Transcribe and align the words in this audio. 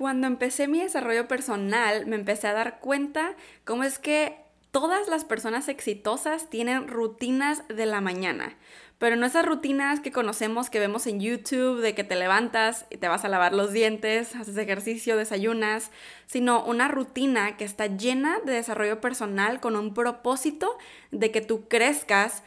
Cuando 0.00 0.26
empecé 0.26 0.66
mi 0.66 0.80
desarrollo 0.80 1.28
personal, 1.28 2.06
me 2.06 2.16
empecé 2.16 2.46
a 2.46 2.54
dar 2.54 2.80
cuenta 2.80 3.36
cómo 3.66 3.84
es 3.84 3.98
que 3.98 4.34
todas 4.70 5.08
las 5.08 5.26
personas 5.26 5.68
exitosas 5.68 6.48
tienen 6.48 6.88
rutinas 6.88 7.68
de 7.68 7.84
la 7.84 8.00
mañana. 8.00 8.56
Pero 8.96 9.16
no 9.16 9.26
esas 9.26 9.44
rutinas 9.44 10.00
que 10.00 10.10
conocemos, 10.10 10.70
que 10.70 10.78
vemos 10.78 11.06
en 11.06 11.20
YouTube, 11.20 11.82
de 11.82 11.94
que 11.94 12.02
te 12.02 12.16
levantas 12.16 12.86
y 12.88 12.96
te 12.96 13.08
vas 13.08 13.26
a 13.26 13.28
lavar 13.28 13.52
los 13.52 13.74
dientes, 13.74 14.34
haces 14.34 14.56
ejercicio, 14.56 15.18
desayunas, 15.18 15.90
sino 16.24 16.64
una 16.64 16.88
rutina 16.88 17.58
que 17.58 17.66
está 17.66 17.84
llena 17.84 18.38
de 18.46 18.54
desarrollo 18.54 19.02
personal 19.02 19.60
con 19.60 19.76
un 19.76 19.92
propósito 19.92 20.78
de 21.10 21.30
que 21.30 21.42
tú 21.42 21.68
crezcas 21.68 22.42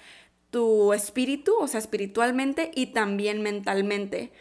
tu 0.49 0.91
espíritu, 0.91 1.55
o 1.59 1.67
sea, 1.67 1.79
espiritualmente 1.79 2.71
y 2.73 2.87
también 2.87 3.43
mentalmente. 3.43 4.31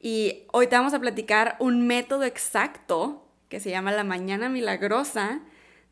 Y 0.00 0.44
hoy 0.52 0.66
te 0.68 0.76
vamos 0.76 0.94
a 0.94 1.00
platicar 1.00 1.56
un 1.58 1.86
método 1.86 2.24
exacto 2.24 3.24
que 3.48 3.60
se 3.60 3.70
llama 3.70 3.92
la 3.92 4.04
mañana 4.04 4.48
milagrosa 4.48 5.40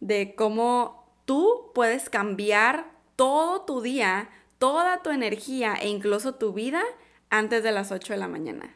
de 0.01 0.35
cómo 0.35 1.09
tú 1.25 1.73
puedes 1.75 2.11
cambiar 2.11 2.87
todo 3.17 3.63
tu 3.63 3.81
día 3.81 4.29
toda 4.59 5.03
tu 5.03 5.11
energía 5.11 5.75
e 5.75 5.89
incluso 5.89 6.35
tu 6.35 6.53
vida 6.53 6.83
antes 7.31 7.63
de 7.63 7.73
las 7.73 7.93
8 7.93 8.13
de 8.15 8.19
la 8.19 8.29
mañana. 8.29 8.75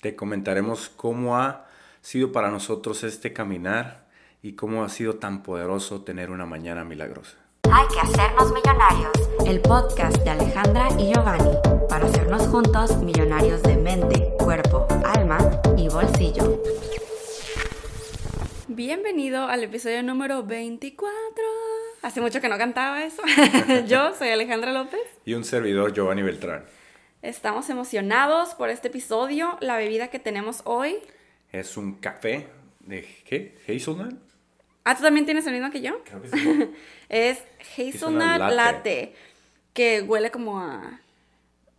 Te 0.00 0.14
comentaremos 0.16 0.88
cómo 0.88 1.36
ha 1.36 1.66
sido 2.00 2.32
para 2.32 2.50
nosotros 2.50 3.04
este 3.04 3.32
caminar 3.32 4.06
y 4.42 4.52
cómo 4.52 4.84
ha 4.84 4.88
sido 4.88 5.16
tan 5.16 5.42
poderoso 5.42 6.02
tener 6.02 6.30
una 6.30 6.46
mañana 6.46 6.84
milagrosa. 6.84 7.36
Hay 7.70 7.86
que 7.88 8.00
hacernos 8.00 8.52
millonarios. 8.52 9.12
El 9.46 9.60
podcast 9.60 10.16
de 10.18 10.30
Alejandra 10.30 10.88
y 10.98 11.12
Giovanni 11.12 11.50
para 11.88 12.06
hacernos 12.06 12.46
juntos 12.46 12.96
millonarios 12.98 13.62
de 13.62 13.76
mente, 13.76 14.32
cuerpo, 14.38 14.86
alma 15.04 15.38
y 15.76 15.88
bolsillo. 15.88 16.62
Bienvenido 18.68 19.46
al 19.46 19.64
episodio 19.64 20.02
número 20.02 20.44
24. 20.44 21.12
Hace 22.00 22.20
mucho 22.22 22.40
que 22.40 22.48
no 22.48 22.56
cantaba 22.56 23.04
eso. 23.04 23.22
Yo 23.86 24.14
soy 24.14 24.30
Alejandra 24.30 24.72
López. 24.72 25.00
Y 25.26 25.34
un 25.34 25.44
servidor, 25.44 25.92
Giovanni 25.92 26.22
Beltrán. 26.22 26.64
Estamos 27.20 27.68
emocionados 27.68 28.54
por 28.54 28.70
este 28.70 28.88
episodio. 28.88 29.58
La 29.60 29.76
bebida 29.76 30.08
que 30.08 30.18
tenemos 30.18 30.62
hoy 30.64 30.96
es 31.52 31.76
un 31.76 31.96
café 31.96 32.48
de 32.80 33.06
¿qué? 33.26 33.58
Hazelnut. 33.68 34.28
Ah, 34.84 34.96
¿tú 34.96 35.02
también 35.02 35.26
tienes 35.26 35.46
el 35.46 35.52
mismo 35.52 35.70
que 35.70 35.82
yo? 35.82 36.02
Creo 36.02 36.22
que 36.22 36.28
sí. 36.30 36.70
es 37.10 37.42
Hazelnut 37.76 38.52
latte. 38.52 39.14
que 39.72 40.02
huele 40.02 40.30
como 40.30 40.58
a 40.60 41.00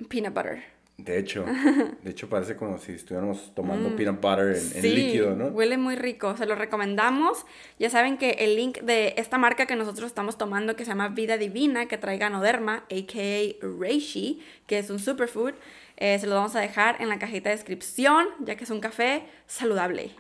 peanut 0.07 0.33
butter. 0.33 0.63
De 0.97 1.17
hecho, 1.17 1.45
de 2.03 2.11
hecho 2.11 2.27
parece 2.27 2.57
como 2.57 2.77
si 2.77 2.91
estuviéramos 2.91 3.53
tomando 3.55 3.89
mm. 3.89 3.95
peanut 3.95 4.21
butter 4.21 4.57
en, 4.75 4.81
líquido, 4.81 5.35
¿no? 5.35 5.47
Huele 5.47 5.77
muy 5.77 5.95
rico, 5.95 6.35
se 6.35 6.45
lo 6.45 6.55
recomendamos. 6.55 7.45
Ya 7.77 7.89
saben 7.89 8.17
que 8.17 8.31
el 8.39 8.57
link 8.57 8.79
de 8.79 9.13
esta 9.17 9.37
marca 9.37 9.65
que 9.65 9.77
nosotros 9.77 10.07
estamos 10.07 10.37
tomando, 10.37 10.75
que 10.75 10.83
se 10.83 10.91
llama 10.91 11.07
Vida 11.07 11.37
Divina, 11.37 11.87
que 11.87 11.97
trae 11.97 12.17
Ganoderma, 12.17 12.83
a.k.a. 12.91 13.65
Reishi, 13.79 14.41
que 14.67 14.79
es 14.79 14.89
un 14.89 14.99
superfood, 14.99 15.53
eh, 15.95 16.19
se 16.19 16.27
lo 16.27 16.35
vamos 16.35 16.55
a 16.55 16.59
dejar 16.59 17.01
en 17.01 17.07
la 17.07 17.17
cajita 17.17 17.49
de 17.49 17.55
descripción, 17.55 18.27
ya 18.39 18.55
que 18.55 18.65
es 18.65 18.69
un 18.69 18.81
café 18.81 19.23
saludable. 19.47 20.11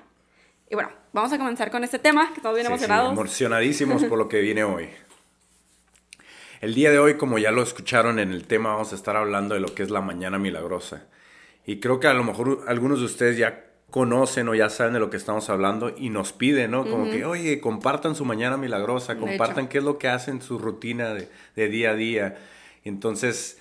Y 0.69 0.75
bueno, 0.75 0.91
vamos 1.11 1.33
a 1.33 1.37
comenzar 1.37 1.71
con 1.71 1.83
este 1.83 1.99
tema, 1.99 2.29
que 2.29 2.35
estamos 2.35 2.55
bien 2.55 2.67
emocionados. 2.67 3.11
emocionadísimos 3.11 4.05
por 4.05 4.17
lo 4.17 4.29
que 4.29 4.39
viene 4.39 4.63
hoy. 4.65 4.89
El 6.61 6.75
día 6.75 6.91
de 6.91 6.99
hoy, 6.99 7.15
como 7.15 7.37
ya 7.37 7.51
lo 7.51 7.63
escucharon 7.63 8.19
en 8.19 8.31
el 8.31 8.45
tema, 8.45 8.73
vamos 8.73 8.91
a 8.91 8.95
estar 8.95 9.15
hablando 9.15 9.55
de 9.55 9.61
lo 9.61 9.73
que 9.73 9.83
es 9.83 9.89
la 9.89 10.01
mañana 10.01 10.37
milagrosa. 10.37 11.05
Y 11.65 11.79
creo 11.79 12.01
que 12.01 12.07
a 12.07 12.13
lo 12.13 12.23
mejor 12.25 12.65
algunos 12.67 12.99
de 12.99 13.05
ustedes 13.05 13.37
ya 13.37 13.65
conocen 13.89 14.49
o 14.49 14.55
ya 14.55 14.69
saben 14.69 14.93
de 14.93 14.99
lo 14.99 15.09
que 15.09 15.15
estamos 15.15 15.49
hablando 15.49 15.95
y 15.97 16.09
nos 16.09 16.33
piden, 16.33 16.71
¿no? 16.71 16.85
Como 16.85 17.09
que, 17.09 17.23
oye, 17.23 17.61
compartan 17.61 18.13
su 18.13 18.25
mañana 18.25 18.57
milagrosa, 18.57 19.17
compartan 19.17 19.69
qué 19.69 19.77
es 19.77 19.83
lo 19.83 19.97
que 19.97 20.09
hacen, 20.09 20.41
su 20.41 20.59
rutina 20.59 21.13
de, 21.13 21.67
día 21.69 21.91
a 21.91 21.95
día. 21.95 22.37
Entonces, 22.83 23.57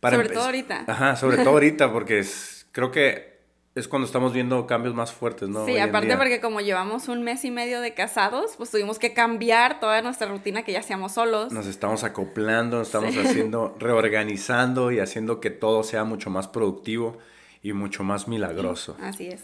para... 0.00 0.16
Sobre 0.16 0.28
todo 0.28 0.44
ahorita. 0.44 0.84
Ajá, 0.86 1.16
sobre 1.16 1.38
todo 1.38 1.50
ahorita, 1.50 1.92
porque 1.92 2.18
es, 2.18 2.66
creo 2.72 2.90
que 2.90 3.33
es 3.74 3.88
cuando 3.88 4.06
estamos 4.06 4.32
viendo 4.32 4.66
cambios 4.68 4.94
más 4.94 5.12
fuertes, 5.12 5.48
¿no? 5.48 5.66
Sí, 5.66 5.78
aparte 5.78 6.16
porque 6.16 6.40
como 6.40 6.60
llevamos 6.60 7.08
un 7.08 7.22
mes 7.22 7.44
y 7.44 7.50
medio 7.50 7.80
de 7.80 7.92
casados, 7.92 8.54
pues 8.56 8.70
tuvimos 8.70 9.00
que 9.00 9.12
cambiar 9.12 9.80
toda 9.80 10.00
nuestra 10.00 10.28
rutina 10.28 10.62
que 10.62 10.72
ya 10.72 10.78
hacíamos 10.78 11.12
solos. 11.12 11.52
Nos 11.52 11.66
estamos 11.66 12.04
acoplando, 12.04 12.78
nos 12.78 12.88
estamos 12.88 13.16
haciendo, 13.16 13.74
reorganizando 13.80 14.92
y 14.92 15.00
haciendo 15.00 15.40
que 15.40 15.50
todo 15.50 15.82
sea 15.82 16.04
mucho 16.04 16.30
más 16.30 16.46
productivo 16.46 17.18
y 17.62 17.72
mucho 17.72 18.04
más 18.04 18.28
milagroso. 18.28 18.96
Así 19.00 19.26
es. 19.26 19.42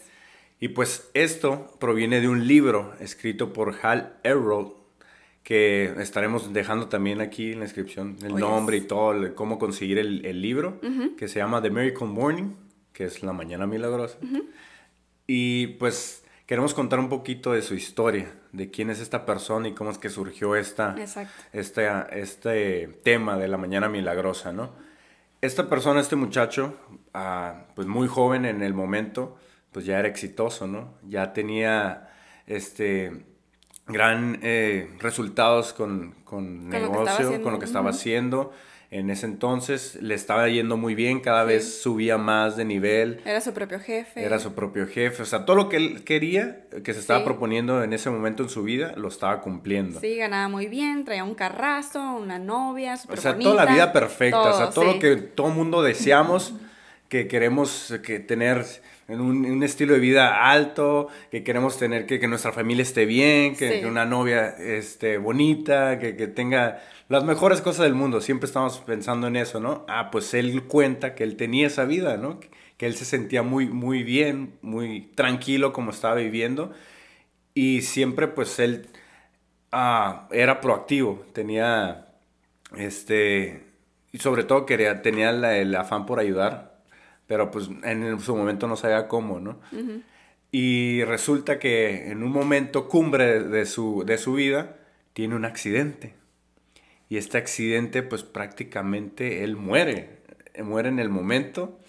Y 0.61 0.69
pues 0.69 1.09
esto 1.13 1.75
proviene 1.79 2.21
de 2.21 2.29
un 2.29 2.47
libro 2.47 2.93
escrito 3.01 3.51
por 3.51 3.75
Hal 3.81 4.13
Elrod, 4.23 4.73
que 5.43 5.91
estaremos 5.97 6.53
dejando 6.53 6.87
también 6.87 7.19
aquí 7.19 7.51
en 7.51 7.59
la 7.59 7.65
descripción 7.65 8.15
el 8.23 8.35
nombre 8.35 8.77
y 8.77 8.81
todo, 8.81 9.35
cómo 9.35 9.59
conseguir 9.59 9.97
el, 9.97 10.41
libro, 10.41 10.79
que 11.17 11.27
se 11.27 11.39
llama 11.39 11.61
The 11.61 11.71
Miracle 11.71 12.07
Morning 12.07 12.51
que 12.93 13.05
es 13.05 13.23
La 13.23 13.33
Mañana 13.33 13.67
Milagrosa. 13.67 14.17
Y 15.27 15.67
pues 15.67 16.23
queremos 16.45 16.73
contar 16.73 16.99
un 16.99 17.09
poquito 17.09 17.53
de 17.53 17.61
su 17.61 17.75
historia, 17.75 18.33
de 18.51 18.69
quién 18.69 18.89
es 18.89 18.99
esta 18.99 19.25
persona 19.25 19.67
y 19.67 19.73
cómo 19.73 19.91
es 19.91 19.97
que 19.97 20.09
surgió 20.09 20.55
esta, 20.55 20.95
este, 21.53 21.89
este 22.11 22.87
tema 23.03 23.37
de 23.37 23.47
la 23.47 23.57
Mañana 23.57 23.87
Milagrosa, 23.89 24.51
¿no? 24.51 24.71
Esta 25.41 25.69
persona, 25.69 26.01
este 26.01 26.15
muchacho, 26.15 26.75
ah, 27.13 27.65
pues 27.75 27.87
muy 27.87 28.07
joven 28.07 28.45
en 28.45 28.61
el 28.61 28.73
momento, 28.73 29.37
pues 29.71 29.85
ya 29.85 29.97
era 29.97 30.07
exitoso, 30.07 30.67
¿no? 30.67 30.93
Ya 31.07 31.33
tenía 31.33 32.11
este 32.45 33.25
gran 33.87 34.39
eh, 34.43 34.95
resultados 34.99 35.73
con, 35.73 36.15
con, 36.23 36.69
negocio, 36.69 37.41
con 37.41 37.53
lo 37.53 37.59
que 37.59 37.65
estaba 37.65 37.89
haciendo 37.89 38.51
en 38.91 39.09
ese 39.09 39.25
entonces 39.25 39.97
le 40.01 40.13
estaba 40.15 40.49
yendo 40.49 40.75
muy 40.75 40.95
bien, 40.95 41.21
cada 41.21 41.45
vez 41.45 41.81
subía 41.81 42.17
más 42.17 42.57
de 42.57 42.65
nivel. 42.65 43.21
Era 43.23 43.39
su 43.39 43.53
propio 43.53 43.79
jefe. 43.79 44.21
Era 44.21 44.37
su 44.37 44.53
propio 44.53 44.85
jefe, 44.85 45.23
o 45.23 45.25
sea, 45.25 45.45
todo 45.45 45.55
lo 45.55 45.69
que 45.69 45.77
él 45.77 46.03
quería, 46.03 46.65
que 46.83 46.93
se 46.93 46.99
estaba 46.99 47.23
proponiendo 47.23 47.85
en 47.85 47.93
ese 47.93 48.09
momento 48.09 48.43
en 48.43 48.49
su 48.49 48.63
vida, 48.63 48.93
lo 48.97 49.07
estaba 49.07 49.39
cumpliendo. 49.39 50.01
Sí, 50.01 50.17
ganaba 50.17 50.49
muy 50.49 50.67
bien, 50.67 51.05
traía 51.05 51.23
un 51.23 51.35
carrazo, 51.35 52.01
una 52.17 52.37
novia, 52.37 52.99
O 53.07 53.15
sea, 53.15 53.39
toda 53.39 53.65
la 53.65 53.71
vida 53.71 53.93
perfecta, 53.93 54.41
o 54.41 54.57
sea, 54.57 54.69
todo 54.71 54.83
lo 54.83 54.99
que 54.99 55.15
todo 55.15 55.47
mundo 55.47 55.81
deseamos, 55.81 56.53
que 57.07 57.29
queremos 57.29 57.93
que 58.03 58.19
tener 58.19 58.65
un, 59.19 59.45
un, 59.45 59.63
estilo 59.63 59.93
de 59.93 59.99
vida 59.99 60.49
alto, 60.51 61.07
que 61.31 61.43
queremos 61.43 61.77
tener 61.77 62.05
que, 62.05 62.19
que 62.19 62.27
nuestra 62.27 62.51
familia 62.51 62.83
esté 62.83 63.05
bien, 63.05 63.55
que, 63.55 63.85
una 63.85 64.05
novia 64.05 64.49
esté 64.49 65.17
bonita, 65.17 65.99
que, 65.99 66.15
que 66.15 66.27
tenga 66.27 66.81
las 67.09 67.23
mejores 67.23 67.59
cosas 67.61 67.83
del 67.85 67.95
mundo, 67.95 68.21
siempre 68.21 68.45
estamos 68.45 68.77
pensando 68.79 69.27
en 69.27 69.35
eso, 69.35 69.59
¿no? 69.59 69.85
Ah, 69.89 70.11
pues 70.11 70.33
él 70.33 70.63
cuenta 70.63 71.15
que 71.15 71.23
él 71.23 71.35
tenía 71.35 71.67
esa 71.67 71.83
vida, 71.85 72.15
¿no? 72.17 72.39
Que 72.77 72.85
él 72.85 72.95
se 72.95 73.05
sentía 73.05 73.43
muy, 73.43 73.67
muy 73.67 74.03
bien, 74.03 74.53
muy 74.61 75.01
tranquilo 75.15 75.73
como 75.73 75.91
estaba 75.91 76.15
viviendo 76.15 76.71
y 77.53 77.81
siempre 77.81 78.27
pues 78.27 78.59
él 78.59 78.87
ah, 79.71 80.27
era 80.31 80.61
proactivo, 80.61 81.25
tenía, 81.33 82.07
este, 82.77 83.65
y 84.11 84.19
sobre 84.19 84.43
todo 84.43 84.65
quería, 84.65 85.01
tenía 85.01 85.29
el 85.31 85.75
afán 85.75 86.05
por 86.05 86.19
ayudar, 86.19 86.70
pero 87.31 87.49
pues 87.49 87.69
en 87.83 88.19
su 88.19 88.35
momento 88.35 88.67
no 88.67 88.75
sabía 88.75 89.07
cómo, 89.07 89.39
¿no? 89.39 89.57
Y 90.51 91.01
resulta 91.05 91.59
que 91.59 92.11
en 92.11 92.23
un 92.23 92.31
momento 92.33 92.89
cumbre 92.89 93.41
de 93.41 93.65
su, 93.65 94.03
de 94.05 94.17
su 94.17 94.33
vida 94.33 94.75
tiene 95.13 95.37
un 95.37 95.45
accidente 95.45 96.13
y 97.07 97.15
este 97.15 97.37
accidente 97.37 98.03
pues 98.03 98.23
prácticamente 98.23 99.45
él 99.45 99.55
muere, 99.55 100.23
muere 100.61 100.89
en 100.89 100.99
el 100.99 101.07
momento 101.07 101.79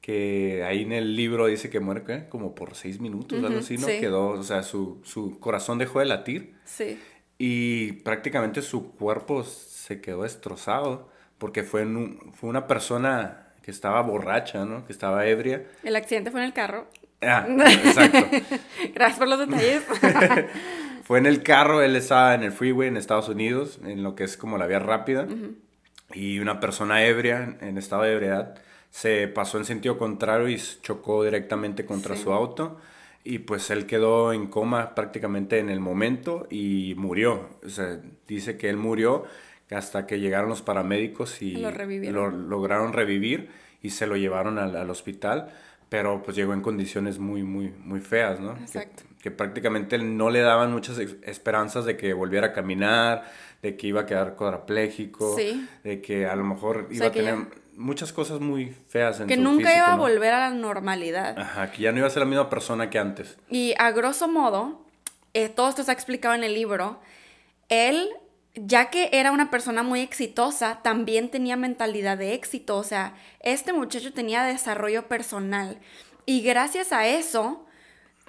que 0.00 0.62
ahí 0.62 0.82
en 0.82 0.92
el 0.92 1.16
libro 1.16 1.46
dice 1.46 1.70
que 1.70 1.80
muere 1.80 2.28
como 2.28 2.54
por 2.54 2.76
seis 2.76 3.00
minutos, 3.00 3.42
algo 3.42 3.58
así, 3.58 3.78
¿no? 3.78 3.88
Quedó, 3.88 4.28
o 4.28 4.44
sea, 4.44 4.62
su, 4.62 5.00
su, 5.02 5.40
corazón 5.40 5.78
dejó 5.78 5.98
de 5.98 6.04
latir. 6.04 6.54
Sí. 6.64 7.00
Y 7.36 7.94
prácticamente 8.04 8.62
su 8.62 8.92
cuerpo 8.92 9.42
se 9.42 10.00
quedó 10.00 10.22
destrozado 10.22 11.10
porque 11.38 11.64
fue, 11.64 11.84
fue 12.34 12.48
una 12.48 12.68
persona 12.68 13.43
que 13.64 13.70
estaba 13.70 14.02
borracha, 14.02 14.66
¿no? 14.66 14.84
Que 14.84 14.92
estaba 14.92 15.26
ebria. 15.26 15.64
El 15.82 15.96
accidente 15.96 16.30
fue 16.30 16.40
en 16.40 16.46
el 16.46 16.52
carro. 16.52 16.86
Ah, 17.22 17.46
exacto. 17.66 18.18
Gracias 18.92 19.18
por 19.18 19.28
los 19.28 19.38
detalles. 19.38 19.82
Fue 21.04 21.18
en 21.18 21.26
el 21.26 21.42
carro, 21.42 21.82
él 21.82 21.96
estaba 21.96 22.34
en 22.34 22.44
el 22.44 22.52
freeway 22.52 22.88
en 22.88 22.96
Estados 22.96 23.28
Unidos, 23.28 23.78
en 23.84 24.02
lo 24.02 24.14
que 24.14 24.24
es 24.24 24.38
como 24.38 24.56
la 24.56 24.66
vía 24.66 24.78
rápida, 24.78 25.26
y 26.14 26.38
una 26.38 26.60
persona 26.60 27.04
ebria, 27.04 27.58
en 27.60 27.76
estado 27.76 28.04
de 28.04 28.14
ebriedad, 28.14 28.54
se 28.88 29.28
pasó 29.28 29.58
en 29.58 29.66
sentido 29.66 29.98
contrario 29.98 30.48
y 30.48 30.58
chocó 30.80 31.22
directamente 31.22 31.84
contra 31.84 32.16
su 32.16 32.32
auto. 32.32 32.80
Y 33.22 33.40
pues 33.40 33.68
él 33.68 33.84
quedó 33.84 34.32
en 34.32 34.46
coma 34.46 34.94
prácticamente 34.94 35.58
en 35.58 35.68
el 35.68 35.80
momento 35.80 36.46
y 36.48 36.94
murió. 36.96 37.50
O 37.62 37.68
sea, 37.68 37.98
dice 38.26 38.56
que 38.56 38.70
él 38.70 38.78
murió 38.78 39.24
hasta 39.70 40.06
que 40.06 40.20
llegaron 40.20 40.48
los 40.48 40.62
paramédicos 40.62 41.42
y 41.42 41.56
lo, 41.56 42.30
lograron 42.30 42.92
revivir 42.92 43.50
y 43.82 43.90
se 43.90 44.06
lo 44.06 44.16
llevaron 44.16 44.58
al, 44.58 44.76
al 44.76 44.90
hospital 44.90 45.52
pero 45.94 46.24
pues 46.24 46.36
llegó 46.36 46.54
en 46.54 46.60
condiciones 46.60 47.20
muy, 47.20 47.44
muy, 47.44 47.70
muy 47.70 48.00
feas, 48.00 48.40
¿no? 48.40 48.56
Exacto. 48.56 49.04
Que, 49.22 49.30
prácticamente 49.30 49.96
no 49.96 50.28
le 50.28 50.40
daban 50.40 50.72
muchas 50.72 50.98
esperanzas 50.98 51.84
de 51.84 51.96
que 51.96 52.12
volviera 52.12 52.48
a 52.48 52.52
caminar, 52.52 53.30
de 53.62 53.76
que 53.76 53.86
iba 53.86 54.00
a 54.00 54.06
quedar 54.06 54.34
cuadrapléjico, 54.34 55.36
de 55.84 56.02
que 56.02 56.26
a 56.26 56.34
lo 56.34 56.42
mejor 56.42 56.88
iba 56.90 57.06
a 57.06 57.12
tener 57.12 57.36
muchas 57.76 58.12
cosas 58.12 58.40
muy 58.40 58.74
feas 58.88 59.20
en 59.20 59.28
que 59.28 59.36
nunca 59.36 59.72
iba 59.72 59.92
a 59.92 59.96
volver 59.96 60.34
a 60.34 60.50
la 60.50 60.50
normalidad. 60.50 61.38
Ajá, 61.38 61.70
que 61.70 61.82
ya 61.82 61.92
no 61.92 61.98
iba 61.98 62.08
a 62.08 62.10
ser 62.10 62.20
la 62.20 62.28
misma 62.28 62.50
persona 62.50 62.90
que 62.90 62.98
antes. 62.98 63.38
Y 63.48 63.74
a 63.78 63.92
grosso 63.92 64.26
modo, 64.26 64.84
eh, 65.32 65.48
todo 65.48 65.68
esto 65.68 65.82
está 65.82 65.92
explicado 65.92 66.34
en 66.34 66.42
el 66.42 66.54
libro, 66.54 66.98
él, 67.68 68.08
ya 68.54 68.90
que 68.90 69.10
era 69.12 69.32
una 69.32 69.50
persona 69.50 69.82
muy 69.82 70.00
exitosa, 70.00 70.80
también 70.82 71.30
tenía 71.30 71.56
mentalidad 71.56 72.16
de 72.16 72.34
éxito, 72.34 72.76
o 72.76 72.84
sea, 72.84 73.14
este 73.40 73.72
muchacho 73.72 74.12
tenía 74.12 74.44
desarrollo 74.44 75.08
personal. 75.08 75.78
Y 76.24 76.42
gracias 76.42 76.92
a 76.92 77.06
eso, 77.06 77.64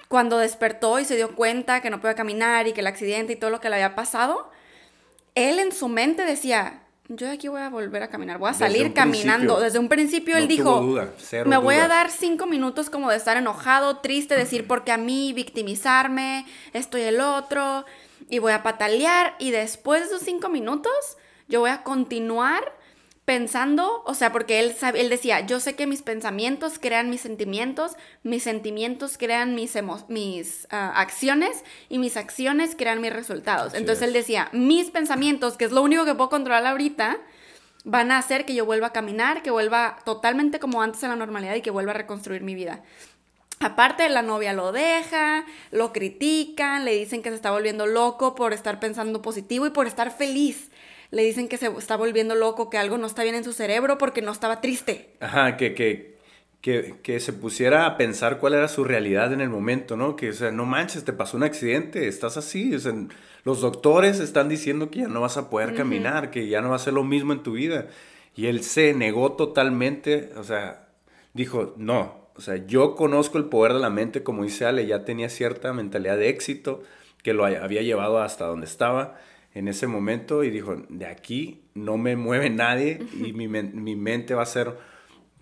cuando 0.08 0.38
despertó 0.38 0.98
y 0.98 1.04
se 1.04 1.16
dio 1.16 1.34
cuenta 1.34 1.80
que 1.80 1.90
no 1.90 2.00
podía 2.00 2.14
caminar 2.14 2.66
y 2.66 2.72
que 2.72 2.80
el 2.80 2.86
accidente 2.86 3.34
y 3.34 3.36
todo 3.36 3.50
lo 3.50 3.60
que 3.60 3.68
le 3.68 3.76
había 3.76 3.94
pasado, 3.94 4.50
él 5.34 5.58
en 5.58 5.72
su 5.72 5.88
mente 5.88 6.24
decía, 6.24 6.82
yo 7.08 7.28
de 7.28 7.34
aquí 7.34 7.46
voy 7.46 7.60
a 7.60 7.68
volver 7.68 8.02
a 8.02 8.08
caminar, 8.08 8.38
voy 8.38 8.50
a 8.50 8.54
salir 8.54 8.92
caminando. 8.92 9.60
Desde 9.60 9.78
un 9.78 9.88
principio 9.88 10.36
él 10.36 10.48
dijo, 10.48 10.82
me 11.44 11.56
voy 11.56 11.76
a 11.76 11.86
dar 11.86 12.10
cinco 12.10 12.46
minutos 12.46 12.90
como 12.90 13.10
de 13.10 13.16
estar 13.16 13.36
enojado, 13.36 13.98
triste, 13.98 14.36
decir 14.36 14.66
porque 14.68 14.90
a 14.90 14.96
mí, 14.96 15.32
victimizarme, 15.32 16.46
esto 16.72 16.98
y 16.98 17.02
el 17.02 17.20
otro, 17.20 17.84
y 18.28 18.38
voy 18.38 18.52
a 18.52 18.62
patalear, 18.62 19.34
y 19.38 19.50
después 19.50 20.00
de 20.00 20.06
esos 20.06 20.22
cinco 20.22 20.48
minutos 20.48 20.92
yo 21.48 21.60
voy 21.60 21.70
a 21.70 21.82
continuar 21.82 22.76
pensando, 23.26 24.04
o 24.06 24.14
sea, 24.14 24.30
porque 24.30 24.60
él, 24.60 24.74
él 24.94 25.08
decía, 25.10 25.40
yo 25.40 25.58
sé 25.58 25.74
que 25.74 25.88
mis 25.88 26.02
pensamientos 26.02 26.78
crean 26.78 27.10
mis 27.10 27.20
sentimientos, 27.20 27.96
mis 28.22 28.44
sentimientos 28.44 29.18
crean 29.18 29.56
mis, 29.56 29.76
mis 30.08 30.68
ah, 30.70 30.92
acciones 30.94 31.64
y 31.88 31.98
mis 31.98 32.16
acciones 32.16 32.76
crean 32.76 33.00
mis 33.00 33.12
resultados. 33.12 33.74
Entonces 33.74 34.06
él 34.06 34.12
decía, 34.12 34.48
mis 34.52 34.90
pensamientos, 34.90 35.56
que 35.56 35.64
es 35.64 35.72
lo 35.72 35.82
único 35.82 36.04
que 36.04 36.14
puedo 36.14 36.30
controlar 36.30 36.66
ahorita, 36.66 37.18
van 37.84 38.12
a 38.12 38.18
hacer 38.18 38.46
que 38.46 38.54
yo 38.54 38.64
vuelva 38.64 38.88
a 38.88 38.92
caminar, 38.92 39.42
que 39.42 39.50
vuelva 39.50 39.98
totalmente 40.04 40.60
como 40.60 40.80
antes 40.80 41.02
en 41.02 41.10
la 41.10 41.16
normalidad 41.16 41.56
y 41.56 41.62
que 41.62 41.70
vuelva 41.70 41.90
a 41.92 41.94
reconstruir 41.94 42.42
mi 42.42 42.54
vida. 42.54 42.84
Aparte, 43.60 44.08
la 44.08 44.22
novia 44.22 44.52
lo 44.52 44.72
deja, 44.72 45.46
lo 45.70 45.92
critican, 45.92 46.84
le 46.84 46.94
dicen 46.94 47.22
que 47.22 47.30
se 47.30 47.36
está 47.36 47.50
volviendo 47.50 47.86
loco 47.86 48.34
por 48.34 48.52
estar 48.52 48.80
pensando 48.80 49.22
positivo 49.22 49.66
y 49.66 49.70
por 49.70 49.86
estar 49.86 50.10
feliz 50.10 50.70
le 51.10 51.22
dicen 51.22 51.48
que 51.48 51.56
se 51.56 51.66
está 51.78 51.96
volviendo 51.96 52.34
loco, 52.34 52.70
que 52.70 52.78
algo 52.78 52.98
no 52.98 53.06
está 53.06 53.22
bien 53.22 53.34
en 53.34 53.44
su 53.44 53.52
cerebro 53.52 53.98
porque 53.98 54.22
no 54.22 54.32
estaba 54.32 54.60
triste. 54.60 55.10
Ajá, 55.20 55.56
que, 55.56 55.74
que, 55.74 56.16
que, 56.60 56.96
que, 57.02 57.20
se 57.20 57.32
pusiera 57.32 57.86
a 57.86 57.96
pensar 57.96 58.38
cuál 58.38 58.54
era 58.54 58.68
su 58.68 58.84
realidad 58.84 59.32
en 59.32 59.40
el 59.40 59.48
momento, 59.48 59.96
¿no? 59.96 60.16
Que, 60.16 60.30
o 60.30 60.32
sea, 60.32 60.50
no 60.50 60.64
manches, 60.64 61.04
te 61.04 61.12
pasó 61.12 61.36
un 61.36 61.44
accidente, 61.44 62.08
estás 62.08 62.36
así, 62.36 62.74
o 62.74 62.78
sea, 62.78 62.92
los 63.44 63.60
doctores 63.60 64.20
están 64.20 64.48
diciendo 64.48 64.90
que 64.90 65.00
ya 65.00 65.08
no 65.08 65.20
vas 65.20 65.36
a 65.36 65.48
poder 65.48 65.74
caminar, 65.74 66.30
que 66.30 66.48
ya 66.48 66.60
no 66.60 66.70
va 66.70 66.76
a 66.76 66.80
ser 66.80 66.92
lo 66.92 67.04
mismo 67.04 67.32
en 67.32 67.42
tu 67.42 67.52
vida. 67.52 67.86
Y 68.34 68.48
él 68.48 68.62
se 68.62 68.92
negó 68.92 69.32
totalmente, 69.32 70.32
o 70.36 70.44
sea, 70.44 70.88
dijo, 71.32 71.74
no, 71.76 72.25
o 72.36 72.40
sea, 72.40 72.56
yo 72.66 72.94
conozco 72.94 73.38
el 73.38 73.46
poder 73.46 73.72
de 73.72 73.80
la 73.80 73.90
mente, 73.90 74.22
como 74.22 74.42
dice 74.42 74.66
Ale, 74.66 74.86
ya 74.86 75.04
tenía 75.04 75.28
cierta 75.28 75.72
mentalidad 75.72 76.16
de 76.16 76.28
éxito 76.28 76.82
que 77.22 77.32
lo 77.32 77.44
había 77.44 77.82
llevado 77.82 78.20
hasta 78.20 78.46
donde 78.46 78.66
estaba 78.66 79.16
en 79.54 79.68
ese 79.68 79.86
momento 79.86 80.44
y 80.44 80.50
dijo, 80.50 80.76
de 80.88 81.06
aquí 81.06 81.62
no 81.74 81.96
me 81.96 82.14
mueve 82.14 82.50
nadie 82.50 83.00
y 83.14 83.32
mi, 83.32 83.48
mi, 83.48 83.96
mente 83.96 84.34
va 84.34 84.42
a 84.42 84.46
ser 84.46 84.76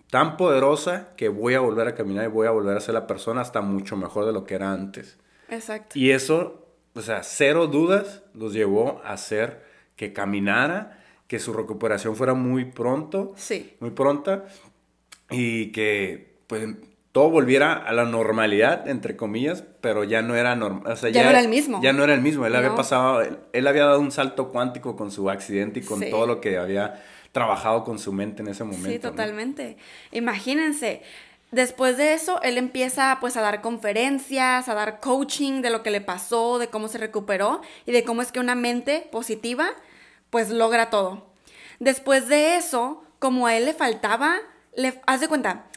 tan 0.09 0.37
poderosa 0.37 1.09
que 1.17 1.27
voy 1.27 1.53
a 1.53 1.59
volver 1.59 1.89
a 1.89 1.95
caminar 1.95 2.25
y 2.25 2.29
voy 2.29 2.47
a 2.47 2.51
volver 2.51 2.77
a 2.77 2.79
ser 2.79 2.93
la 2.93 3.07
persona 3.07 3.41
hasta 3.41 3.61
mucho 3.61 3.97
mejor 3.97 4.25
de 4.25 4.31
lo 4.31 4.45
que 4.45 4.55
era 4.55 4.71
antes. 4.71 5.19
Exacto. 5.49 5.99
Y 5.99 6.11
eso, 6.11 6.65
o 6.93 7.01
sea, 7.01 7.23
cero 7.23 7.67
dudas 7.67 8.23
los 8.33 8.53
llevó 8.53 9.01
a 9.03 9.11
hacer 9.11 9.65
que 9.97 10.13
caminara, 10.13 11.03
que 11.27 11.39
su 11.39 11.51
recuperación 11.51 12.15
fuera 12.15 12.33
muy 12.33 12.65
pronto, 12.65 13.33
sí. 13.35 13.75
muy 13.81 13.91
pronta 13.91 14.45
y 15.29 15.71
que 15.73 16.34
pues 16.47 16.67
todo 17.11 17.29
volviera 17.29 17.73
a 17.73 17.93
la 17.93 18.03
normalidad, 18.03 18.89
entre 18.89 19.15
comillas, 19.15 19.63
pero 19.79 20.03
ya 20.03 20.21
no 20.21 20.35
era 20.35 20.55
normal. 20.55 20.97
ya, 21.13 21.23
no 21.23 21.29
era 21.29 21.39
el 21.39 21.47
mismo. 21.47 21.81
Ya 21.81 21.93
no 21.93 22.03
era 22.03 22.13
el 22.13 22.21
mismo. 22.21 22.45
Él 22.45 22.55
había 22.55 22.75
pasado, 22.75 23.21
él, 23.53 23.67
había 23.67 23.85
dado 23.85 24.01
un 24.01 24.11
salto 24.11 24.51
cuántico 24.51 24.97
con 24.97 25.11
su 25.11 25.29
accidente 25.29 25.79
y 25.79 25.83
con 25.83 26.01
todo 26.09 26.27
lo 26.27 26.41
que 26.41 26.57
había 26.57 27.01
trabajado 27.31 27.83
con 27.83 27.99
su 27.99 28.11
mente 28.11 28.41
en 28.41 28.49
ese 28.49 28.63
momento. 28.65 28.89
Sí, 28.89 28.99
totalmente. 28.99 29.77
Imagínense. 30.11 31.03
Después 31.51 31.95
de 31.95 32.13
eso, 32.13 32.41
él 32.41 32.57
empieza 32.57 33.17
pues 33.21 33.37
a 33.37 33.41
dar 33.41 33.61
conferencias, 33.61 34.67
a 34.67 34.73
dar 34.73 34.99
coaching 34.99 35.61
de 35.61 35.69
lo 35.69 35.83
que 35.83 35.91
le 35.91 36.01
pasó, 36.01 36.59
de 36.59 36.67
cómo 36.67 36.89
se 36.89 36.97
recuperó 36.97 37.61
y 37.85 37.93
de 37.93 38.03
cómo 38.03 38.21
es 38.21 38.33
que 38.33 38.41
una 38.41 38.55
mente 38.55 39.07
positiva 39.09 39.69
pues 40.29 40.49
logra 40.49 40.89
todo. 40.89 41.27
Después 41.79 42.27
de 42.27 42.57
eso, 42.57 43.03
como 43.19 43.47
a 43.47 43.55
él 43.55 43.63
le 43.63 43.73
faltaba, 43.73 44.35
le, 44.75 45.01
haz 45.05 45.21
de 45.21 45.29
cuenta, 45.29 45.67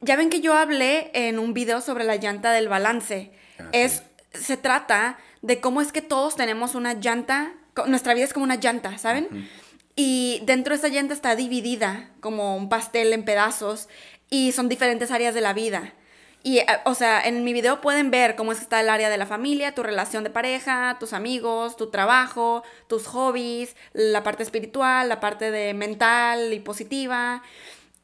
ya 0.00 0.16
ven 0.16 0.30
que 0.30 0.40
yo 0.40 0.54
hablé 0.54 1.10
en 1.14 1.38
un 1.38 1.54
video 1.54 1.80
sobre 1.80 2.04
la 2.04 2.16
llanta 2.16 2.52
del 2.52 2.68
balance. 2.68 3.32
Ah, 3.58 3.64
es, 3.72 4.02
se 4.32 4.56
trata 4.56 5.18
de 5.42 5.60
cómo 5.60 5.80
es 5.80 5.92
que 5.92 6.02
todos 6.02 6.36
tenemos 6.36 6.74
una 6.74 6.94
llanta, 6.94 7.52
nuestra 7.86 8.14
vida 8.14 8.24
es 8.24 8.32
como 8.32 8.44
una 8.44 8.56
llanta, 8.56 8.98
¿saben? 8.98 9.48
Y 9.96 10.40
dentro 10.44 10.72
de 10.72 10.78
esa 10.78 10.88
llanta 10.88 11.14
está 11.14 11.34
dividida 11.34 12.10
como 12.20 12.56
un 12.56 12.68
pastel 12.68 13.12
en 13.12 13.24
pedazos 13.24 13.88
y 14.30 14.52
son 14.52 14.68
diferentes 14.68 15.10
áreas 15.10 15.34
de 15.34 15.40
la 15.40 15.52
vida. 15.52 15.92
Y, 16.42 16.58
eh, 16.58 16.66
o 16.84 16.94
sea, 16.94 17.20
en 17.20 17.42
mi 17.42 17.52
video 17.52 17.80
pueden 17.80 18.10
ver 18.10 18.36
cómo 18.36 18.52
es 18.52 18.58
que 18.58 18.64
está 18.64 18.80
el 18.80 18.88
área 18.88 19.10
de 19.10 19.18
la 19.18 19.26
familia, 19.26 19.74
tu 19.74 19.82
relación 19.82 20.22
de 20.22 20.30
pareja, 20.30 20.96
tus 21.00 21.12
amigos, 21.12 21.76
tu 21.76 21.90
trabajo, 21.90 22.62
tus 22.86 23.06
hobbies, 23.06 23.74
la 23.92 24.22
parte 24.22 24.44
espiritual, 24.44 25.08
la 25.08 25.18
parte 25.20 25.50
de 25.50 25.74
mental 25.74 26.52
y 26.52 26.60
positiva. 26.60 27.42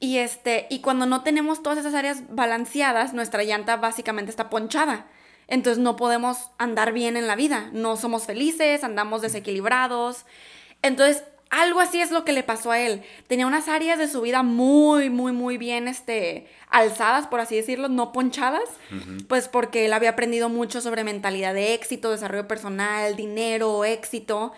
Y, 0.00 0.18
este, 0.18 0.66
y 0.70 0.80
cuando 0.80 1.06
no 1.06 1.22
tenemos 1.22 1.62
todas 1.62 1.78
esas 1.78 1.94
áreas 1.94 2.22
balanceadas, 2.28 3.14
nuestra 3.14 3.42
llanta 3.44 3.76
básicamente 3.76 4.30
está 4.30 4.50
ponchada. 4.50 5.06
Entonces 5.46 5.82
no 5.82 5.96
podemos 5.96 6.50
andar 6.58 6.92
bien 6.92 7.16
en 7.16 7.26
la 7.26 7.36
vida, 7.36 7.70
no 7.72 7.96
somos 7.96 8.24
felices, 8.24 8.82
andamos 8.82 9.22
desequilibrados. 9.22 10.24
Entonces, 10.82 11.22
algo 11.50 11.80
así 11.80 12.00
es 12.00 12.10
lo 12.10 12.24
que 12.24 12.32
le 12.32 12.42
pasó 12.42 12.70
a 12.70 12.80
él. 12.80 13.02
Tenía 13.28 13.46
unas 13.46 13.68
áreas 13.68 13.98
de 13.98 14.08
su 14.08 14.22
vida 14.22 14.42
muy, 14.42 15.10
muy, 15.10 15.32
muy 15.32 15.58
bien 15.58 15.86
este, 15.86 16.48
alzadas, 16.68 17.26
por 17.26 17.40
así 17.40 17.54
decirlo, 17.54 17.88
no 17.88 18.12
ponchadas, 18.12 18.68
pues 19.28 19.48
porque 19.48 19.86
él 19.86 19.92
había 19.92 20.10
aprendido 20.10 20.48
mucho 20.48 20.80
sobre 20.80 21.04
mentalidad 21.04 21.54
de 21.54 21.74
éxito, 21.74 22.10
desarrollo 22.10 22.48
personal, 22.48 23.14
dinero, 23.16 23.84
éxito 23.84 24.52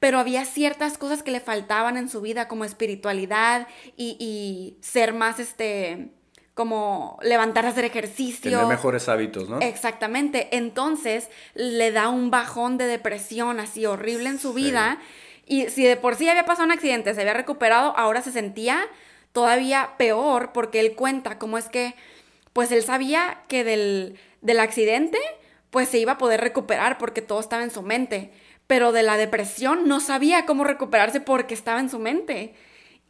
pero 0.00 0.18
había 0.18 0.46
ciertas 0.46 0.96
cosas 0.96 1.22
que 1.22 1.30
le 1.30 1.40
faltaban 1.40 1.98
en 1.98 2.08
su 2.08 2.22
vida, 2.22 2.48
como 2.48 2.64
espiritualidad 2.64 3.68
y, 3.96 4.78
ser 4.80 5.12
más, 5.12 5.38
este, 5.38 6.08
como 6.54 7.18
levantar 7.22 7.66
a 7.66 7.68
hacer 7.68 7.84
ejercicio. 7.84 8.50
Tener 8.50 8.66
mejores 8.66 9.10
hábitos, 9.10 9.50
¿no? 9.50 9.60
Exactamente. 9.60 10.56
Entonces 10.56 11.28
le 11.54 11.92
da 11.92 12.08
un 12.08 12.30
bajón 12.30 12.78
de 12.78 12.86
depresión 12.86 13.60
así 13.60 13.84
horrible 13.84 14.30
en 14.30 14.38
su 14.38 14.54
vida. 14.54 14.98
Y 15.46 15.68
si 15.68 15.84
de 15.84 15.96
por 15.96 16.16
sí 16.16 16.28
había 16.28 16.46
pasado 16.46 16.64
un 16.64 16.72
accidente, 16.72 17.14
se 17.14 17.20
había 17.20 17.34
recuperado, 17.34 17.94
ahora 17.96 18.22
se 18.22 18.32
sentía 18.32 18.80
todavía 19.32 19.90
peor 19.98 20.52
porque 20.52 20.80
él 20.80 20.94
cuenta 20.94 21.38
cómo 21.38 21.58
es 21.58 21.68
que, 21.68 21.94
pues 22.54 22.72
él 22.72 22.82
sabía 22.82 23.42
que 23.48 23.64
del, 23.64 24.18
del 24.40 24.60
accidente, 24.60 25.18
pues 25.70 25.90
se 25.90 25.98
iba 25.98 26.12
a 26.12 26.18
poder 26.18 26.40
recuperar 26.40 26.96
porque 26.96 27.20
todo 27.20 27.38
estaba 27.38 27.62
en 27.62 27.70
su 27.70 27.82
mente 27.82 28.32
pero 28.70 28.92
de 28.92 29.02
la 29.02 29.16
depresión 29.16 29.88
no 29.88 29.98
sabía 29.98 30.46
cómo 30.46 30.62
recuperarse 30.62 31.20
porque 31.20 31.54
estaba 31.54 31.80
en 31.80 31.90
su 31.90 31.98
mente. 31.98 32.54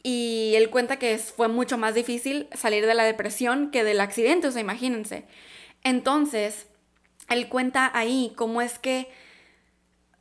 Y 0.02 0.54
él 0.56 0.70
cuenta 0.70 0.98
que 0.98 1.18
fue 1.18 1.48
mucho 1.48 1.76
más 1.76 1.94
difícil 1.94 2.48
salir 2.54 2.86
de 2.86 2.94
la 2.94 3.04
depresión 3.04 3.70
que 3.70 3.84
del 3.84 4.00
accidente, 4.00 4.46
o 4.46 4.52
sea, 4.52 4.62
imagínense. 4.62 5.26
Entonces, 5.84 6.66
él 7.28 7.50
cuenta 7.50 7.90
ahí 7.92 8.32
cómo 8.36 8.62
es 8.62 8.78
que 8.78 9.10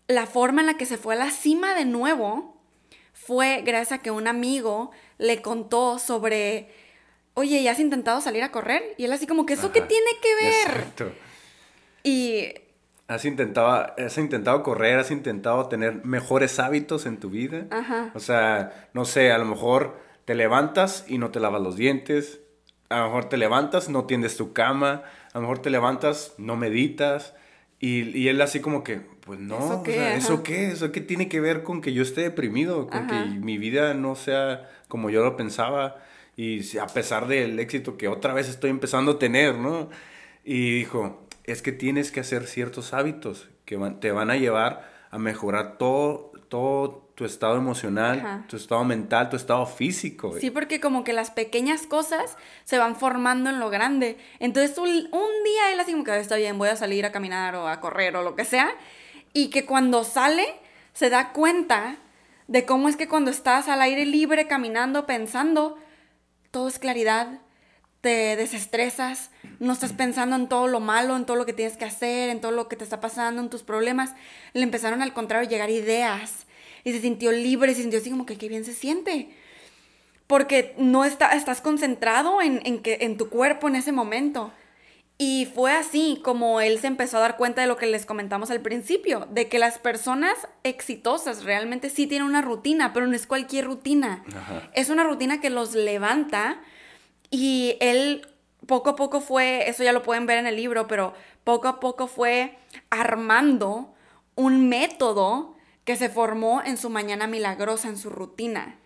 la 0.09 0.25
forma 0.25 0.59
en 0.59 0.67
la 0.67 0.73
que 0.73 0.85
se 0.85 0.97
fue 0.97 1.15
a 1.15 1.19
la 1.19 1.31
cima 1.31 1.73
de 1.73 1.85
nuevo 1.85 2.61
fue 3.13 3.61
gracias 3.65 3.99
a 3.99 4.01
que 4.01 4.11
un 4.11 4.27
amigo 4.27 4.91
le 5.19 5.41
contó 5.41 5.99
sobre, 5.99 6.67
oye, 7.33 7.63
¿ya 7.63 7.71
has 7.71 7.79
intentado 7.79 8.19
salir 8.19 8.43
a 8.43 8.51
correr? 8.51 8.93
Y 8.97 9.05
él 9.05 9.13
así 9.13 9.25
como 9.25 9.45
que, 9.45 9.53
¿eso 9.53 9.71
qué 9.71 9.79
tiene 9.79 10.11
que 10.21 10.35
ver? 10.35 10.67
Exacto. 10.67 11.13
Y 12.03 12.51
Has 13.09 13.25
intentado, 13.25 13.91
has 13.97 14.17
intentado 14.19 14.61
correr, 14.61 14.99
has 14.99 15.09
intentado 15.09 15.67
tener 15.67 16.05
mejores 16.05 16.59
hábitos 16.59 17.07
en 17.07 17.17
tu 17.17 17.31
vida. 17.31 17.65
Ajá. 17.71 18.11
O 18.13 18.19
sea, 18.19 18.87
no 18.93 19.03
sé, 19.03 19.31
a 19.31 19.39
lo 19.39 19.45
mejor 19.45 19.99
te 20.25 20.35
levantas 20.35 21.05
y 21.07 21.17
no 21.17 21.31
te 21.31 21.39
lavas 21.39 21.59
los 21.59 21.75
dientes. 21.75 22.39
A 22.89 22.99
lo 22.99 23.05
mejor 23.05 23.25
te 23.25 23.37
levantas, 23.37 23.89
no 23.89 24.05
tiendes 24.05 24.37
tu 24.37 24.53
cama. 24.53 25.01
A 25.33 25.39
lo 25.39 25.41
mejor 25.41 25.57
te 25.57 25.71
levantas, 25.71 26.35
no 26.37 26.55
meditas. 26.55 27.33
Y, 27.79 28.15
y 28.15 28.27
él 28.27 28.39
así 28.43 28.59
como 28.59 28.83
que, 28.83 29.01
pues 29.21 29.39
no, 29.39 29.57
¿Eso 29.57 29.81
qué? 29.81 29.91
O 29.91 29.93
sea, 29.95 30.15
¿eso 30.15 30.43
qué? 30.43 30.67
¿Eso 30.67 30.91
qué 30.91 31.01
tiene 31.01 31.27
que 31.29 31.39
ver 31.39 31.63
con 31.63 31.81
que 31.81 31.93
yo 31.93 32.03
esté 32.03 32.21
deprimido? 32.21 32.85
Con 32.85 33.07
que 33.07 33.15
mi 33.15 33.57
vida 33.57 33.95
no 33.95 34.13
sea 34.15 34.69
como 34.87 35.09
yo 35.09 35.23
lo 35.23 35.35
pensaba. 35.35 35.95
y 36.35 36.77
a 36.77 36.85
pesar 36.85 37.27
del 37.27 37.59
éxito 37.59 37.97
que 37.97 38.07
otra 38.07 38.35
vez 38.35 38.47
estoy 38.49 38.69
empezando 38.69 39.13
a 39.13 39.17
tener, 39.17 39.55
¿no? 39.55 39.89
Y 40.43 40.75
dijo, 40.75 41.27
es 41.51 41.61
que 41.61 41.71
tienes 41.71 42.11
que 42.11 42.19
hacer 42.19 42.47
ciertos 42.47 42.93
hábitos 42.93 43.49
que 43.65 43.77
te 43.99 44.11
van 44.11 44.31
a 44.31 44.37
llevar 44.37 44.89
a 45.11 45.17
mejorar 45.17 45.77
todo, 45.77 46.31
todo 46.49 47.09
tu 47.15 47.25
estado 47.25 47.57
emocional, 47.57 48.45
tu 48.47 48.55
estado 48.55 48.83
mental, 48.83 49.29
tu 49.29 49.35
estado 49.35 49.65
físico. 49.65 50.33
Sí, 50.39 50.51
porque 50.51 50.79
como 50.79 51.03
que 51.03 51.13
las 51.13 51.31
pequeñas 51.31 51.85
cosas 51.85 52.37
se 52.63 52.77
van 52.77 52.95
formando 52.95 53.49
en 53.49 53.59
lo 53.59 53.69
grande. 53.69 54.17
Entonces 54.39 54.77
un, 54.77 54.89
un 54.89 55.43
día 55.43 55.73
él 55.73 55.79
así 55.79 55.91
como 55.91 56.03
que 56.03 56.17
está 56.17 56.35
bien, 56.35 56.57
voy 56.57 56.69
a 56.69 56.75
salir 56.75 57.05
a 57.05 57.11
caminar 57.11 57.55
o 57.55 57.67
a 57.67 57.79
correr 57.81 58.15
o 58.15 58.23
lo 58.23 58.35
que 58.35 58.45
sea. 58.45 58.69
Y 59.33 59.49
que 59.49 59.65
cuando 59.65 60.03
sale 60.03 60.45
se 60.93 61.09
da 61.09 61.33
cuenta 61.33 61.97
de 62.47 62.65
cómo 62.65 62.89
es 62.89 62.95
que 62.95 63.07
cuando 63.07 63.31
estás 63.31 63.67
al 63.67 63.81
aire 63.81 64.05
libre 64.05 64.47
caminando, 64.47 65.05
pensando, 65.05 65.77
todo 66.51 66.67
es 66.67 66.79
claridad, 66.79 67.41
te 68.01 68.35
desestresas, 68.35 69.29
no 69.59 69.73
estás 69.73 69.93
pensando 69.93 70.35
en 70.35 70.47
todo 70.47 70.67
lo 70.67 70.79
malo, 70.79 71.15
en 71.15 71.25
todo 71.25 71.35
lo 71.35 71.45
que 71.45 71.53
tienes 71.53 71.77
que 71.77 71.85
hacer, 71.85 72.29
en 72.29 72.39
todo 72.39 72.51
lo 72.51 72.67
que 72.69 72.75
te 72.75 72.83
está 72.83 73.01
pasando, 73.01 73.41
en 73.41 73.49
tus 73.49 73.63
problemas. 73.63 74.13
Le 74.53 74.63
empezaron 74.63 75.01
al 75.01 75.13
contrario 75.13 75.47
a 75.47 75.49
llegar 75.49 75.69
ideas 75.69 76.45
y 76.83 76.93
se 76.93 77.01
sintió 77.01 77.31
libre, 77.31 77.75
se 77.75 77.81
sintió 77.81 77.99
así 77.99 78.09
como 78.09 78.25
que 78.25 78.37
qué 78.37 78.47
bien 78.47 78.63
se 78.63 78.73
siente. 78.73 79.29
Porque 80.27 80.75
no 80.77 81.05
está, 81.05 81.31
estás 81.31 81.59
concentrado 81.59 82.41
en, 82.41 82.61
en, 82.63 82.81
que, 82.81 82.99
en 83.01 83.17
tu 83.17 83.29
cuerpo 83.29 83.67
en 83.67 83.75
ese 83.75 83.91
momento. 83.91 84.51
Y 85.17 85.49
fue 85.53 85.73
así 85.73 86.21
como 86.23 86.61
él 86.61 86.79
se 86.79 86.87
empezó 86.87 87.17
a 87.17 87.21
dar 87.21 87.35
cuenta 87.35 87.61
de 87.61 87.67
lo 87.67 87.75
que 87.75 87.87
les 87.87 88.05
comentamos 88.05 88.51
al 88.51 88.61
principio, 88.61 89.27
de 89.29 89.49
que 89.49 89.59
las 89.59 89.77
personas 89.77 90.33
exitosas 90.63 91.43
realmente 91.43 91.89
sí 91.89 92.07
tienen 92.07 92.25
una 92.25 92.41
rutina, 92.41 92.93
pero 92.93 93.05
no 93.05 93.15
es 93.15 93.27
cualquier 93.27 93.65
rutina. 93.65 94.23
Es 94.73 94.89
una 94.89 95.03
rutina 95.03 95.41
que 95.41 95.49
los 95.49 95.75
levanta 95.75 96.61
y 97.29 97.77
él 97.79 98.27
poco 98.65 98.91
a 98.91 98.95
poco 98.95 99.21
fue, 99.21 99.69
eso 99.69 99.83
ya 99.83 99.93
lo 99.93 100.03
pueden 100.03 100.25
ver 100.25 100.37
en 100.37 100.47
el 100.47 100.55
libro, 100.55 100.87
pero 100.87 101.13
poco 101.43 101.67
a 101.67 101.79
poco 101.79 102.07
fue 102.07 102.57
armando 102.89 103.93
un 104.35 104.69
método 104.69 105.55
que 105.85 105.95
se 105.95 106.09
formó 106.09 106.61
en 106.63 106.77
su 106.77 106.89
mañana 106.89 107.27
milagrosa, 107.27 107.87
en 107.87 107.97
su 107.97 108.09
rutina. 108.09 108.77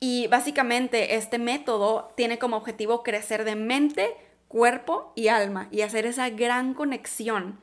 Y 0.00 0.26
básicamente 0.28 1.14
este 1.16 1.38
método 1.38 2.12
tiene 2.16 2.38
como 2.38 2.56
objetivo 2.56 3.02
crecer 3.02 3.44
de 3.44 3.54
mente, 3.54 4.16
cuerpo 4.48 5.12
y 5.14 5.28
alma 5.28 5.68
y 5.70 5.82
hacer 5.82 6.06
esa 6.06 6.30
gran 6.30 6.74
conexión 6.74 7.60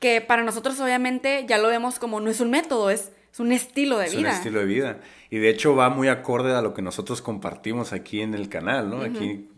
que 0.00 0.22
para 0.22 0.42
nosotros 0.42 0.80
obviamente 0.80 1.44
ya 1.46 1.58
lo 1.58 1.68
vemos 1.68 1.98
como 1.98 2.20
no 2.20 2.30
es 2.30 2.40
un 2.40 2.50
método, 2.50 2.90
es, 2.90 3.12
es 3.32 3.40
un 3.40 3.52
estilo 3.52 3.98
de 3.98 4.08
vida. 4.08 4.18
Es 4.18 4.24
un 4.24 4.26
estilo 4.26 4.60
de 4.60 4.66
vida. 4.66 5.00
Y 5.30 5.38
de 5.38 5.48
hecho 5.48 5.76
va 5.76 5.88
muy 5.88 6.08
acorde 6.08 6.54
a 6.54 6.62
lo 6.62 6.74
que 6.74 6.82
nosotros 6.82 7.22
compartimos 7.22 7.92
aquí 7.92 8.20
en 8.20 8.34
el 8.34 8.48
canal, 8.48 8.90
¿no? 8.90 9.02
Aquí 9.02 9.48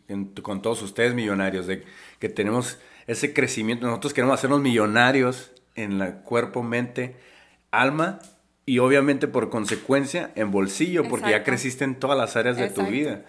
con 0.43 0.61
todos 0.61 0.83
ustedes 0.83 1.15
millonarios, 1.15 1.67
de 1.67 1.85
que 2.19 2.29
tenemos 2.29 2.79
ese 3.07 3.33
crecimiento. 3.33 3.87
Nosotros 3.87 4.13
queremos 4.13 4.35
hacernos 4.35 4.61
millonarios 4.61 5.53
en 5.75 5.99
la 5.99 6.23
cuerpo, 6.23 6.63
mente, 6.63 7.17
alma 7.71 8.19
y 8.67 8.79
obviamente 8.79 9.27
por 9.27 9.49
consecuencia 9.49 10.31
en 10.35 10.51
bolsillo, 10.51 11.09
porque 11.09 11.31
ya 11.31 11.43
creciste 11.43 11.85
en 11.85 11.97
todas 11.99 12.19
las 12.19 12.37
áreas 12.37 12.57
de 12.57 12.69
tu 12.69 12.85
vida. 12.87 13.25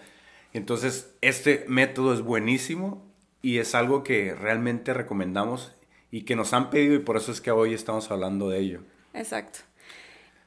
Entonces, 0.52 1.12
este 1.22 1.64
método 1.68 2.12
es 2.14 2.20
buenísimo 2.20 3.02
y 3.42 3.58
es 3.58 3.74
algo 3.74 4.04
que 4.04 4.34
realmente 4.34 4.94
recomendamos 4.94 5.72
y 6.10 6.22
que 6.22 6.36
nos 6.36 6.52
han 6.52 6.70
pedido 6.70 6.94
y 6.94 7.00
por 7.00 7.16
eso 7.16 7.32
es 7.32 7.40
que 7.40 7.50
hoy 7.50 7.74
estamos 7.74 8.10
hablando 8.10 8.48
de 8.48 8.58
ello. 8.60 8.80
Exacto. 9.14 9.60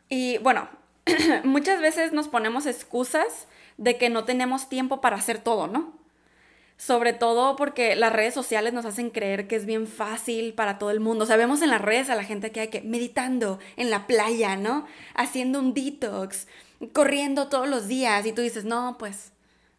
Y 0.10 0.38
bueno, 0.40 0.70
muchas 1.44 1.82
veces 1.82 2.14
nos 2.14 2.28
ponemos 2.28 2.66
excusas 2.66 3.48
de 3.78 3.98
que 3.98 4.10
no 4.10 4.26
tenemos 4.26 4.70
tiempo 4.70 5.02
para 5.02 5.18
hacer 5.18 5.40
todo, 5.40 5.68
¿no? 5.68 5.94
Sobre 6.78 7.14
todo 7.14 7.56
porque 7.56 7.96
las 7.96 8.14
redes 8.14 8.34
sociales 8.34 8.72
nos 8.72 8.86
hacen 8.86 9.10
creer 9.10 9.48
que 9.48 9.56
es 9.56 9.66
bien 9.66 9.88
fácil 9.88 10.54
para 10.54 10.78
todo 10.78 10.92
el 10.92 11.00
mundo. 11.00 11.24
O 11.24 11.28
sea, 11.28 11.36
vemos 11.36 11.62
en 11.62 11.72
las 11.72 11.82
redes 11.82 12.10
a 12.10 12.16
la 12.16 12.24
gente 12.24 12.52
que 12.52 12.60
hay 12.60 12.68
que 12.68 12.82
meditando 12.82 13.60
en 13.78 13.90
la 13.90 14.06
playa, 14.06 14.56
¿no? 14.56 14.86
Haciendo 15.16 15.60
un 15.60 15.74
detox, 15.74 16.48
corriendo 16.94 17.48
todos 17.48 17.68
los 17.68 17.88
días 17.88 18.26
y 18.26 18.32
tú 18.32 18.42
dices, 18.42 18.64
no, 18.64 18.98
pues 19.00 19.32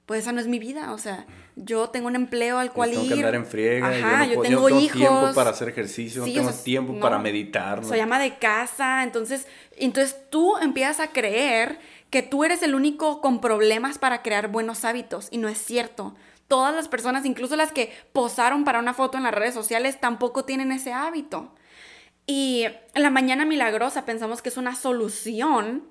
pues 0.08 0.22
esa 0.22 0.32
no 0.32 0.40
es 0.40 0.46
mi 0.46 0.58
vida, 0.58 0.94
o 0.94 0.98
sea, 0.98 1.26
yo 1.54 1.90
tengo 1.90 2.06
un 2.06 2.16
empleo 2.16 2.58
al 2.58 2.72
cual 2.72 2.92
tengo 2.92 3.02
ir. 3.02 3.08
que 3.08 3.14
andar 3.16 3.34
en 3.34 3.44
friega, 3.44 4.24
yo, 4.24 4.40
tengo, 4.40 4.66
tiempo 4.68 5.32
para 5.34 5.50
hacer 5.50 5.68
ejercicio, 5.68 6.24
no 6.24 6.32
tengo 6.32 6.50
tiempo 6.50 6.98
para 6.98 7.18
meditar. 7.18 7.84
Soy 7.84 8.00
ama 8.00 8.18
de 8.18 8.38
casa, 8.38 9.02
entonces, 9.02 9.46
entonces 9.76 10.16
tú 10.30 10.56
empiezas 10.62 11.00
a 11.00 11.08
creer 11.08 11.78
que 12.08 12.22
tú 12.22 12.42
eres 12.42 12.62
el 12.62 12.74
único 12.74 13.20
con 13.20 13.42
problemas 13.42 13.98
para 13.98 14.22
crear 14.22 14.48
buenos 14.48 14.86
hábitos 14.86 15.28
y 15.30 15.36
no 15.36 15.50
es 15.50 15.58
cierto. 15.58 16.14
Todas 16.48 16.74
las 16.74 16.88
personas, 16.88 17.26
incluso 17.26 17.54
las 17.56 17.70
que 17.70 17.92
posaron 18.14 18.64
para 18.64 18.78
una 18.78 18.94
foto 18.94 19.18
en 19.18 19.24
las 19.24 19.34
redes 19.34 19.52
sociales, 19.52 20.00
tampoco 20.00 20.46
tienen 20.46 20.72
ese 20.72 20.94
hábito. 20.94 21.54
Y 22.26 22.64
la 22.94 23.10
mañana 23.10 23.44
milagrosa 23.44 24.06
pensamos 24.06 24.40
que 24.40 24.48
es 24.48 24.56
una 24.56 24.74
solución 24.74 25.86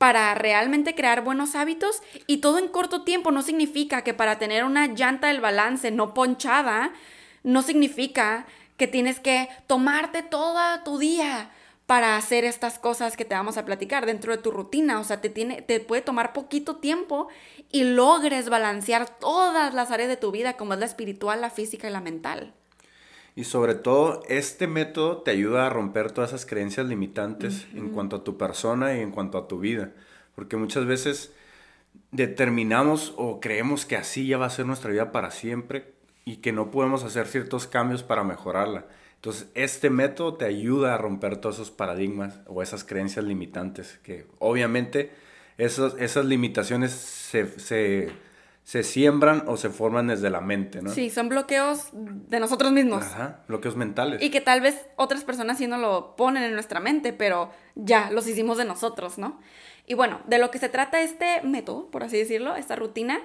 para 0.00 0.34
realmente 0.34 0.94
crear 0.94 1.22
buenos 1.22 1.54
hábitos 1.54 2.00
y 2.26 2.38
todo 2.38 2.56
en 2.58 2.68
corto 2.68 3.02
tiempo 3.02 3.32
no 3.32 3.42
significa 3.42 4.02
que 4.02 4.14
para 4.14 4.38
tener 4.38 4.64
una 4.64 4.86
llanta 4.86 5.26
del 5.26 5.42
balance 5.42 5.90
no 5.90 6.14
ponchada, 6.14 6.94
no 7.42 7.60
significa 7.60 8.46
que 8.78 8.86
tienes 8.86 9.20
que 9.20 9.50
tomarte 9.66 10.22
todo 10.22 10.58
tu 10.86 10.96
día 10.96 11.50
para 11.84 12.16
hacer 12.16 12.46
estas 12.46 12.78
cosas 12.78 13.14
que 13.14 13.26
te 13.26 13.34
vamos 13.34 13.58
a 13.58 13.66
platicar 13.66 14.06
dentro 14.06 14.34
de 14.34 14.42
tu 14.42 14.50
rutina. 14.50 15.00
O 15.00 15.04
sea, 15.04 15.20
te, 15.20 15.28
tiene, 15.28 15.60
te 15.60 15.80
puede 15.80 16.00
tomar 16.00 16.32
poquito 16.32 16.76
tiempo 16.76 17.28
y 17.70 17.84
logres 17.84 18.48
balancear 18.48 19.18
todas 19.18 19.74
las 19.74 19.90
áreas 19.90 20.08
de 20.08 20.16
tu 20.16 20.30
vida, 20.30 20.54
como 20.54 20.72
es 20.72 20.80
la 20.80 20.86
espiritual, 20.86 21.42
la 21.42 21.50
física 21.50 21.90
y 21.90 21.92
la 21.92 22.00
mental. 22.00 22.54
Y 23.36 23.44
sobre 23.44 23.74
todo, 23.74 24.22
este 24.28 24.66
método 24.66 25.22
te 25.22 25.30
ayuda 25.30 25.66
a 25.66 25.70
romper 25.70 26.10
todas 26.10 26.30
esas 26.30 26.46
creencias 26.46 26.86
limitantes 26.86 27.66
en 27.74 27.90
cuanto 27.90 28.16
a 28.16 28.24
tu 28.24 28.36
persona 28.36 28.96
y 28.96 29.00
en 29.00 29.12
cuanto 29.12 29.38
a 29.38 29.48
tu 29.48 29.60
vida. 29.60 29.92
Porque 30.34 30.56
muchas 30.56 30.84
veces 30.86 31.32
determinamos 32.10 33.14
o 33.16 33.40
creemos 33.40 33.86
que 33.86 33.96
así 33.96 34.26
ya 34.26 34.38
va 34.38 34.46
a 34.46 34.50
ser 34.50 34.66
nuestra 34.66 34.90
vida 34.90 35.12
para 35.12 35.30
siempre 35.30 35.92
y 36.24 36.36
que 36.36 36.52
no 36.52 36.70
podemos 36.70 37.04
hacer 37.04 37.26
ciertos 37.26 37.66
cambios 37.66 38.02
para 38.02 38.24
mejorarla. 38.24 38.86
Entonces, 39.16 39.48
este 39.54 39.90
método 39.90 40.34
te 40.34 40.46
ayuda 40.46 40.94
a 40.94 40.98
romper 40.98 41.36
todos 41.36 41.56
esos 41.56 41.70
paradigmas 41.70 42.40
o 42.46 42.62
esas 42.62 42.84
creencias 42.84 43.24
limitantes, 43.24 43.98
que 44.02 44.26
obviamente 44.38 45.12
esos, 45.58 45.94
esas 45.98 46.24
limitaciones 46.24 46.92
se, 46.92 47.46
se 47.58 48.10
se 48.62 48.82
siembran 48.82 49.44
o 49.46 49.56
se 49.56 49.70
forman 49.70 50.08
desde 50.08 50.30
la 50.30 50.40
mente, 50.40 50.82
¿no? 50.82 50.90
Sí, 50.90 51.10
son 51.10 51.28
bloqueos 51.28 51.88
de 51.92 52.38
nosotros 52.40 52.72
mismos. 52.72 53.04
Ajá, 53.04 53.40
bloqueos 53.48 53.76
mentales. 53.76 54.22
Y 54.22 54.30
que 54.30 54.40
tal 54.40 54.60
vez 54.60 54.86
otras 54.96 55.24
personas 55.24 55.58
sí 55.58 55.66
no 55.66 55.78
lo 55.78 56.14
ponen 56.16 56.42
en 56.44 56.54
nuestra 56.54 56.78
mente, 56.78 57.12
pero 57.12 57.50
ya 57.74 58.10
los 58.10 58.28
hicimos 58.28 58.58
de 58.58 58.64
nosotros, 58.64 59.18
¿no? 59.18 59.40
Y 59.86 59.94
bueno, 59.94 60.20
de 60.26 60.38
lo 60.38 60.50
que 60.50 60.58
se 60.58 60.68
trata 60.68 61.00
este 61.00 61.42
método, 61.42 61.90
por 61.90 62.04
así 62.04 62.16
decirlo, 62.16 62.54
esta 62.54 62.76
rutina, 62.76 63.20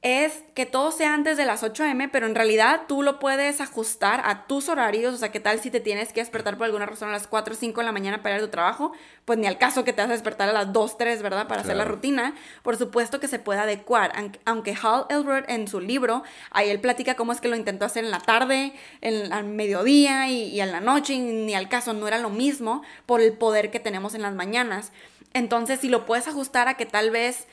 es 0.00 0.44
que 0.54 0.64
todo 0.64 0.92
sea 0.92 1.12
antes 1.12 1.36
de 1.36 1.44
las 1.44 1.64
8 1.64 1.82
a.m., 1.82 2.08
pero 2.08 2.26
en 2.26 2.36
realidad 2.36 2.82
tú 2.86 3.02
lo 3.02 3.18
puedes 3.18 3.60
ajustar 3.60 4.22
a 4.24 4.46
tus 4.46 4.68
horarios, 4.68 5.12
o 5.12 5.16
sea, 5.16 5.32
¿qué 5.32 5.40
tal 5.40 5.58
si 5.58 5.72
te 5.72 5.80
tienes 5.80 6.12
que 6.12 6.20
despertar 6.20 6.56
por 6.56 6.66
alguna 6.66 6.86
razón 6.86 7.08
a 7.08 7.12
las 7.12 7.26
4 7.26 7.54
o 7.54 7.56
5 7.56 7.80
de 7.80 7.84
la 7.84 7.90
mañana 7.90 8.22
para 8.22 8.36
ir 8.36 8.40
a 8.40 8.44
tu 8.44 8.50
trabajo? 8.50 8.92
Pues 9.24 9.40
ni 9.40 9.48
al 9.48 9.58
caso 9.58 9.82
que 9.82 9.92
te 9.92 10.00
vas 10.00 10.10
a 10.10 10.12
despertar 10.12 10.48
a 10.48 10.52
las 10.52 10.72
2, 10.72 10.98
3, 10.98 11.20
¿verdad? 11.22 11.48
Para 11.48 11.62
hacer 11.62 11.74
la 11.76 11.84
rutina. 11.84 12.34
Por 12.62 12.76
supuesto 12.76 13.18
que 13.18 13.26
se 13.26 13.40
puede 13.40 13.58
adecuar, 13.58 14.12
aunque 14.44 14.76
Hal 14.80 15.06
Elrod 15.10 15.44
en 15.48 15.66
su 15.66 15.80
libro, 15.80 16.22
ahí 16.52 16.70
él 16.70 16.80
platica 16.80 17.16
cómo 17.16 17.32
es 17.32 17.40
que 17.40 17.48
lo 17.48 17.56
intentó 17.56 17.84
hacer 17.84 18.04
en 18.04 18.12
la 18.12 18.20
tarde, 18.20 18.74
en, 19.00 19.32
al 19.32 19.46
mediodía 19.46 20.28
y, 20.28 20.44
y 20.44 20.60
en 20.60 20.70
la 20.70 20.80
noche, 20.80 21.14
y 21.14 21.18
ni 21.18 21.54
al 21.54 21.68
caso 21.68 21.92
no 21.92 22.06
era 22.06 22.18
lo 22.18 22.30
mismo 22.30 22.82
por 23.04 23.20
el 23.20 23.32
poder 23.32 23.72
que 23.72 23.80
tenemos 23.80 24.14
en 24.14 24.22
las 24.22 24.34
mañanas. 24.34 24.92
Entonces, 25.34 25.80
si 25.80 25.88
lo 25.88 26.06
puedes 26.06 26.28
ajustar 26.28 26.68
a 26.68 26.74
que 26.74 26.86
tal 26.86 27.10
vez 27.10 27.48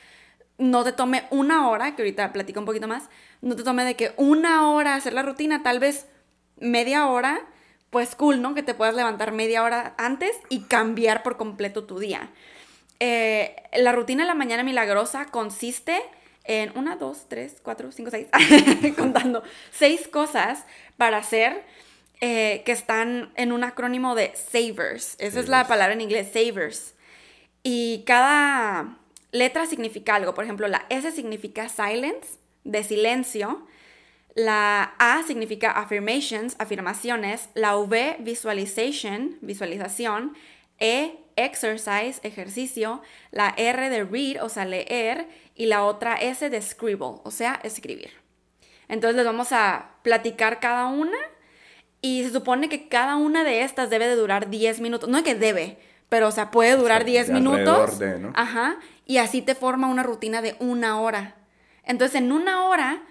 no 0.58 0.84
te 0.84 0.92
tome 0.92 1.24
una 1.30 1.68
hora, 1.68 1.94
que 1.94 2.02
ahorita 2.02 2.32
platico 2.32 2.60
un 2.60 2.66
poquito 2.66 2.88
más, 2.88 3.08
no 3.42 3.56
te 3.56 3.62
tome 3.62 3.84
de 3.84 3.94
que 3.94 4.12
una 4.16 4.70
hora 4.70 4.94
hacer 4.94 5.12
la 5.12 5.22
rutina, 5.22 5.62
tal 5.62 5.78
vez 5.78 6.06
media 6.58 7.06
hora, 7.06 7.46
pues 7.90 8.14
cool, 8.14 8.40
¿no? 8.42 8.54
Que 8.54 8.62
te 8.62 8.74
puedas 8.74 8.94
levantar 8.94 9.32
media 9.32 9.62
hora 9.62 9.94
antes 9.98 10.32
y 10.48 10.62
cambiar 10.62 11.22
por 11.22 11.36
completo 11.36 11.84
tu 11.84 11.98
día. 11.98 12.30
Eh, 12.98 13.56
la 13.76 13.92
rutina 13.92 14.22
de 14.22 14.28
la 14.28 14.34
mañana 14.34 14.62
milagrosa 14.62 15.26
consiste 15.26 16.02
en 16.44 16.76
una, 16.78 16.96
dos, 16.96 17.26
tres, 17.28 17.56
cuatro, 17.62 17.92
cinco, 17.92 18.10
seis, 18.10 18.28
contando, 18.96 19.42
seis 19.72 20.08
cosas 20.08 20.64
para 20.96 21.18
hacer 21.18 21.64
eh, 22.20 22.62
que 22.64 22.72
están 22.72 23.32
en 23.36 23.52
un 23.52 23.64
acrónimo 23.64 24.14
de 24.14 24.32
SAVERS. 24.34 25.16
Esa 25.18 25.40
es 25.40 25.48
la 25.48 25.66
palabra 25.66 25.92
en 25.92 26.00
inglés, 26.00 26.30
SAVERS. 26.32 26.94
Y 27.62 28.04
cada 28.06 28.98
letra 29.32 29.66
significa 29.66 30.14
algo. 30.14 30.34
Por 30.34 30.44
ejemplo, 30.44 30.68
la 30.68 30.86
S 30.90 31.10
significa 31.12 31.68
silence, 31.68 32.38
de 32.64 32.82
silencio. 32.84 33.66
La 34.34 34.94
A 34.98 35.22
significa 35.26 35.70
affirmations, 35.70 36.56
afirmaciones. 36.58 37.48
La 37.54 37.76
V, 37.76 38.16
visualization, 38.20 39.38
visualización. 39.40 40.36
E, 40.78 41.18
exercise, 41.36 42.20
ejercicio, 42.22 43.02
la 43.30 43.54
R 43.56 43.90
de 43.90 44.04
read, 44.04 44.42
o 44.42 44.48
sea, 44.48 44.64
leer, 44.64 45.28
y 45.54 45.66
la 45.66 45.84
otra 45.84 46.16
S 46.16 46.48
de 46.48 46.62
scribble, 46.62 47.20
o 47.24 47.30
sea, 47.30 47.60
escribir. 47.62 48.10
Entonces 48.88 49.16
les 49.16 49.24
vamos 49.24 49.52
a 49.52 49.96
platicar 50.02 50.60
cada 50.60 50.86
una 50.86 51.18
y 52.00 52.22
se 52.24 52.30
supone 52.30 52.68
que 52.68 52.88
cada 52.88 53.16
una 53.16 53.44
de 53.44 53.62
estas 53.62 53.90
debe 53.90 54.06
de 54.06 54.16
durar 54.16 54.48
10 54.48 54.80
minutos. 54.80 55.08
No 55.08 55.18
es 55.18 55.24
que 55.24 55.34
debe, 55.34 55.78
pero 56.08 56.28
o 56.28 56.30
sea, 56.30 56.50
puede 56.50 56.76
durar 56.76 57.04
10 57.04 57.30
minutos. 57.30 58.00
Ajá. 58.34 58.76
Y 59.04 59.18
así 59.18 59.42
te 59.42 59.54
forma 59.54 59.88
una 59.88 60.02
rutina 60.02 60.42
de 60.42 60.56
una 60.58 61.00
hora. 61.00 61.34
Entonces, 61.84 62.16
en 62.16 62.32
una 62.32 62.64
hora, 62.64 63.02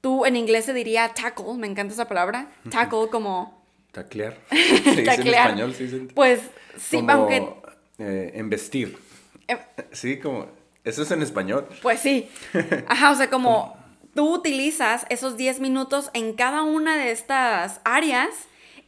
tú 0.00 0.26
en 0.26 0.36
inglés 0.36 0.64
se 0.64 0.74
diría 0.74 1.12
tackle, 1.14 1.54
me 1.54 1.66
encanta 1.66 1.94
esa 1.94 2.08
palabra. 2.08 2.50
Tackle 2.70 3.08
como. 3.10 3.64
Taclear. 3.92 4.36
Taclear. 5.04 5.50
en 5.50 5.60
español, 5.60 5.74
sí. 5.74 6.08
Pues 6.14 6.40
sí, 6.76 7.04
aunque. 7.08 7.48
Eh, 7.98 8.32
embestir. 8.34 8.98
Em 9.46 9.58
sí, 9.92 10.18
como. 10.18 10.46
Eso 10.84 11.02
es 11.02 11.10
en 11.10 11.22
español. 11.22 11.66
Pues 11.82 12.00
sí. 12.00 12.28
Ajá, 12.88 13.10
o 13.10 13.14
sea, 13.14 13.28
como 13.30 13.76
tú 14.14 14.34
utilizas 14.34 15.06
esos 15.08 15.36
10 15.36 15.60
minutos 15.60 16.10
en 16.14 16.34
cada 16.34 16.62
una 16.62 16.96
de 16.96 17.10
estas 17.10 17.80
áreas 17.84 18.30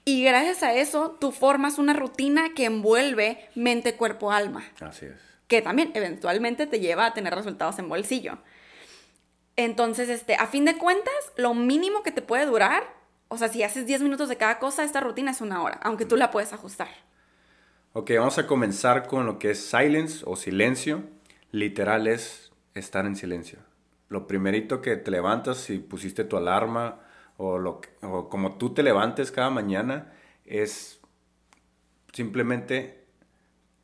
y 0.09 0.25
gracias 0.25 0.63
a 0.63 0.73
eso 0.75 1.17
tú 1.21 1.33
formas 1.33 1.79
una 1.79 1.93
rutina 1.93 2.55
que 2.55 2.65
envuelve 2.65 3.49
mente, 3.55 3.95
cuerpo, 3.97 4.33
alma. 4.33 4.65
Así 4.81 5.05
es. 5.05 5.21
Que 5.49 5.61
también 5.61 5.91
eventualmente 5.95 6.67
te 6.67 6.81
lleva 6.81 7.05
a 7.05 7.13
tener 7.13 7.35
resultados 7.35 7.79
en 7.79 7.89
bolsillo. 7.89 8.39
Entonces, 9.57 10.09
este, 10.09 10.37
a 10.37 10.47
fin 10.47 10.65
de 10.65 10.79
cuentas, 10.79 11.13
lo 11.37 11.53
mínimo 11.53 12.03
que 12.03 12.13
te 12.13 12.23
puede 12.23 12.47
durar, 12.47 12.85
o 13.29 13.37
sea, 13.37 13.49
si 13.49 13.63
haces 13.63 13.87
10 13.87 14.03
minutos 14.03 14.31
de 14.31 14.37
cada 14.37 14.59
cosa, 14.59 14.83
esta 14.83 15.01
rutina 15.01 15.33
es 15.33 15.43
una 15.43 15.63
hora, 15.63 15.79
aunque 15.83 16.07
tú 16.07 16.17
la 16.17 16.31
puedes 16.31 16.55
ajustar. 16.55 16.89
Ok, 17.93 18.13
vamos 18.17 18.39
a 18.39 18.47
comenzar 18.47 19.07
con 19.07 19.27
lo 19.27 19.39
que 19.39 19.51
es 19.51 19.63
silence 19.63 20.23
o 20.25 20.37
silencio. 20.37 21.03
Literal 21.51 22.07
es 22.07 22.51
estar 22.75 23.05
en 23.05 23.15
silencio 23.15 23.59
lo 24.09 24.27
primerito 24.27 24.81
que 24.81 24.97
te 24.97 25.11
levantas, 25.11 25.59
si 25.59 25.79
pusiste 25.79 26.25
tu 26.25 26.37
alarma 26.37 27.01
o, 27.39 27.57
lo, 27.57 27.81
o 28.03 28.29
como 28.29 28.59
tú 28.59 28.75
te 28.75 28.83
levantes 28.83 29.33
cada 29.33 29.49
mañana, 29.49 30.13
es 30.45 31.01
simplemente... 32.13 33.07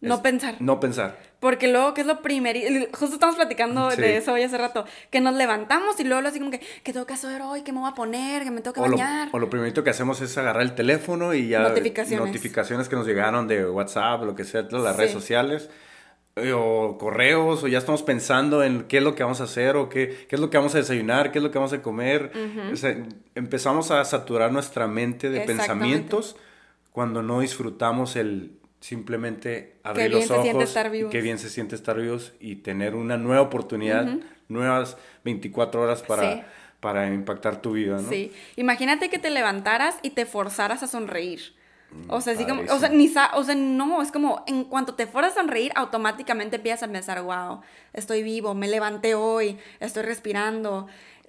no 0.01 0.23
pensar. 0.23 0.57
No 0.61 0.81
pensar. 0.81 1.19
Porque 1.39 1.69
luego, 1.69 1.95
¿qué 1.95 2.01
es 2.01 2.07
lo 2.07 2.21
primero? 2.21 2.59
Justo 2.93 3.15
estamos 3.15 3.37
platicando 3.37 3.89
de 3.91 4.17
eso 4.17 4.33
hoy 4.33 4.43
hace 4.43 4.59
rato. 4.59 4.85
Que 5.11 5.21
nos 5.21 5.35
levantamos 5.35 5.99
y 6.01 6.05
luego 6.05 6.21
lo 6.21 6.29
así 6.29 6.41
como 6.41 6.51
que, 6.51 6.61
¿qué 6.83 6.93
tengo 6.93 7.07
que 7.07 7.15
hacer 7.15 7.43
hoy? 7.43 7.63
¿Qué 7.63 7.73
me 7.73 7.79
voy 7.79 7.91
a 7.91 7.95
poner? 7.95 8.43
¿Qué 8.43 8.51
me 8.51 8.61
tengo 8.61 8.75
que 8.75 8.81
bañar? 8.81 9.29
o 9.31 9.39
lo 9.39 9.49
primerito 9.49 9.85
que 9.85 9.91
hacemos 9.91 10.21
es 10.21 10.37
agarrar 10.37 10.63
el 10.63 10.75
teléfono 10.75 11.33
y 11.33 11.49
ya... 11.49 11.61
Notificaciones. 11.61 12.27
Notificaciones 12.27 12.89
que 12.89 12.97
nos 12.97 13.07
llegaron 13.07 13.47
de 13.47 13.67
WhatsApp, 13.67 14.25
lo 14.25 14.35
que 14.35 14.45
sea, 14.45 14.67
todas 14.67 14.85
las 14.85 14.97
redes 14.97 15.13
sociales 15.13 15.71
o 16.37 16.99
correos, 16.99 17.63
o 17.63 17.69
ya 17.69 17.79
estamos 17.79 18.03
pensando 18.03 18.65
en 18.65 18.85
qué 18.85 18.99
es 18.99 19.03
lo 19.03 19.15
que 19.15 19.23
vamos 19.23 19.41
a 19.41 19.45
hacer, 19.45 19.77
o 19.77 19.89
qué, 19.89 20.27
qué 20.29 20.35
es 20.35 20.41
lo 20.41 20.51
que 20.51 20.57
vamos 20.57 20.75
a 20.75 20.79
desayunar, 20.79 21.31
qué 21.31 21.39
es 21.39 21.45
lo 21.45 21.51
que 21.51 21.59
vamos 21.59 21.73
a 21.73 21.83
comer. 21.83 22.33
empezamos 23.35 23.91
a 23.91 24.05
saturar 24.05 24.51
nuestra 24.53 24.89
mente 24.89 25.31
de 25.31 25.43
pensamientos 25.43 26.37
cuando 26.93 27.23
no 27.23 27.41
disfrutamos 27.41 28.17
el 28.17 28.59
simplemente 28.81 29.77
abrir 29.83 30.11
los 30.11 30.31
ojos. 30.31 30.75
Qué 31.11 31.21
bien 31.23 31.39
se 31.39 31.49
siente 31.49 31.75
estar 31.75 31.99
vivos 31.99 32.35
y 32.39 32.57
tener 32.57 32.95
una 32.95 33.17
nueva 33.17 33.43
oportunidad, 33.43 34.07
nuevas 34.49 34.99
24 35.25 35.81
horas 35.81 36.03
para, 36.03 36.47
para 36.81 37.13
impactar 37.13 37.63
tu 37.63 37.73
vida, 37.73 37.97
¿no? 37.97 38.11
Sí. 38.11 38.33
Imagínate 38.57 39.09
que 39.09 39.19
te 39.19 39.31
levantaras 39.31 39.97
y 40.03 40.11
te 40.11 40.27
forzaras 40.27 40.83
a 40.83 40.87
sonreír. 40.87 41.55
O 42.09 42.21
sea, 42.21 42.35
así 42.35 42.45
como, 42.45 42.63
o 42.71 42.79
sea, 42.79 42.89
ni 42.89 43.07
o 43.35 43.45
sea, 43.45 43.55
no, 43.55 44.03
es 44.03 44.13
como 44.13 44.45
en 44.47 44.65
cuanto 44.65 44.95
te 44.95 45.07
fueras 45.07 45.33
a 45.33 45.41
sonreír, 45.41 45.73
automáticamente 45.75 46.57
empiezas 46.57 46.83
a 46.83 46.93
pensar, 46.93 47.23
wow, 47.23 47.61
estoy 47.93 48.23
vivo, 48.23 48.55
me 48.55 48.69
levanté 48.69 49.15
hoy, 49.15 49.59
estoy 49.81 50.03
respirando, 50.03 50.87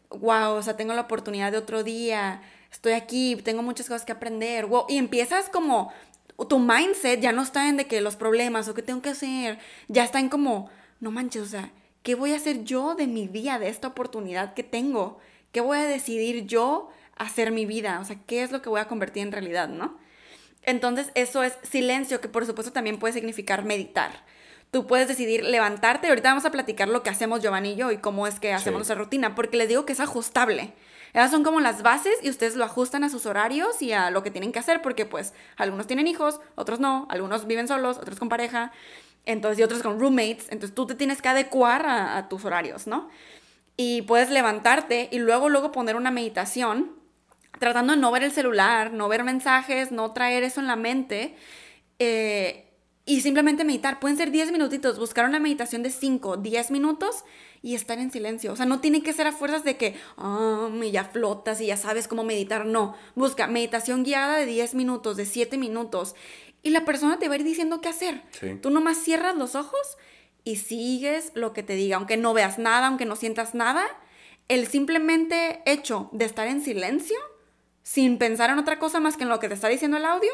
wow, 0.09 0.53
o 0.53 0.61
sea, 0.61 0.75
tengo 0.75 0.93
la 0.93 1.01
oportunidad 1.01 1.51
de 1.51 1.59
otro 1.59 1.83
día, 1.83 2.41
estoy 2.71 2.93
aquí, 2.93 3.37
tengo 3.37 3.61
muchas 3.63 3.87
cosas 3.87 4.05
que 4.05 4.11
aprender, 4.11 4.65
wow, 4.65 4.85
y 4.89 4.97
empiezas 4.97 5.49
como, 5.49 5.93
tu 6.49 6.59
mindset 6.59 7.21
ya 7.21 7.31
no 7.31 7.43
está 7.43 7.69
en 7.69 7.77
de 7.77 7.87
que 7.87 8.01
los 8.01 8.17
problemas 8.17 8.67
o 8.67 8.73
qué 8.73 8.81
tengo 8.81 9.01
que 9.01 9.09
hacer, 9.09 9.59
ya 9.87 10.03
está 10.03 10.19
en 10.19 10.29
como, 10.29 10.69
no 10.99 11.11
manches, 11.11 11.43
o 11.43 11.47
sea, 11.47 11.71
¿qué 12.03 12.15
voy 12.15 12.33
a 12.33 12.35
hacer 12.35 12.63
yo 12.65 12.95
de 12.95 13.07
mi 13.07 13.27
día, 13.27 13.59
de 13.59 13.69
esta 13.69 13.87
oportunidad 13.87 14.53
que 14.53 14.63
tengo? 14.63 15.19
¿Qué 15.53 15.61
voy 15.61 15.77
a 15.77 15.85
decidir 15.85 16.45
yo 16.45 16.89
hacer 17.15 17.51
mi 17.51 17.65
vida? 17.65 17.99
O 18.01 18.05
sea, 18.05 18.17
¿qué 18.27 18.43
es 18.43 18.51
lo 18.51 18.61
que 18.61 18.69
voy 18.69 18.81
a 18.81 18.87
convertir 18.87 19.23
en 19.23 19.31
realidad, 19.31 19.69
no? 19.69 19.97
Entonces 20.65 21.11
eso 21.15 21.43
es 21.43 21.53
silencio, 21.63 22.19
que 22.21 22.27
por 22.27 22.45
supuesto 22.45 22.73
también 22.73 22.99
puede 22.99 23.13
significar 23.13 23.63
meditar. 23.63 24.11
Tú 24.71 24.87
puedes 24.87 25.07
decidir 25.07 25.43
levantarte. 25.43 26.09
Ahorita 26.09 26.29
vamos 26.29 26.45
a 26.45 26.51
platicar 26.51 26.89
lo 26.89 27.03
que 27.03 27.09
hacemos 27.09 27.41
Giovanni 27.41 27.73
y 27.73 27.75
yo 27.75 27.91
y 27.91 27.97
cómo 27.97 28.27
es 28.27 28.39
que 28.39 28.51
hacemos 28.51 28.79
nuestra 28.79 28.95
rutina, 28.95 29.35
porque 29.35 29.57
les 29.57 29.69
digo 29.69 29.85
que 29.85 29.93
es 29.93 29.99
ajustable. 29.99 30.73
Esas 31.13 31.31
son 31.31 31.43
como 31.43 31.61
las 31.61 31.81
bases 31.81 32.15
y 32.23 32.29
ustedes 32.29 32.57
lo 32.57 32.65
ajustan 32.65 33.05
a 33.05 33.09
sus 33.09 33.25
horarios 33.25 33.81
y 33.81 33.93
a 33.93 34.09
lo 34.09 34.21
que 34.21 34.31
tienen 34.31 34.51
que 34.51 34.59
hacer, 34.59 34.81
porque 34.81 35.05
pues 35.05 35.33
algunos 35.55 35.87
tienen 35.87 36.07
hijos, 36.07 36.41
otros 36.55 36.81
no, 36.81 37.07
algunos 37.09 37.47
viven 37.47 37.69
solos, 37.69 37.97
otros 37.97 38.19
con 38.19 38.27
pareja, 38.27 38.73
entonces 39.25 39.59
y 39.59 39.63
otros 39.63 39.81
con 39.81 39.97
roommates. 39.97 40.47
Entonces 40.49 40.75
tú 40.75 40.87
te 40.87 40.95
tienes 40.95 41.21
que 41.21 41.29
adecuar 41.29 41.85
a, 41.85 42.17
a 42.17 42.27
tus 42.27 42.43
horarios, 42.43 42.85
¿no? 42.85 43.07
Y 43.77 44.01
puedes 44.01 44.29
levantarte 44.29 45.07
y 45.09 45.19
luego, 45.19 45.47
luego 45.47 45.71
poner 45.71 45.95
una 45.95 46.11
meditación 46.11 47.04
tratando 47.59 47.93
de 47.93 47.99
no 47.99 48.11
ver 48.11 48.23
el 48.23 48.31
celular, 48.31 48.91
no 48.91 49.07
ver 49.07 49.23
mensajes, 49.23 49.91
no 49.91 50.11
traer 50.13 50.43
eso 50.43 50.59
en 50.59 50.67
la 50.67 50.75
mente 50.75 51.35
eh, 51.99 52.71
y 53.05 53.21
simplemente 53.21 53.63
meditar. 53.63 53.99
Pueden 53.99 54.17
ser 54.17 54.31
10 54.31 54.51
minutitos, 54.51 54.99
buscar 54.99 55.25
una 55.25 55.39
meditación 55.39 55.83
de 55.83 55.91
5, 55.91 56.37
10 56.37 56.71
minutos 56.71 57.23
y 57.61 57.75
estar 57.75 57.97
en 57.99 58.11
silencio. 58.11 58.53
O 58.53 58.55
sea, 58.55 58.65
no 58.65 58.79
tiene 58.79 59.01
que 59.01 59.13
ser 59.13 59.27
a 59.27 59.31
fuerzas 59.31 59.63
de 59.63 59.77
que 59.77 59.95
oh, 60.17 60.69
ya 60.91 61.05
flotas 61.05 61.61
y 61.61 61.67
ya 61.67 61.77
sabes 61.77 62.07
cómo 62.07 62.23
meditar. 62.23 62.65
No, 62.65 62.95
busca 63.15 63.47
meditación 63.47 64.03
guiada 64.03 64.37
de 64.37 64.45
10 64.45 64.75
minutos, 64.75 65.17
de 65.17 65.25
7 65.25 65.57
minutos 65.57 66.15
y 66.65 66.71
la 66.71 66.83
persona 66.83 67.19
te 67.19 67.27
va 67.27 67.35
a 67.35 67.37
ir 67.37 67.43
diciendo 67.43 67.79
qué 67.79 67.89
hacer. 67.89 68.23
Tú 68.61 68.71
nomás 68.71 68.97
cierras 68.97 69.35
los 69.35 69.53
ojos 69.53 69.97
y 70.43 70.55
sigues 70.55 71.31
lo 71.35 71.53
que 71.53 71.61
te 71.61 71.75
diga, 71.75 71.97
aunque 71.97 72.17
no 72.17 72.33
veas 72.33 72.57
nada, 72.57 72.87
aunque 72.87 73.05
no 73.05 73.15
sientas 73.15 73.53
nada. 73.53 73.85
El 74.47 74.65
simplemente 74.65 75.61
hecho 75.67 76.09
de 76.11 76.25
estar 76.25 76.47
en 76.47 76.61
silencio 76.61 77.17
sin 77.85 78.17
pensar 78.17 78.49
en 78.49 78.57
otra 78.57 78.79
cosa 78.79 78.99
más 78.99 79.15
que 79.15 79.23
en 79.23 79.29
lo 79.29 79.39
que 79.39 79.47
te 79.47 79.53
está 79.53 79.67
diciendo 79.67 79.97
el 79.97 80.05
audio, 80.05 80.31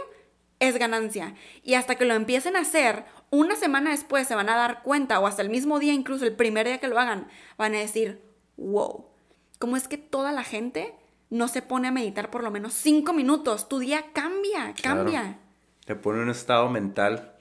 es 0.60 0.80
ganancia. 0.80 1.36
Y 1.64 1.74
hasta 1.74 1.96
que 1.96 2.06
lo 2.06 2.14
empiecen 2.14 2.56
a 2.56 2.62
hacer, 2.62 3.04
una 3.30 3.58
semana 3.58 3.92
después 3.92 4.26
se 4.26 4.36
van 4.36 4.48
a 4.48 4.56
dar 4.56 4.84
cuenta, 4.84 5.20
o 5.20 5.28
hasta 5.28 5.42
el 5.42 5.50
mismo 5.50 5.78
día, 5.78 5.92
incluso 5.92 6.24
el 6.24 6.34
primer 6.34 6.66
día 6.66 6.78
que 6.78 6.88
lo 6.88 6.98
hagan, 6.98 7.28
van 7.58 7.76
a 7.76 7.80
decir, 7.80 8.22
wow, 8.56 9.06
¿cómo 9.60 9.76
es 9.76 9.90
que 9.90 9.98
toda 9.98 10.32
la 10.32 10.46
gente 10.46 10.96
no 11.30 11.50
se 11.50 11.62
pone 11.62 11.90
a 11.90 11.92
meditar 11.92 12.32
por 12.32 12.42
lo 12.42 12.52
menos 12.52 12.74
cinco 12.74 13.12
minutos? 13.12 13.68
Tu 13.68 13.80
día 13.80 14.06
cambia, 14.14 14.74
cambia. 14.82 15.38
Te 15.86 15.96
pone 15.96 16.22
un 16.22 16.30
estado 16.30 16.70
mental 16.70 17.34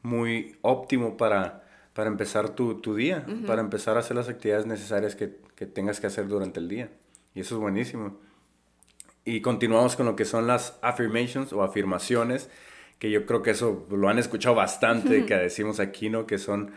muy 0.00 0.56
óptimo 0.62 1.18
para, 1.18 1.66
para 1.92 2.08
empezar 2.08 2.48
tu, 2.54 2.80
día, 2.94 3.26
para 3.46 3.60
empezar 3.60 3.98
a 3.98 4.00
hacer 4.00 4.16
las 4.16 4.30
actividades 4.30 4.64
necesarias 4.64 5.14
que, 5.14 5.42
que 5.54 5.66
tengas 5.66 6.00
que 6.00 6.06
hacer 6.06 6.26
durante 6.26 6.58
el 6.58 6.68
día. 6.68 6.88
Y 7.34 7.40
eso 7.40 7.56
es 7.56 7.60
buenísimo. 7.60 8.27
Y 9.28 9.42
continuamos 9.42 9.94
con 9.94 10.06
lo 10.06 10.16
que 10.16 10.24
son 10.24 10.46
las 10.46 10.78
affirmations 10.80 11.52
o 11.52 11.62
afirmaciones, 11.62 12.48
que 12.98 13.10
yo 13.10 13.26
creo 13.26 13.42
que 13.42 13.50
eso 13.50 13.86
lo 13.90 14.08
han 14.08 14.18
escuchado 14.18 14.54
bastante, 14.54 15.26
que 15.26 15.34
decimos 15.34 15.80
aquí, 15.80 16.08
¿no? 16.08 16.26
Que 16.26 16.38
son 16.38 16.70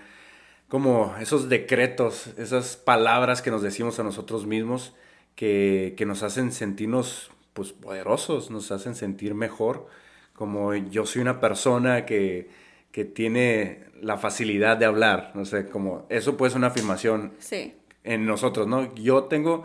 como 0.67 1.15
esos 1.21 1.47
decretos, 1.47 2.27
esas 2.37 2.75
palabras 2.75 3.41
que 3.41 3.51
nos 3.51 3.61
decimos 3.61 4.01
a 4.01 4.03
nosotros 4.03 4.45
mismos, 4.45 4.93
que, 5.35 5.93
que 5.95 6.05
nos 6.05 6.23
hacen 6.23 6.51
sentirnos 6.51 7.31
pues 7.53 7.71
poderosos, 7.71 8.51
nos 8.51 8.69
hacen 8.73 8.95
sentir 8.95 9.33
mejor, 9.33 9.87
como 10.33 10.75
yo 10.75 11.05
soy 11.05 11.21
una 11.21 11.39
persona 11.39 12.05
que, 12.05 12.49
que 12.91 13.05
tiene 13.05 13.85
la 14.01 14.17
facilidad 14.17 14.75
de 14.75 14.83
hablar, 14.83 15.31
no 15.35 15.45
sé, 15.45 15.69
como 15.69 16.05
eso 16.09 16.35
puede 16.35 16.49
ser 16.49 16.57
una 16.57 16.67
afirmación 16.67 17.31
en 18.03 18.25
nosotros, 18.25 18.67
¿no? 18.67 18.93
Yo 18.95 19.23
tengo 19.23 19.63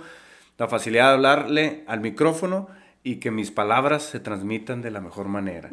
la 0.58 0.68
facilidad 0.68 1.08
de 1.08 1.14
hablarle 1.14 1.84
al 1.86 2.00
micrófono 2.00 2.68
y 3.02 3.16
que 3.16 3.30
mis 3.30 3.50
palabras 3.50 4.02
se 4.02 4.20
transmitan 4.20 4.82
de 4.82 4.90
la 4.90 5.00
mejor 5.00 5.28
manera. 5.28 5.70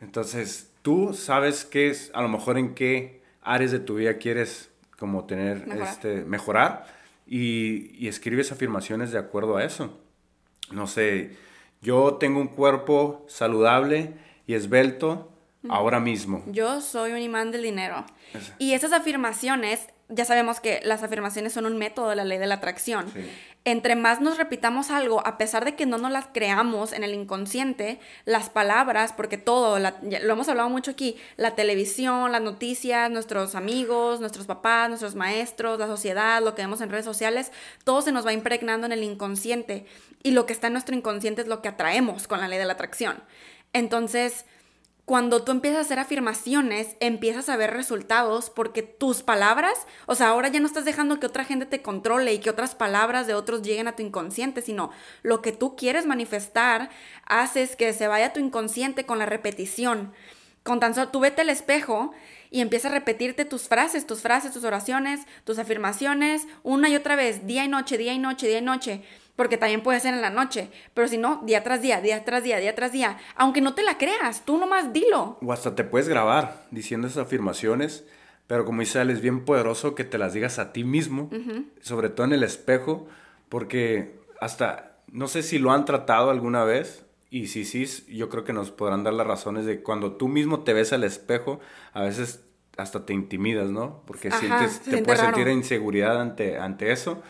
Entonces, 0.00 0.70
tú 0.82 1.14
sabes 1.14 1.64
qué 1.64 1.88
es, 1.88 2.10
a 2.14 2.22
lo 2.22 2.28
mejor 2.28 2.58
en 2.58 2.74
qué 2.74 3.22
áreas 3.42 3.72
de 3.72 3.78
tu 3.78 3.96
vida 3.96 4.18
quieres 4.18 4.70
como 4.98 5.24
tener, 5.24 5.66
mejorar, 5.66 5.88
este, 5.88 6.24
mejorar 6.24 6.86
y, 7.26 7.96
y 7.96 8.08
escribes 8.08 8.52
afirmaciones 8.52 9.12
de 9.12 9.18
acuerdo 9.18 9.56
a 9.56 9.64
eso. 9.64 9.98
No 10.70 10.86
sé, 10.86 11.36
yo 11.80 12.14
tengo 12.14 12.40
un 12.40 12.48
cuerpo 12.48 13.24
saludable 13.28 14.14
y 14.46 14.54
esbelto 14.54 15.30
ahora 15.68 16.00
mismo. 16.00 16.42
Yo 16.46 16.80
soy 16.80 17.12
un 17.12 17.18
imán 17.18 17.50
del 17.50 17.62
dinero. 17.62 18.04
Y 18.58 18.72
esas 18.72 18.92
afirmaciones, 18.92 19.88
ya 20.08 20.24
sabemos 20.24 20.60
que 20.60 20.80
las 20.84 21.02
afirmaciones 21.02 21.52
son 21.52 21.66
un 21.66 21.76
método 21.76 22.10
de 22.10 22.16
la 22.16 22.24
ley 22.24 22.38
de 22.38 22.46
la 22.46 22.56
atracción. 22.56 23.12
Entre 23.64 23.96
más 23.96 24.20
nos 24.20 24.38
repitamos 24.38 24.90
algo, 24.90 25.26
a 25.26 25.38
pesar 25.38 25.64
de 25.64 25.74
que 25.74 25.86
no 25.86 25.98
nos 25.98 26.12
las 26.12 26.28
creamos 26.32 26.92
en 26.92 27.02
el 27.02 27.12
inconsciente, 27.12 27.98
las 28.24 28.48
palabras, 28.48 29.12
porque 29.12 29.38
todo, 29.38 29.80
lo 29.80 30.32
hemos 30.32 30.48
hablado 30.48 30.68
mucho 30.68 30.92
aquí, 30.92 31.16
la 31.36 31.56
televisión, 31.56 32.30
las 32.30 32.42
noticias, 32.42 33.10
nuestros 33.10 33.56
amigos, 33.56 34.20
nuestros 34.20 34.46
papás, 34.46 34.88
nuestros 34.88 35.16
maestros, 35.16 35.80
la 35.80 35.88
sociedad, 35.88 36.40
lo 36.40 36.54
que 36.54 36.62
vemos 36.62 36.80
en 36.80 36.90
redes 36.90 37.04
sociales, 37.04 37.50
todo 37.82 38.02
se 38.02 38.12
nos 38.12 38.24
va 38.24 38.32
impregnando 38.32 38.86
en 38.86 38.92
el 38.92 39.02
inconsciente. 39.02 39.86
Y 40.22 40.30
lo 40.30 40.46
que 40.46 40.52
está 40.52 40.68
en 40.68 40.74
nuestro 40.74 40.94
inconsciente 40.94 41.42
es 41.42 41.48
lo 41.48 41.62
que 41.62 41.68
atraemos 41.68 42.28
con 42.28 42.40
la 42.40 42.46
ley 42.46 42.58
de 42.58 42.66
la 42.66 42.74
atracción. 42.74 43.22
Entonces, 43.72 44.44
cuando 45.06 45.44
tú 45.44 45.52
empiezas 45.52 45.78
a 45.78 45.82
hacer 45.82 46.00
afirmaciones, 46.00 46.96
empiezas 46.98 47.48
a 47.48 47.56
ver 47.56 47.72
resultados 47.72 48.50
porque 48.50 48.82
tus 48.82 49.22
palabras, 49.22 49.86
o 50.06 50.16
sea, 50.16 50.30
ahora 50.30 50.48
ya 50.48 50.58
no 50.58 50.66
estás 50.66 50.84
dejando 50.84 51.20
que 51.20 51.26
otra 51.26 51.44
gente 51.44 51.64
te 51.64 51.80
controle 51.80 52.34
y 52.34 52.40
que 52.40 52.50
otras 52.50 52.74
palabras 52.74 53.28
de 53.28 53.34
otros 53.34 53.62
lleguen 53.62 53.86
a 53.86 53.94
tu 53.94 54.02
inconsciente, 54.02 54.62
sino 54.62 54.90
lo 55.22 55.42
que 55.42 55.52
tú 55.52 55.76
quieres 55.76 56.06
manifestar, 56.06 56.90
haces 57.24 57.76
que 57.76 57.92
se 57.92 58.08
vaya 58.08 58.26
a 58.26 58.32
tu 58.32 58.40
inconsciente 58.40 59.06
con 59.06 59.20
la 59.20 59.26
repetición. 59.26 60.12
Con 60.64 60.80
tan 60.80 60.96
solo, 60.96 61.10
tú 61.10 61.20
vete 61.20 61.42
al 61.42 61.50
espejo 61.50 62.12
y 62.50 62.60
empieza 62.60 62.88
a 62.88 62.92
repetirte 62.92 63.44
tus 63.44 63.68
frases, 63.68 64.06
tus 64.06 64.20
frases, 64.20 64.52
tus 64.52 64.64
oraciones, 64.64 65.20
tus 65.44 65.58
afirmaciones, 65.58 66.46
una 66.62 66.88
y 66.88 66.96
otra 66.96 67.16
vez, 67.16 67.46
día 67.46 67.64
y 67.64 67.68
noche, 67.68 67.98
día 67.98 68.12
y 68.12 68.18
noche, 68.18 68.48
día 68.48 68.58
y 68.58 68.62
noche 68.62 69.02
porque 69.36 69.58
también 69.58 69.82
puede 69.82 70.00
ser 70.00 70.14
en 70.14 70.22
la 70.22 70.30
noche, 70.30 70.70
pero 70.94 71.06
si 71.06 71.18
no, 71.18 71.42
día 71.44 71.62
tras 71.62 71.82
día, 71.82 72.00
día 72.00 72.24
tras 72.24 72.42
día, 72.42 72.56
día 72.56 72.74
tras 72.74 72.90
día, 72.90 73.18
aunque 73.36 73.60
no 73.60 73.74
te 73.74 73.82
la 73.82 73.98
creas, 73.98 74.44
tú 74.44 74.58
nomás 74.58 74.92
dilo. 74.92 75.38
O 75.42 75.52
hasta 75.52 75.74
te 75.74 75.84
puedes 75.84 76.08
grabar 76.08 76.64
diciendo 76.70 77.06
esas 77.06 77.26
afirmaciones, 77.26 78.04
pero 78.46 78.64
como 78.64 78.80
dice 78.80 79.02
es 79.02 79.20
bien 79.20 79.44
poderoso 79.44 79.94
que 79.94 80.04
te 80.04 80.18
las 80.18 80.32
digas 80.32 80.58
a 80.58 80.72
ti 80.72 80.84
mismo, 80.84 81.30
sobre 81.80 82.08
todo 82.08 82.26
en 82.26 82.32
el 82.32 82.42
espejo, 82.42 83.06
porque 83.48 84.18
hasta, 84.40 84.96
no 85.12 85.28
sé 85.28 85.42
si 85.42 85.58
lo 85.58 85.70
han 85.70 85.84
tratado 85.84 86.30
alguna 86.30 86.64
vez, 86.64 87.04
y 87.30 87.48
si 87.48 87.64
sí, 87.64 87.86
yo 88.08 88.28
creo 88.28 88.44
que 88.44 88.52
nos 88.52 88.70
podrán 88.70 89.04
dar 89.04 89.14
las 89.14 89.26
razones 89.26 89.66
de 89.66 89.82
cuando 89.82 90.12
tú 90.12 90.28
mismo 90.28 90.60
te 90.60 90.72
ves 90.72 90.92
al 90.92 91.04
espejo, 91.04 91.60
a 91.92 92.02
veces 92.02 92.44
hasta 92.76 93.06
te 93.06 93.14
intimidas, 93.14 93.70
¿no? 93.70 94.02
Porque 94.06 94.30
sientes, 94.30 94.80
te 94.80 95.02
puedes 95.02 95.20
sentir 95.20 95.48
inseguridad 95.48 96.20
ante, 96.20 96.58
ante 96.58 96.92
eso. 96.92 97.22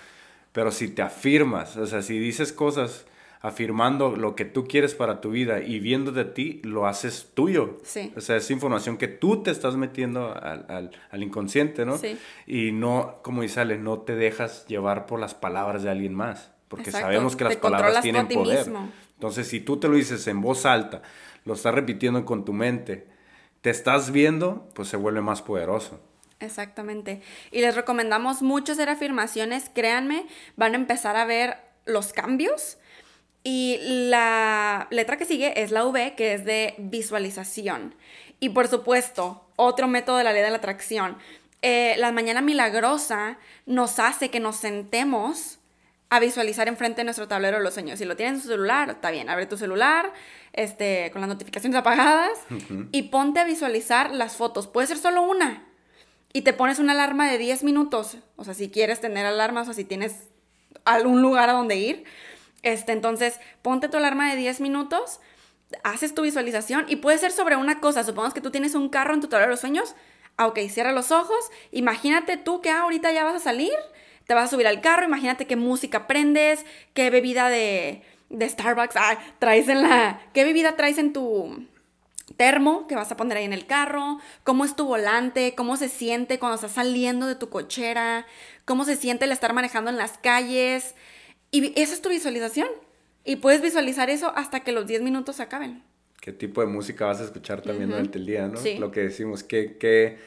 Pero 0.53 0.71
si 0.71 0.89
te 0.89 1.03
afirmas, 1.03 1.77
o 1.77 1.87
sea, 1.87 2.03
si 2.03 2.19
dices 2.19 2.53
cosas 2.53 3.07
afirmando 3.41 4.17
lo 4.17 4.35
que 4.35 4.45
tú 4.45 4.67
quieres 4.67 4.95
para 4.95 5.21
tu 5.21 5.31
vida 5.31 5.61
y 5.61 5.79
viendo 5.79 6.11
de 6.11 6.25
ti, 6.25 6.61
lo 6.65 6.87
haces 6.87 7.31
tuyo. 7.35 7.79
Sí. 7.85 8.13
O 8.17 8.21
sea, 8.21 8.37
es 8.37 8.51
información 8.51 8.97
que 8.97 9.07
tú 9.07 9.43
te 9.43 9.51
estás 9.51 9.77
metiendo 9.77 10.35
al, 10.35 10.91
al, 11.11 11.23
inconsciente, 11.23 11.85
¿no? 11.85 11.97
Sí. 11.97 12.19
Y 12.47 12.73
no, 12.73 13.21
como 13.23 13.43
dice 13.43 13.61
Ale, 13.61 13.79
no 13.79 14.01
te 14.01 14.17
dejas 14.17 14.67
llevar 14.67 15.07
por 15.07 15.21
las 15.21 15.35
palabras 15.35 15.83
de 15.83 15.91
alguien 15.91 16.15
más, 16.15 16.51
porque 16.69 16.91
sabemos 16.91 17.37
que 17.37 17.45
las 17.45 17.57
palabras 17.57 18.03
tienen 18.03 18.27
poder. 18.27 18.67
Entonces, 19.17 19.49
si 19.49 19.61
tú 19.61 19.79
te 19.79 19.89
lo 19.89 19.97
dices 19.97 20.27
en 20.27 20.41
voz 20.41 20.67
alta, 20.67 21.03
lo 21.45 21.55
estás 21.55 21.75
repitiendo 21.75 22.25
con 22.25 22.45
tu 22.45 22.53
mente, 22.53 23.07
te 23.63 23.71
estás 23.71 24.11
viendo, 24.13 24.69
pues 24.75 24.89
se 24.89 24.97
vuelve 24.97 25.23
más 25.23 25.43
poderoso. 25.43 26.01
Exactamente. 26.39 27.23
Y 27.51 27.61
les 27.61 27.75
recomendamos 27.75 28.43
mucho 28.43 28.73
hacer 28.73 28.91
afirmaciones, 28.91 29.71
créanme, 29.73 30.27
van 30.57 30.75
a 30.75 30.77
empezar 30.77 31.17
a 31.17 31.25
ver 31.25 31.57
los 31.87 32.13
cambios. 32.13 32.79
Y 33.43 33.79
la 33.81 34.89
letra 34.91 35.17
que 35.17 35.25
sigue 35.25 35.63
es 35.63 35.71
la 35.71 35.85
V, 35.85 36.15
que 36.15 36.35
es 36.35 36.45
de 36.45 36.75
visualización. 36.79 37.95
Y 38.39 38.51
por 38.51 38.69
supuesto, 38.69 39.47
otro 39.57 39.89
método 39.89 40.19
de 40.19 40.25
la 40.25 40.33
ley 40.33 40.43
de 40.43 40.51
la 40.51 40.57
atracción. 40.57 41.17
Eh, 41.63 41.95
la 41.97 42.13
mañana 42.13 42.43
milagrosa 42.43 43.39
nos 43.65 43.99
hace 43.99 44.31
que 44.31 44.41
nos 44.41 44.57
sentemos 44.57 45.59
a 46.09 46.21
visualizar 46.21 46.69
enfrente 46.69 47.01
de 47.01 47.05
nuestro 47.05 47.27
tablero 47.27 47.59
los 47.59 47.75
sueños. 47.75 47.99
Si 47.99 48.05
lo 48.05 48.17
tienes 48.17 48.37
en 48.37 48.43
tu 48.43 48.49
celular, 48.49 48.91
está 48.91 49.11
bien, 49.11 49.29
abre 49.29 49.47
tu 49.47 49.57
celular 49.57 50.13
este, 50.53 51.11
con 51.13 51.21
las 51.21 51.29
notificaciones 51.29 51.77
apagadas 51.79 52.39
y 52.93 53.03
ponte 53.05 53.41
a 53.41 53.45
visualizar 53.45 54.13
las 54.13 54.37
fotos. 54.37 54.69
Puede 54.69 54.87
ser 54.87 54.99
solo 54.99 55.23
una, 55.23 55.67
y 56.37 56.43
te 56.43 56.53
pones 56.53 56.79
una 56.79 56.93
alarma 56.93 57.31
de 57.31 57.39
10 57.39 57.65
minutos, 57.65 58.19
o 58.37 58.45
sea, 58.45 58.53
si 58.53 58.69
quieres 58.69 59.01
tener 59.01 59.25
alarmas 59.25 59.71
o 59.71 59.73
si 59.73 59.85
tienes 59.85 60.25
algún 60.85 61.23
lugar 61.23 61.49
a 61.49 61.55
donde 61.55 61.77
ir, 61.77 62.05
este, 62.63 62.93
entonces 62.93 63.41
ponte 63.63 63.89
tu 63.89 63.97
alarma 63.97 64.29
de 64.31 64.37
10 64.37 64.61
minutos, 64.61 65.21
haces 65.83 66.15
tu 66.15 66.21
visualización 66.21 66.85
y 66.89 66.97
puede 66.97 67.17
ser 67.17 67.33
sobre 67.33 67.57
una 67.57 67.81
cosa, 67.81 68.05
supongamos 68.05 68.35
que 68.35 68.43
tú 68.43 68.51
tienes 68.51 68.75
un 68.75 68.91
carro 68.91 69.15
en 69.15 69.23
tu 69.23 69.29
tablero 69.29 69.49
de 69.49 69.55
los 69.55 69.61
sueños, 69.61 69.95
ah, 70.37 70.47
ok, 70.47 70.59
cierra 70.69 70.93
los 70.93 71.11
ojos, 71.11 71.51
imagínate 71.73 72.37
tú 72.37 72.61
que 72.61 72.69
ahorita 72.69 73.13
ya 73.13 73.25
vas 73.25 73.37
a 73.37 73.41
salir, 73.41 73.73
te 74.27 74.35
vas 74.35 74.45
a 74.45 74.51
subir 74.51 74.67
al 74.67 74.81
carro, 74.81 75.05
imagínate 75.07 75.47
qué 75.47 75.57
música 75.57 76.07
prendes, 76.07 76.65
qué 76.95 77.11
bebida 77.11 77.49
de, 77.49 78.03
de 78.31 78.49
Starbucks 78.49 78.97
ah, 78.97 79.19
traes 79.39 79.69
en 79.69 79.83
la, 79.83 80.21
qué 80.33 80.45
bebida 80.45 80.77
traes 80.77 80.99
en 80.99 81.13
tu 81.13 81.67
termo 82.37 82.87
que 82.87 82.97
vas 82.97 83.11
a 83.13 83.17
poner 83.17 83.39
ahí 83.39 83.45
en 83.45 83.53
el 83.53 83.67
carro, 83.67 84.19
cómo 84.43 84.65
es 84.65 84.75
tu 84.75 84.87
volante, 84.87 85.55
cómo 85.57 85.77
se 85.77 85.89
siente 85.89 86.39
cuando 86.39 86.57
estás 86.57 86.73
saliendo 86.73 87.27
de 87.27 87.37
tu 87.37 87.49
cochera, 87.49 88.27
cómo 88.65 88.85
se 88.85 88.97
siente 88.97 89.25
el 89.25 89.33
estar 89.33 89.53
manejando 89.53 89.91
en 89.91 89.97
las 89.97 90.19
calles. 90.19 90.95
Y 91.51 91.73
esa 91.81 91.95
es 91.95 92.03
tu 92.03 92.09
visualización. 92.09 92.69
Y 93.25 93.37
puedes 93.37 93.61
visualizar 93.61 94.11
eso 94.11 94.33
hasta 94.37 94.61
que 94.61 94.73
los 94.73 94.87
10 94.87 95.03
minutos 95.03 95.37
se 95.37 95.43
acaben. 95.43 95.83
¿Qué 96.21 96.33
tipo 96.33 96.61
de 96.61 96.67
música 96.67 97.07
vas 97.07 97.21
a 97.21 97.25
escuchar 97.25 97.63
también 97.63 97.91
durante 97.91 98.19
el 98.19 98.27
día, 98.27 98.49
no? 98.49 98.61
Lo 98.79 98.91
que 98.91 99.01
decimos, 99.01 99.45
¿qué, 99.45 99.77
qué, 99.79 100.19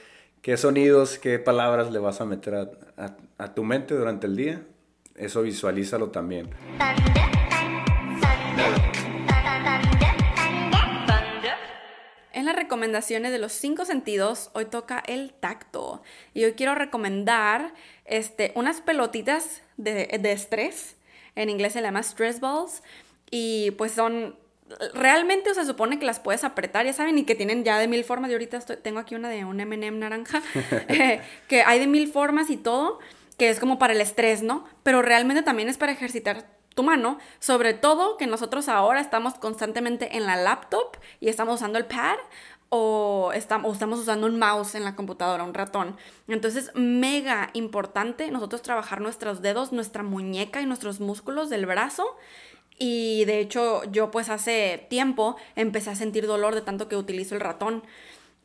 qué 0.41 0.57
sonidos, 0.57 1.17
qué 1.17 1.39
palabras 1.39 1.91
le 1.91 1.99
vas 1.99 2.21
a 2.21 2.25
meter 2.25 2.69
a, 3.37 3.53
tu 3.53 3.63
mente 3.63 3.93
durante 3.93 4.27
el 4.27 4.35
día? 4.35 4.61
Eso 5.15 5.41
visualízalo 5.41 6.09
también. 6.09 6.49
En 12.31 12.45
las 12.45 12.55
recomendaciones 12.55 13.31
de 13.31 13.39
los 13.39 13.51
cinco 13.51 13.83
sentidos, 13.83 14.49
hoy 14.53 14.65
toca 14.65 15.03
el 15.07 15.33
tacto. 15.33 16.01
Y 16.33 16.45
hoy 16.45 16.53
quiero 16.53 16.73
recomendar 16.73 17.73
este, 18.05 18.53
unas 18.55 18.79
pelotitas 18.79 19.61
de, 19.75 20.07
estrés. 20.23 20.95
En 21.35 21.49
inglés 21.49 21.73
se 21.73 21.81
llama 21.81 22.01
stress 22.01 22.39
balls. 22.39 22.81
Y 23.29 23.71
pues 23.71 23.91
son 23.91 24.37
realmente 24.93 25.53
se 25.53 25.65
supone 25.65 25.99
que 25.99 26.05
las 26.05 26.19
puedes 26.19 26.43
apretar, 26.43 26.85
ya 26.85 26.93
saben, 26.93 27.17
y 27.17 27.23
que 27.23 27.35
tienen 27.35 27.63
ya 27.63 27.77
de 27.79 27.87
mil 27.87 28.03
formas. 28.03 28.29
Yo 28.29 28.35
ahorita 28.35 28.59
tengo 28.81 28.99
aquí 28.99 29.15
una 29.15 29.29
de 29.29 29.45
un 29.45 29.57
MM 29.57 29.99
naranja, 29.99 30.41
eh, 30.87 31.21
que 31.47 31.63
hay 31.63 31.79
de 31.79 31.87
mil 31.87 32.11
formas 32.11 32.49
y 32.49 32.57
todo, 32.57 32.99
que 33.37 33.49
es 33.49 33.59
como 33.59 33.79
para 33.79 33.93
el 33.93 34.01
estrés, 34.01 34.43
¿no? 34.43 34.65
Pero 34.83 35.01
realmente 35.01 35.43
también 35.43 35.69
es 35.69 35.77
para 35.77 35.91
ejercitar 35.91 36.47
tu 36.75 36.83
mano, 36.83 37.17
sobre 37.39 37.73
todo 37.73 38.17
que 38.17 38.27
nosotros 38.27 38.69
ahora 38.69 39.01
estamos 39.01 39.33
constantemente 39.33 40.15
en 40.17 40.25
la 40.25 40.35
laptop 40.35 40.97
y 41.19 41.29
estamos 41.29 41.55
usando 41.55 41.77
el 41.77 41.85
pad 41.85 42.17
o 42.69 43.31
estamos, 43.33 43.73
estamos 43.73 43.99
usando 43.99 44.27
un 44.27 44.37
mouse 44.37 44.75
en 44.75 44.83
la 44.83 44.95
computadora, 44.95 45.43
un 45.43 45.55
ratón. 45.55 45.97
Entonces, 46.27 46.71
mega 46.75 47.49
importante 47.53 48.29
nosotros 48.29 48.61
trabajar 48.61 49.01
nuestros 49.01 49.41
dedos, 49.41 49.71
nuestra 49.71 50.03
muñeca 50.03 50.61
y 50.61 50.67
nuestros 50.67 50.99
músculos 50.99 51.49
del 51.49 51.65
brazo. 51.65 52.15
Y 52.79 53.25
de 53.25 53.39
hecho, 53.39 53.83
yo 53.91 54.09
pues 54.09 54.29
hace 54.29 54.87
tiempo 54.89 55.35
empecé 55.55 55.91
a 55.91 55.95
sentir 55.95 56.25
dolor 56.25 56.55
de 56.55 56.61
tanto 56.61 56.87
que 56.87 56.95
utilizo 56.95 57.35
el 57.35 57.41
ratón. 57.41 57.83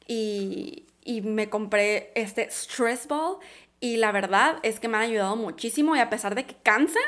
Y, 0.06 0.84
y 1.04 1.22
me 1.22 1.48
compré 1.48 2.12
este 2.14 2.50
Stress 2.50 3.06
Ball. 3.08 3.38
Y 3.80 3.96
la 3.96 4.12
verdad 4.12 4.58
es 4.62 4.80
que 4.80 4.88
me 4.88 4.96
han 4.96 5.04
ayudado 5.04 5.36
muchísimo. 5.36 5.96
Y 5.96 6.00
a 6.00 6.10
pesar 6.10 6.34
de 6.34 6.44
que 6.44 6.56
cansa, 6.62 7.00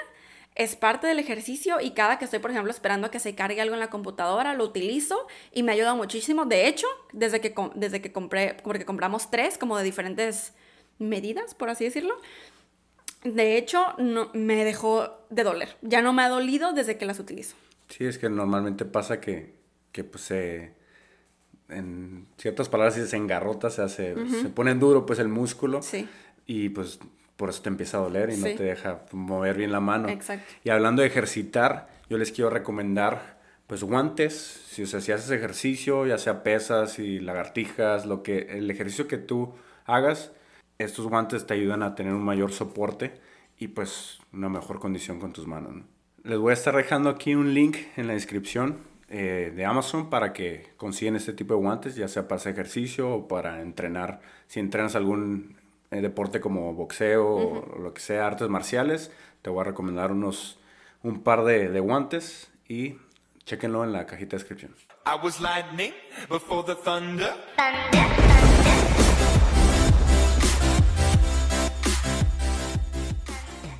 es 0.56 0.74
parte 0.74 1.06
del 1.06 1.18
ejercicio 1.18 1.80
y 1.80 1.90
cada 1.90 2.18
que 2.18 2.24
estoy, 2.24 2.38
por 2.38 2.50
ejemplo, 2.50 2.70
esperando 2.70 3.06
a 3.06 3.10
que 3.10 3.20
se 3.20 3.34
cargue 3.34 3.60
algo 3.60 3.74
en 3.74 3.80
la 3.80 3.90
computadora, 3.90 4.54
lo 4.54 4.64
utilizo 4.64 5.26
y 5.52 5.62
me 5.62 5.72
ayuda 5.72 5.94
muchísimo. 5.94 6.46
De 6.46 6.66
hecho, 6.66 6.86
desde 7.12 7.42
que, 7.42 7.54
desde 7.74 8.00
que 8.00 8.10
compré, 8.10 8.56
porque 8.64 8.86
compramos 8.86 9.30
tres 9.30 9.58
como 9.58 9.76
de 9.76 9.84
diferentes 9.84 10.54
medidas, 10.98 11.54
por 11.54 11.68
así 11.68 11.84
decirlo, 11.84 12.16
de 13.32 13.58
hecho, 13.58 13.94
no, 13.98 14.30
me 14.34 14.64
dejó 14.64 15.26
de 15.30 15.42
doler. 15.42 15.76
Ya 15.82 16.02
no 16.02 16.12
me 16.12 16.22
ha 16.22 16.28
dolido 16.28 16.72
desde 16.72 16.96
que 16.96 17.06
las 17.06 17.18
utilizo. 17.18 17.56
Sí, 17.88 18.04
es 18.04 18.18
que 18.18 18.28
normalmente 18.28 18.84
pasa 18.84 19.20
que, 19.20 19.54
que 19.92 20.04
pues 20.04 20.24
se... 20.24 20.74
En 21.68 22.28
ciertas 22.38 22.68
palabras 22.68 22.94
se 22.94 23.16
engarrota, 23.16 23.70
se 23.70 23.82
hace, 23.82 24.14
se 24.40 24.48
pone 24.50 24.72
duro 24.76 25.04
pues 25.04 25.18
el 25.18 25.26
músculo. 25.26 25.82
Sí. 25.82 26.08
Y 26.46 26.68
pues 26.68 27.00
por 27.36 27.50
eso 27.50 27.62
te 27.62 27.68
empieza 27.68 27.98
a 27.98 28.02
doler 28.02 28.30
y 28.30 28.36
no 28.36 28.44
te 28.44 28.62
deja 28.62 29.02
mover 29.10 29.56
bien 29.56 29.72
la 29.72 29.80
mano. 29.80 30.08
Exacto. 30.08 30.44
Y 30.62 30.70
hablando 30.70 31.02
de 31.02 31.08
ejercitar, 31.08 31.88
yo 32.08 32.18
les 32.18 32.30
quiero 32.30 32.50
recomendar 32.50 33.36
pues 33.66 33.82
guantes, 33.82 34.62
si, 34.68 34.84
o 34.84 34.86
sea, 34.86 35.00
si 35.00 35.10
haces 35.10 35.30
ejercicio, 35.30 36.06
ya 36.06 36.18
sea 36.18 36.44
pesas 36.44 37.00
y 37.00 37.18
lagartijas, 37.18 38.06
lo 38.06 38.22
que 38.22 38.46
el 38.50 38.70
ejercicio 38.70 39.08
que 39.08 39.18
tú 39.18 39.54
hagas, 39.86 40.30
estos 40.78 41.06
guantes 41.06 41.46
te 41.46 41.54
ayudan 41.54 41.82
a 41.82 41.94
tener 41.94 42.12
un 42.12 42.24
mayor 42.24 42.52
soporte 42.52 43.20
y 43.58 43.68
pues 43.68 44.18
una 44.32 44.48
mejor 44.48 44.78
condición 44.78 45.18
con 45.18 45.32
tus 45.32 45.46
manos. 45.46 45.84
Les 46.22 46.38
voy 46.38 46.50
a 46.50 46.54
estar 46.54 46.74
dejando 46.74 47.08
aquí 47.08 47.34
un 47.34 47.54
link 47.54 47.76
en 47.96 48.06
la 48.06 48.14
descripción 48.14 48.78
eh, 49.08 49.52
de 49.54 49.64
Amazon 49.64 50.10
para 50.10 50.32
que 50.32 50.72
consigan 50.76 51.16
este 51.16 51.32
tipo 51.32 51.54
de 51.54 51.60
guantes, 51.60 51.94
ya 51.94 52.08
sea 52.08 52.26
para 52.26 52.36
hacer 52.36 52.52
ejercicio 52.52 53.10
o 53.10 53.28
para 53.28 53.62
entrenar. 53.62 54.20
Si 54.48 54.58
entrenas 54.58 54.96
algún 54.96 55.56
eh, 55.90 56.00
deporte 56.00 56.40
como 56.40 56.74
boxeo 56.74 57.26
o 57.26 57.78
lo 57.78 57.94
que 57.94 58.00
sea, 58.00 58.26
artes 58.26 58.48
marciales, 58.48 59.12
te 59.42 59.50
voy 59.50 59.60
a 59.60 59.64
recomendar 59.64 60.10
unos 60.10 60.58
un 61.02 61.22
par 61.22 61.44
de, 61.44 61.68
de 61.68 61.80
guantes 61.80 62.50
y 62.68 62.96
chequenlo 63.44 63.84
en 63.84 63.92
la 63.92 64.06
cajita 64.06 64.36
de 64.36 64.42
descripción. 64.42 64.74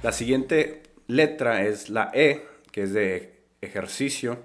La 0.07 0.13
siguiente 0.13 0.85
letra 1.09 1.65
es 1.65 1.91
la 1.91 2.13
E, 2.15 2.47
que 2.71 2.85
es 2.85 2.93
de 2.93 3.41
ejercicio 3.61 4.39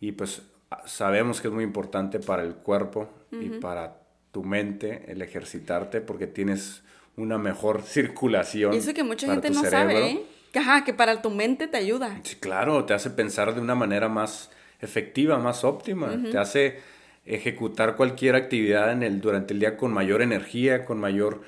y 0.00 0.12
pues 0.12 0.40
sabemos 0.86 1.42
que 1.42 1.48
es 1.48 1.52
muy 1.52 1.62
importante 1.62 2.20
para 2.20 2.42
el 2.42 2.54
cuerpo 2.54 3.10
y 3.30 3.50
para 3.50 3.98
tu 4.32 4.42
mente 4.42 5.04
el 5.08 5.20
ejercitarte 5.20 6.00
porque 6.00 6.26
tienes 6.26 6.82
una 7.18 7.36
mejor 7.36 7.82
circulación. 7.82 8.72
Y 8.72 8.78
eso 8.78 8.94
que 8.94 9.04
mucha 9.04 9.26
gente 9.26 9.50
no 9.50 9.62
sabe, 9.64 10.10
¿eh? 10.10 10.22
Ajá, 10.54 10.84
que 10.84 10.94
para 10.94 11.20
tu 11.20 11.28
mente 11.28 11.68
te 11.68 11.76
ayuda. 11.76 12.18
Sí, 12.22 12.36
claro, 12.36 12.86
te 12.86 12.94
hace 12.94 13.10
pensar 13.10 13.54
de 13.54 13.60
una 13.60 13.74
manera 13.74 14.08
más 14.08 14.50
efectiva, 14.80 15.36
más 15.36 15.64
óptima. 15.64 16.18
Te 16.30 16.38
hace 16.38 16.80
ejecutar 17.26 17.96
cualquier 17.96 18.36
actividad 18.36 18.90
en 18.90 19.02
el, 19.02 19.20
durante 19.20 19.52
el 19.52 19.60
día 19.60 19.76
con 19.76 19.92
mayor 19.92 20.22
energía, 20.22 20.86
con 20.86 20.98
mayor 20.98 21.42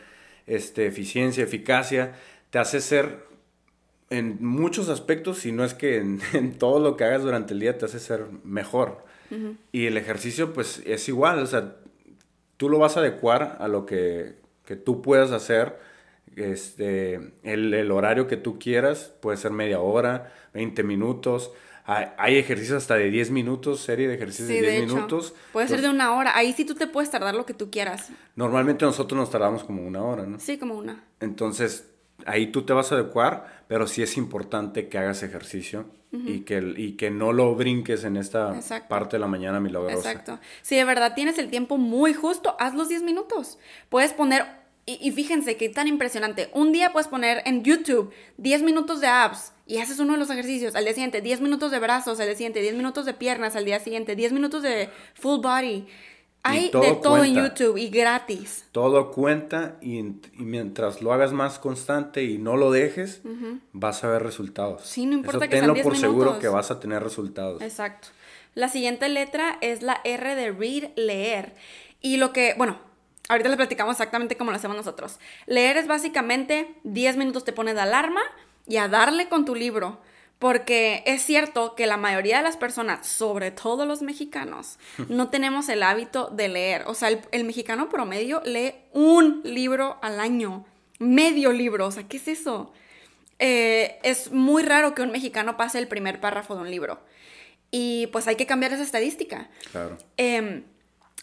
este, 0.46 0.86
eficiencia, 0.86 1.42
eficacia. 1.42 2.12
Te 2.50 2.58
hace 2.58 2.82
ser 2.82 3.24
en 4.10 4.44
muchos 4.44 4.88
aspectos, 4.88 5.38
si 5.38 5.52
no 5.52 5.64
es 5.64 5.74
que 5.74 5.98
en, 6.32 6.58
todo 6.58 6.80
lo 6.80 6.96
que 6.96 7.04
hagas 7.04 7.22
durante 7.22 7.54
el 7.54 7.60
día 7.60 7.78
te 7.78 7.84
hace 7.84 8.00
ser 8.00 8.26
mejor. 8.44 9.04
Y 9.72 9.86
el 9.86 9.96
ejercicio, 9.96 10.52
pues 10.52 10.80
es 10.86 11.08
igual, 11.08 11.40
o 11.40 11.46
sea, 11.46 11.74
tú 12.56 12.68
lo 12.68 12.78
vas 12.78 12.96
a 12.96 13.00
adecuar 13.00 13.56
a 13.58 13.66
lo 13.66 13.84
que, 13.84 14.36
que 14.64 14.76
tú 14.76 15.02
puedas 15.02 15.32
hacer. 15.32 15.80
Este, 16.36 17.14
el, 17.42 17.74
el, 17.74 17.90
horario 17.90 18.28
que 18.28 18.36
tú 18.36 18.60
quieras, 18.60 19.12
puede 19.20 19.36
ser 19.36 19.50
media 19.50 19.80
hora, 19.80 20.32
20 20.54 20.84
minutos. 20.84 21.50
Hay, 21.86 22.36
ejercicios 22.36 22.78
hasta 22.78 22.96
de 22.96 23.10
10 23.10 23.30
minutos, 23.30 23.80
serie 23.80 24.08
de 24.08 24.14
ejercicios 24.14 24.48
de 24.48 24.60
10 24.60 24.86
minutos. 24.86 25.34
Puede 25.52 25.68
ser 25.68 25.82
de 25.82 25.88
una 25.88 26.16
hora. 26.16 26.36
Ahí 26.36 26.52
sí 26.52 26.64
tú 26.64 26.74
te 26.74 26.88
puedes 26.88 27.10
tardar 27.10 27.34
lo 27.34 27.46
que 27.46 27.54
tú 27.54 27.70
quieras. 27.70 28.10
Normalmente 28.34 28.84
nosotros 28.84 29.18
nos 29.18 29.30
tardamos 29.30 29.62
como 29.62 29.86
una 29.86 30.02
hora, 30.02 30.26
¿no? 30.26 30.40
Sí, 30.40 30.58
como 30.58 30.74
una. 30.74 31.04
Entonces, 31.20 31.88
ahí 32.24 32.48
tú 32.48 32.62
te 32.62 32.72
vas 32.72 32.90
a 32.90 32.96
adecuar, 32.96 33.55
pero 33.68 33.86
sí 33.86 34.02
es 34.02 34.16
importante 34.16 34.88
que 34.88 34.98
hagas 34.98 35.22
ejercicio 35.22 35.86
y, 36.12 36.40
que, 36.40 36.74
y 36.76 36.92
que 36.92 37.10
no 37.10 37.32
lo 37.32 37.54
brinques 37.54 38.04
en 38.04 38.16
esta 38.16 38.58
parte 38.88 39.16
de 39.16 39.20
la 39.20 39.26
mañana 39.26 39.60
milagrosa. 39.60 39.96
Exacto. 39.96 40.38
Si 40.62 40.76
de 40.76 40.84
verdad 40.84 41.14
tienes 41.14 41.38
el 41.38 41.50
tiempo 41.50 41.76
muy 41.76 42.14
justo, 42.14 42.56
haz 42.58 42.74
los 42.74 42.88
10 42.88 43.02
minutos. 43.02 43.58
Puedes 43.88 44.12
poner, 44.12 44.46
y, 44.86 45.10
fíjense 45.10 45.56
que 45.56 45.68
tan 45.68 45.88
impresionante, 45.88 46.48
un 46.54 46.72
día 46.72 46.92
puedes 46.92 47.08
poner 47.08 47.42
en 47.44 47.62
YouTube 47.64 48.12
10 48.38 48.62
minutos 48.62 49.00
de 49.00 49.08
abs 49.08 49.52
y 49.66 49.78
haces 49.78 49.98
uno 49.98 50.12
de 50.12 50.18
los 50.18 50.30
ejercicios, 50.30 50.74
al 50.76 50.84
día 50.84 50.94
siguiente 50.94 51.20
10 51.20 51.40
minutos 51.40 51.70
de 51.70 51.80
brazos, 51.80 52.20
al 52.20 52.26
día 52.26 52.36
siguiente 52.36 52.60
10 52.60 52.76
minutos 52.76 53.04
de 53.04 53.14
piernas, 53.14 53.56
al 53.56 53.64
día 53.64 53.80
siguiente 53.80 54.14
10 54.14 54.32
minutos 54.32 54.62
de 54.62 54.88
full 55.14 55.40
body. 55.40 55.86
Hay 56.48 56.70
de 56.70 56.94
todo 57.02 57.24
en 57.24 57.34
YouTube 57.34 57.76
y 57.76 57.88
gratis. 57.88 58.64
Todo 58.72 59.10
cuenta 59.10 59.76
y, 59.80 60.02
mientras 60.34 61.02
lo 61.02 61.12
hagas 61.12 61.32
más 61.32 61.58
constante 61.58 62.24
y 62.24 62.38
no 62.38 62.56
lo 62.56 62.70
dejes, 62.70 63.22
vas 63.72 64.04
a 64.04 64.08
ver 64.08 64.22
resultados. 64.22 64.82
Sí, 64.82 65.06
no 65.06 65.14
importa 65.14 65.48
que 65.48 65.58
sean 65.58 65.74
10 65.74 65.84
por 65.84 65.96
seguro 65.96 66.38
que 66.38 66.48
vas 66.48 66.70
a 66.70 66.80
tener 66.80 67.02
resultados. 67.02 67.62
Exacto. 67.62 68.08
La 68.54 68.68
siguiente 68.68 69.08
letra 69.08 69.58
es 69.60 69.82
la 69.82 70.00
R 70.04 70.34
de 70.34 70.50
read, 70.50 70.90
leer. 70.96 71.54
Y 72.00 72.16
lo 72.16 72.32
que, 72.32 72.54
bueno, 72.56 72.78
ahorita 73.28 73.48
les 73.48 73.56
platicamos 73.56 73.92
exactamente 73.92 74.36
cómo 74.36 74.50
lo 74.50 74.56
hacemos 74.56 74.76
nosotros. 74.76 75.18
Leer 75.46 75.76
es 75.76 75.86
básicamente 75.86 76.74
10 76.84 77.16
minutos 77.18 77.44
te 77.44 77.52
pone 77.52 77.74
de 77.74 77.80
alarma 77.80 78.22
y 78.66 78.78
a 78.78 78.88
darle 78.88 79.28
con 79.28 79.44
tu 79.44 79.54
libro. 79.54 80.00
Porque 80.38 81.02
es 81.06 81.22
cierto 81.22 81.74
que 81.74 81.86
la 81.86 81.96
mayoría 81.96 82.38
de 82.38 82.42
las 82.42 82.58
personas, 82.58 83.06
sobre 83.06 83.50
todo 83.50 83.86
los 83.86 84.02
mexicanos, 84.02 84.78
no 85.08 85.30
tenemos 85.30 85.68
el 85.68 85.82
hábito 85.82 86.28
de 86.28 86.48
leer. 86.48 86.84
O 86.86 86.94
sea, 86.94 87.08
el, 87.08 87.44
mexicano 87.44 87.88
promedio 87.88 88.42
lee 88.44 88.74
un 88.92 89.40
libro 89.44 89.98
al 90.02 90.20
año. 90.20 90.66
Medio 90.98 91.52
libro. 91.52 91.86
O 91.86 91.90
sea, 91.90 92.06
¿qué 92.06 92.18
es 92.18 92.28
eso? 92.28 92.72
Eh, 93.38 93.98
es 94.02 94.32
muy 94.32 94.62
raro 94.62 94.94
que 94.94 95.02
un 95.02 95.10
mexicano 95.10 95.56
pase 95.56 95.78
el 95.78 95.88
primer 95.88 96.20
párrafo 96.20 96.54
de 96.54 96.62
un 96.62 96.70
libro. 96.70 97.00
Y 97.70 98.08
pues 98.08 98.28
hay 98.28 98.36
que 98.36 98.46
cambiar 98.46 98.72
esa 98.72 98.82
estadística. 98.82 99.48
Claro. 99.72 99.96
Em, 100.16 100.64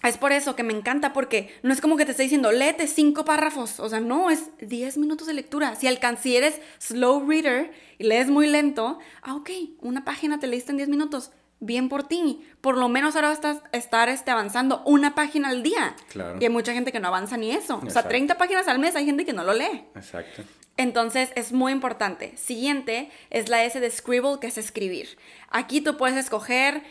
es 0.10 0.18
por 0.18 0.32
eso 0.32 0.56
que 0.56 0.64
me 0.64 0.74
encanta, 0.74 1.14
porque 1.14 1.54
no 1.64 1.72
es 1.72 1.80
como 1.80 1.96
que 1.96 2.06
te 2.06 2.12
esté 2.12 2.24
diciendo, 2.24 2.52
léete 2.52 2.88
cinco 2.88 3.24
párrafos. 3.24 3.80
O 3.80 3.88
sea, 3.88 4.02
no, 4.02 4.30
es 4.30 4.50
10 4.60 4.98
minutos 4.98 5.28
de 5.28 5.34
lectura. 5.34 5.76
Si, 5.76 5.88
si 6.22 6.36
eres 6.36 6.60
slow 6.80 7.26
reader 7.28 7.72
y 7.98 8.04
lees 8.04 8.30
muy 8.30 8.48
lento, 8.48 9.00
ah, 9.22 9.36
ok, 9.36 9.50
una 9.82 10.04
página 10.04 10.40
te 10.40 10.48
leíste 10.48 10.72
en 10.72 10.78
10 10.78 10.90
minutos. 10.90 11.32
Bien 11.60 11.88
por 11.88 12.04
ti. 12.04 12.46
Por 12.60 12.78
lo 12.78 12.90
menos 12.90 13.16
ahora 13.16 13.30
vas 13.30 13.46
a 13.46 13.62
estar 13.72 14.10
este, 14.10 14.32
avanzando 14.32 14.84
una 14.86 15.16
página 15.16 15.48
al 15.48 15.64
día. 15.64 15.96
Claro. 16.10 16.38
Y 16.42 16.44
hay 16.44 16.50
mucha 16.50 16.74
gente 16.74 16.92
que 16.92 17.00
no 17.00 17.08
avanza 17.08 17.38
ni 17.38 17.52
eso. 17.52 17.82
O 17.86 17.90
sea, 17.90 18.06
30 18.06 18.38
páginas 18.38 18.68
al 18.68 18.80
mes 18.80 18.98
hay 18.98 19.06
gente 19.06 19.24
que 19.24 19.32
no 19.32 19.46
lo 19.46 19.54
lee. 19.54 19.86
Exacto. 19.96 20.44
Entonces 20.76 21.32
es 21.36 21.54
muy 21.54 21.72
importante. 21.72 22.36
Siguiente 22.36 23.10
es 23.30 23.48
la 23.48 23.64
S 23.64 23.80
de 23.80 23.90
Scribble, 23.90 24.40
que 24.42 24.48
es 24.48 24.58
escribir. 24.58 25.18
Aquí 25.50 25.82
tú 25.82 25.98
puedes 25.98 26.18
escoger 26.18 26.84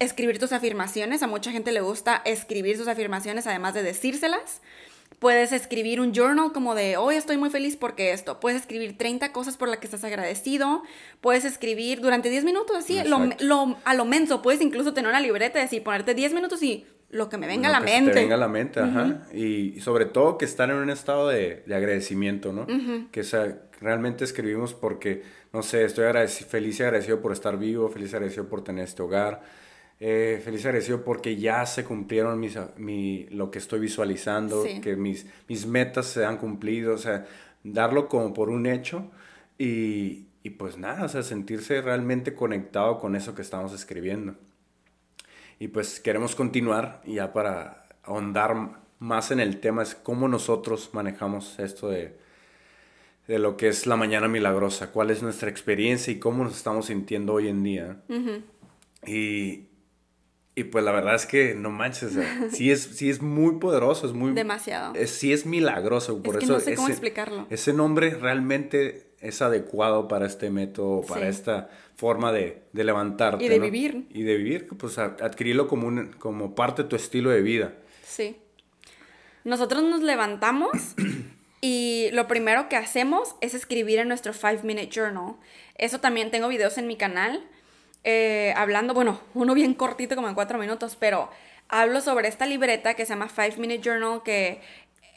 escribir 0.00 0.40
tus 0.40 0.52
afirmaciones. 0.52 1.22
A 1.22 1.28
mucha 1.28 1.52
gente 1.52 1.70
le 1.70 1.80
gusta 1.80 2.20
escribir 2.24 2.76
sus 2.76 2.88
afirmaciones 2.88 3.46
además 3.46 3.74
de 3.74 3.84
decírselas. 3.84 4.60
Puedes 5.20 5.52
escribir 5.52 6.00
un 6.00 6.14
journal 6.14 6.50
como 6.52 6.74
de 6.74 6.96
hoy 6.96 7.16
estoy 7.16 7.36
muy 7.36 7.50
feliz 7.50 7.76
porque 7.76 8.12
esto. 8.12 8.40
Puedes 8.40 8.62
escribir 8.62 8.96
30 8.96 9.32
cosas 9.32 9.58
por 9.58 9.68
las 9.68 9.78
que 9.78 9.86
estás 9.86 10.02
agradecido. 10.02 10.82
Puedes 11.20 11.44
escribir 11.44 12.00
durante 12.00 12.30
10 12.30 12.44
minutos 12.44 12.74
así, 12.76 12.98
lo, 13.04 13.76
a 13.84 13.94
lo 13.94 14.04
menso. 14.06 14.40
Puedes 14.40 14.62
incluso 14.62 14.94
tener 14.94 15.10
una 15.10 15.20
libreta 15.20 15.58
y 15.58 15.62
decir, 15.62 15.82
ponerte 15.82 16.14
10 16.14 16.32
minutos 16.32 16.62
y 16.62 16.86
lo 17.10 17.28
que 17.28 17.36
me 17.36 17.46
venga 17.46 17.68
a 17.68 17.72
la 17.72 17.80
mente. 17.80 18.14
venga 18.14 18.36
a 18.36 18.38
la 18.38 18.48
mente, 18.48 18.80
ajá. 18.80 19.26
Y, 19.34 19.80
sobre 19.80 20.06
todo 20.06 20.38
que 20.38 20.46
estar 20.46 20.70
en 20.70 20.76
un 20.76 20.88
estado 20.88 21.28
de, 21.28 21.64
agradecimiento, 21.66 22.52
¿no? 22.52 22.66
Que 23.10 23.22
realmente 23.80 24.24
escribimos 24.24 24.72
porque, 24.72 25.22
no 25.52 25.62
sé, 25.62 25.84
estoy 25.84 26.04
feliz 26.28 26.80
y 26.80 26.82
agradecido 26.82 27.20
por 27.20 27.32
estar 27.32 27.58
vivo, 27.58 27.90
feliz 27.90 28.12
y 28.12 28.16
agradecido 28.16 28.48
por 28.48 28.64
tener 28.64 28.84
este 28.84 29.02
hogar 29.02 29.42
eh, 30.00 30.40
feliz 30.42 30.64
agradecido 30.64 31.04
porque 31.04 31.36
ya 31.36 31.66
se 31.66 31.84
cumplieron 31.84 32.40
mis, 32.40 32.58
mi, 32.78 33.26
lo 33.30 33.50
que 33.50 33.58
estoy 33.58 33.80
visualizando, 33.80 34.64
que 34.82 34.96
mis, 34.96 35.26
mis 35.46 35.66
metas 35.66 36.06
se 36.06 36.24
han 36.24 36.38
cumplido, 36.38 36.94
o 36.94 36.98
sea, 36.98 37.26
darlo 37.62 38.08
como 38.08 38.32
por 38.32 38.48
un 38.48 38.66
hecho 38.66 39.10
y, 39.58 40.24
y 40.42 40.50
pues 40.50 40.78
nada, 40.78 41.04
o 41.04 41.08
sea, 41.08 41.22
sentirse 41.22 41.82
realmente 41.82 42.34
conectado 42.34 42.98
con 42.98 43.14
eso 43.14 43.34
que 43.34 43.42
estamos 43.42 43.74
escribiendo. 43.74 44.36
Y 45.58 45.68
pues 45.68 46.00
queremos 46.00 46.34
continuar 46.34 47.02
ya 47.06 47.34
para 47.34 47.84
ahondar 48.02 48.80
más 48.98 49.30
en 49.30 49.40
el 49.40 49.60
tema, 49.60 49.82
es 49.82 49.94
cómo 49.94 50.28
nosotros 50.28 50.90
manejamos 50.94 51.58
esto 51.58 51.90
de, 51.90 52.16
de 53.28 53.38
lo 53.38 53.56
que 53.58 53.68
es 53.68 53.86
la 53.86 53.96
mañana 53.96 54.28
milagrosa, 54.28 54.92
cuál 54.92 55.10
es 55.10 55.22
nuestra 55.22 55.50
experiencia 55.50 56.10
y 56.10 56.18
cómo 56.18 56.42
nos 56.42 56.56
estamos 56.56 56.86
sintiendo 56.86 57.34
hoy 57.34 57.48
en 57.48 57.62
día. 57.62 57.96
Y, 59.06 59.69
y 60.60 60.64
pues 60.64 60.84
la 60.84 60.92
verdad 60.92 61.14
es 61.14 61.24
que 61.24 61.54
no 61.54 61.70
manches, 61.70 62.12
sí, 62.52 62.70
es, 62.70 62.82
sí 62.82 63.08
es 63.08 63.22
muy 63.22 63.58
poderoso, 63.58 64.06
es 64.06 64.12
muy... 64.12 64.32
Demasiado. 64.32 64.94
Es, 64.94 65.10
sí 65.10 65.32
es 65.32 65.46
milagroso, 65.46 66.22
por 66.22 66.36
eso... 66.36 66.52
no 66.52 66.60
sé 66.60 66.74
cómo 66.74 66.88
explicarlo. 66.88 67.46
Ese 67.48 67.72
nombre 67.72 68.10
realmente 68.10 69.06
es 69.20 69.40
adecuado 69.40 70.06
para 70.06 70.26
este 70.26 70.50
método, 70.50 71.00
para 71.00 71.28
esta 71.28 71.70
forma 71.96 72.30
de, 72.30 72.62
de 72.74 72.84
levantarte. 72.84 73.42
Y 73.42 73.48
de 73.48 73.58
vivir. 73.58 74.06
Y 74.10 74.22
de 74.22 74.36
vivir, 74.36 74.68
pues 74.68 74.98
adquirirlo 74.98 75.66
como, 75.66 75.86
un, 75.86 76.12
como 76.18 76.54
parte 76.54 76.82
de 76.82 76.88
tu 76.90 76.96
estilo 76.96 77.30
de 77.30 77.40
vida. 77.40 77.72
Sí. 78.04 78.36
Nosotros 79.44 79.82
nos 79.82 80.02
levantamos 80.02 80.94
y 81.62 82.10
lo 82.12 82.28
primero 82.28 82.68
que 82.68 82.76
hacemos 82.76 83.34
es 83.40 83.54
escribir 83.54 83.98
en 83.98 84.08
nuestro 84.08 84.34
5 84.34 84.60
Minute 84.64 84.90
Journal. 84.90 85.36
Eso 85.76 86.00
también 86.00 86.30
tengo 86.30 86.48
videos 86.48 86.76
en 86.76 86.86
mi 86.86 86.96
canal 86.96 87.42
eh, 88.04 88.54
hablando, 88.56 88.94
bueno, 88.94 89.20
uno 89.34 89.54
bien 89.54 89.74
cortito 89.74 90.16
como 90.16 90.28
en 90.28 90.34
cuatro 90.34 90.58
minutos, 90.58 90.96
pero 90.98 91.30
hablo 91.68 92.00
sobre 92.00 92.28
esta 92.28 92.46
libreta 92.46 92.94
que 92.94 93.04
se 93.04 93.10
llama 93.10 93.28
Five 93.28 93.56
Minute 93.58 93.82
Journal 93.82 94.22
que 94.22 94.60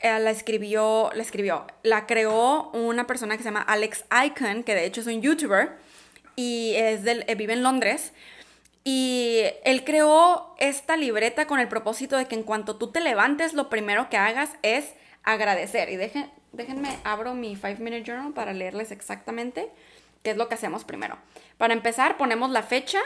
eh, 0.01 0.19
la 0.19 0.31
escribió, 0.31 1.09
la 1.13 1.23
escribió, 1.23 1.65
la 1.81 2.05
creó 2.05 2.69
una 2.71 3.07
persona 3.07 3.37
que 3.37 3.43
se 3.43 3.49
llama 3.49 3.61
Alex 3.61 4.05
Icon, 4.25 4.63
que 4.63 4.75
de 4.75 4.85
hecho 4.85 5.01
es 5.01 5.07
un 5.07 5.21
youtuber 5.21 5.71
y 6.35 6.73
es 6.75 7.03
del, 7.03 7.23
eh, 7.27 7.35
vive 7.35 7.53
en 7.53 7.63
Londres. 7.63 8.11
Y 8.85 9.43
él 9.63 9.85
creó 9.85 10.53
esta 10.59 10.97
libreta 10.97 11.47
con 11.47 11.59
el 11.61 11.69
propósito 11.69 12.17
de 12.17 12.25
que 12.25 12.35
en 12.35 12.43
cuanto 12.43 12.75
tú 12.75 12.91
te 12.91 12.99
levantes, 12.99 13.53
lo 13.53 13.69
primero 13.69 14.09
que 14.09 14.17
hagas 14.17 14.49
es 14.61 14.93
agradecer. 15.23 15.89
Y 15.89 15.95
dejen, 15.95 16.29
déjenme, 16.51 16.89
abro 17.05 17.33
mi 17.33 17.55
Five 17.55 17.77
Minute 17.77 18.03
Journal 18.03 18.33
para 18.33 18.51
leerles 18.51 18.91
exactamente 18.91 19.71
qué 20.23 20.31
es 20.31 20.37
lo 20.37 20.47
que 20.47 20.55
hacemos 20.55 20.83
primero. 20.83 21.17
Para 21.57 21.73
empezar, 21.73 22.17
ponemos 22.17 22.49
la 22.49 22.63
fecha 22.63 22.99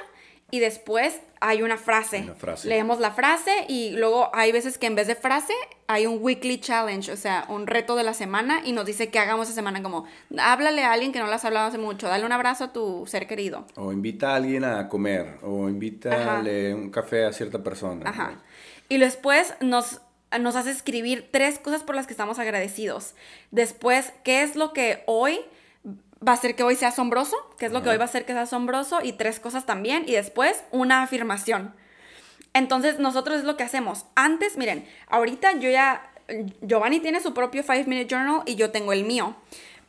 y 0.49 0.59
después 0.59 1.19
hay 1.41 1.61
una 1.61 1.77
frase. 1.77 2.25
Leemos 2.63 2.99
la 2.99 3.11
frase 3.11 3.51
y 3.67 3.91
luego 3.91 4.29
hay 4.33 4.51
veces 4.53 4.77
que 4.77 4.87
en 4.87 4.95
vez 4.95 5.07
de 5.07 5.15
frase 5.15 5.53
hay 5.87 6.07
un 6.07 6.19
weekly 6.21 6.59
challenge, 6.59 7.11
o 7.11 7.17
sea, 7.17 7.45
un 7.49 7.67
reto 7.67 7.95
de 7.95 8.03
la 8.03 8.13
semana 8.13 8.61
y 8.63 8.71
nos 8.71 8.85
dice 8.85 9.09
que 9.09 9.19
hagamos 9.19 9.47
esa 9.47 9.55
semana 9.55 9.83
como, 9.83 10.05
háblale 10.37 10.83
a 10.83 10.93
alguien 10.93 11.11
que 11.11 11.19
no 11.19 11.27
le 11.27 11.33
has 11.33 11.43
hablado 11.43 11.67
hace 11.67 11.77
mucho, 11.77 12.07
dale 12.07 12.25
un 12.25 12.31
abrazo 12.31 12.65
a 12.65 12.73
tu 12.73 13.05
ser 13.07 13.27
querido. 13.27 13.65
O 13.75 13.91
invita 13.91 14.31
a 14.31 14.35
alguien 14.35 14.63
a 14.63 14.87
comer, 14.87 15.37
o 15.43 15.67
invítale 15.67 16.73
un 16.73 16.89
café 16.91 17.25
a 17.25 17.33
cierta 17.33 17.61
persona. 17.61 18.09
Ajá. 18.09 18.39
Y 18.87 18.99
después 18.99 19.53
nos, 19.59 19.99
nos 20.39 20.55
hace 20.55 20.71
escribir 20.71 21.27
tres 21.29 21.59
cosas 21.59 21.83
por 21.83 21.95
las 21.95 22.07
que 22.07 22.13
estamos 22.13 22.39
agradecidos. 22.39 23.15
Después, 23.51 24.13
¿qué 24.23 24.43
es 24.43 24.55
lo 24.55 24.71
que 24.71 25.03
hoy 25.07 25.41
va 26.25 26.33
a 26.33 26.37
ser 26.37 26.55
que 26.55 26.63
hoy 26.63 26.75
sea 26.75 26.89
asombroso, 26.89 27.35
que 27.57 27.65
es 27.65 27.71
lo 27.71 27.83
que 27.83 27.89
hoy 27.89 27.97
va 27.97 28.05
a 28.05 28.09
ser 28.09 28.25
que 28.25 28.33
sea 28.33 28.43
asombroso, 28.43 28.99
y 29.03 29.13
tres 29.13 29.39
cosas 29.39 29.65
también, 29.65 30.03
y 30.07 30.13
después 30.13 30.63
una 30.71 31.03
afirmación. 31.03 31.73
Entonces, 32.53 32.99
nosotros 32.99 33.39
es 33.39 33.43
lo 33.43 33.57
que 33.57 33.63
hacemos. 33.63 34.05
Antes, 34.15 34.57
miren, 34.57 34.87
ahorita 35.07 35.53
yo 35.53 35.69
ya, 35.69 36.11
Giovanni 36.61 36.99
tiene 36.99 37.19
su 37.19 37.33
propio 37.33 37.63
Five 37.63 37.85
Minute 37.85 38.07
Journal 38.07 38.41
y 38.45 38.55
yo 38.55 38.71
tengo 38.71 38.93
el 38.93 39.03
mío. 39.03 39.35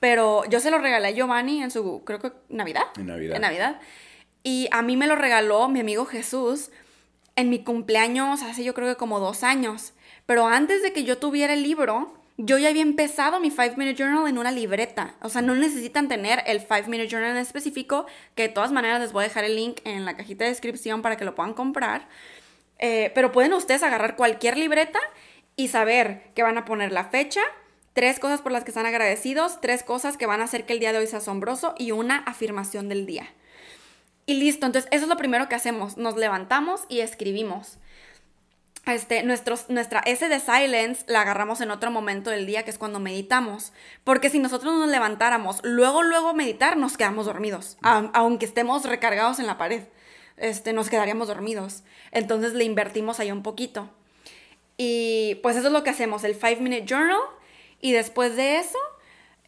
Pero 0.01 0.45
yo 0.47 0.61
se 0.61 0.71
lo 0.71 0.79
regalé 0.79 1.09
a 1.09 1.11
Giovanni 1.11 1.63
en 1.63 1.71
su, 1.71 2.05
creo 2.05 2.21
que, 2.21 2.33
Navidad. 2.49 2.85
En 2.97 3.07
Navidad. 3.07 3.37
En 3.37 3.43
Navidad. 3.43 3.81
Y 4.43 4.69
a 4.71 4.83
mí 4.83 4.97
me 4.97 5.07
lo 5.07 5.17
regaló 5.17 5.69
mi 5.69 5.81
amigo 5.81 6.05
Jesús 6.05 6.71
en 7.39 7.51
mi 7.51 7.63
cumpleaños 7.63 8.43
hace 8.43 8.65
yo 8.65 8.75
creo 8.75 8.89
que 8.89 8.97
como 8.97 9.21
dos 9.21 9.45
años. 9.45 9.93
Pero 10.27 10.49
antes 10.49 10.83
de 10.83 10.93
que 10.93 11.05
yo 11.05 11.19
tuviera 11.19 11.55
el 11.55 11.63
libro, 11.63 12.13
yo 12.39 12.57
ya 12.57 12.69
había 12.69 12.83
empezado 12.83 13.41
mi 13.41 13.51
5 13.51 13.75
Minute 13.77 13.97
Journal 13.97 14.29
en 14.29 14.39
una 14.39 14.53
libreta. 14.53 15.17
O 15.21 15.29
sea, 15.29 15.43
no 15.43 15.57
necesitan 15.57 16.07
tener 16.07 16.45
el 16.47 16.61
5 16.61 16.85
Minute 16.87 17.09
Journal 17.09 17.33
en 17.33 17.39
específico, 17.39 18.07
que 18.37 18.45
de 18.45 18.49
todas 18.49 18.71
maneras 18.71 19.01
les 19.01 19.13
voy 19.13 19.25
a 19.25 19.29
dejar 19.29 19.43
el 19.43 19.57
link 19.57 19.81
en 19.85 20.05
la 20.05 20.17
cajita 20.17 20.45
de 20.45 20.51
descripción 20.51 21.03
para 21.03 21.17
que 21.17 21.25
lo 21.25 21.35
puedan 21.35 21.53
comprar. 21.53 22.09
Eh, 22.79 23.11
pero 23.13 23.33
pueden 23.33 23.53
ustedes 23.55 23.83
agarrar 23.83 24.15
cualquier 24.15 24.57
libreta 24.57 25.01
y 25.57 25.67
saber 25.67 26.31
que 26.37 26.45
van 26.45 26.57
a 26.57 26.65
poner 26.65 26.93
la 26.93 27.07
fecha, 27.07 27.41
tres 27.93 28.21
cosas 28.21 28.41
por 28.41 28.53
las 28.53 28.63
que 28.63 28.71
están 28.71 28.87
agradecidos, 28.87 29.61
tres 29.61 29.83
cosas 29.83 30.17
que 30.17 30.27
van 30.27 30.41
a 30.41 30.45
hacer 30.45 30.65
que 30.65 30.75
el 30.75 30.79
día 30.79 30.93
de 30.93 30.99
hoy 30.99 31.09
sea 31.09 31.19
asombroso 31.19 31.75
y 31.77 31.91
una 31.91 32.19
afirmación 32.19 32.89
del 32.89 33.05
día. 33.05 33.29
Y 34.27 34.35
listo, 34.35 34.65
entonces 34.65 34.89
eso 34.93 35.07
es 35.07 35.09
lo 35.09 35.17
primero 35.17 35.49
que 35.49 35.57
hacemos. 35.57 35.97
Nos 35.97 36.17
levantamos 36.17 36.83
y 36.89 37.01
escribimos 37.01 37.79
este, 38.95 39.23
nuestros, 39.23 39.69
nuestra 39.69 40.01
S 40.01 40.29
de 40.29 40.41
silence 40.41 41.05
la 41.07 41.23
agarramos 41.23 41.61
en 41.61 41.71
otro 41.71 41.91
momento 41.91 42.31
del 42.31 42.47
día, 42.47 42.65
que 42.65 42.71
es 42.71 42.79
cuando 42.79 43.01
meditamos. 43.01 43.73
Porque 44.05 44.31
si 44.31 44.39
nosotros 44.39 44.75
nos 44.75 44.89
levantáramos, 44.89 45.61
luego, 45.63 46.03
luego 46.03 46.35
meditar, 46.35 46.77
nos 46.77 46.97
quedamos 46.97 47.27
dormidos. 47.27 47.77
aunque 47.83 48.47
estemos 48.47 48.85
recargados 48.85 49.39
en 49.39 49.47
la 49.47 49.59
pared, 49.59 49.85
este, 50.37 50.73
nos 50.73 50.89
quedaríamos 50.89 51.29
dormidos. 51.29 51.83
Entonces 52.13 52.55
le 52.55 52.65
invertimos 52.65 53.21
ahí 53.21 53.33
un 53.33 53.43
poquito. 53.43 53.91
Y 54.77 55.37
pues 55.43 55.57
eso 55.57 55.67
es 55.67 55.73
lo 55.73 55.83
que 55.83 55.91
hacemos, 55.91 56.25
el 56.25 56.35
5 56.35 56.63
Minute 56.63 56.85
Journal. 56.87 57.19
Y 57.81 57.93
después 57.93 58.37
de 58.37 58.59
eso, 58.59 58.79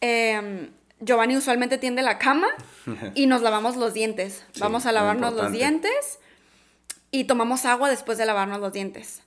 em, 0.01 0.71
Giovanni 0.99 1.35
usualmente 1.35 1.77
tiende 1.77 2.01
la 2.01 2.17
cama 2.19 2.47
y 3.15 3.27
nos 3.27 3.41
lavamos 3.41 3.75
los 3.75 3.93
dientes. 3.93 4.45
Vamos 4.59 4.85
a 4.85 4.91
lavarnos 4.91 5.33
los 5.33 5.51
dientes 5.51 6.19
y 7.11 7.25
tomamos 7.25 7.65
agua 7.65 7.89
después 7.89 8.17
de 8.17 8.25
lavarnos 8.25 8.59
los 8.59 8.73
dientes. 8.73 9.21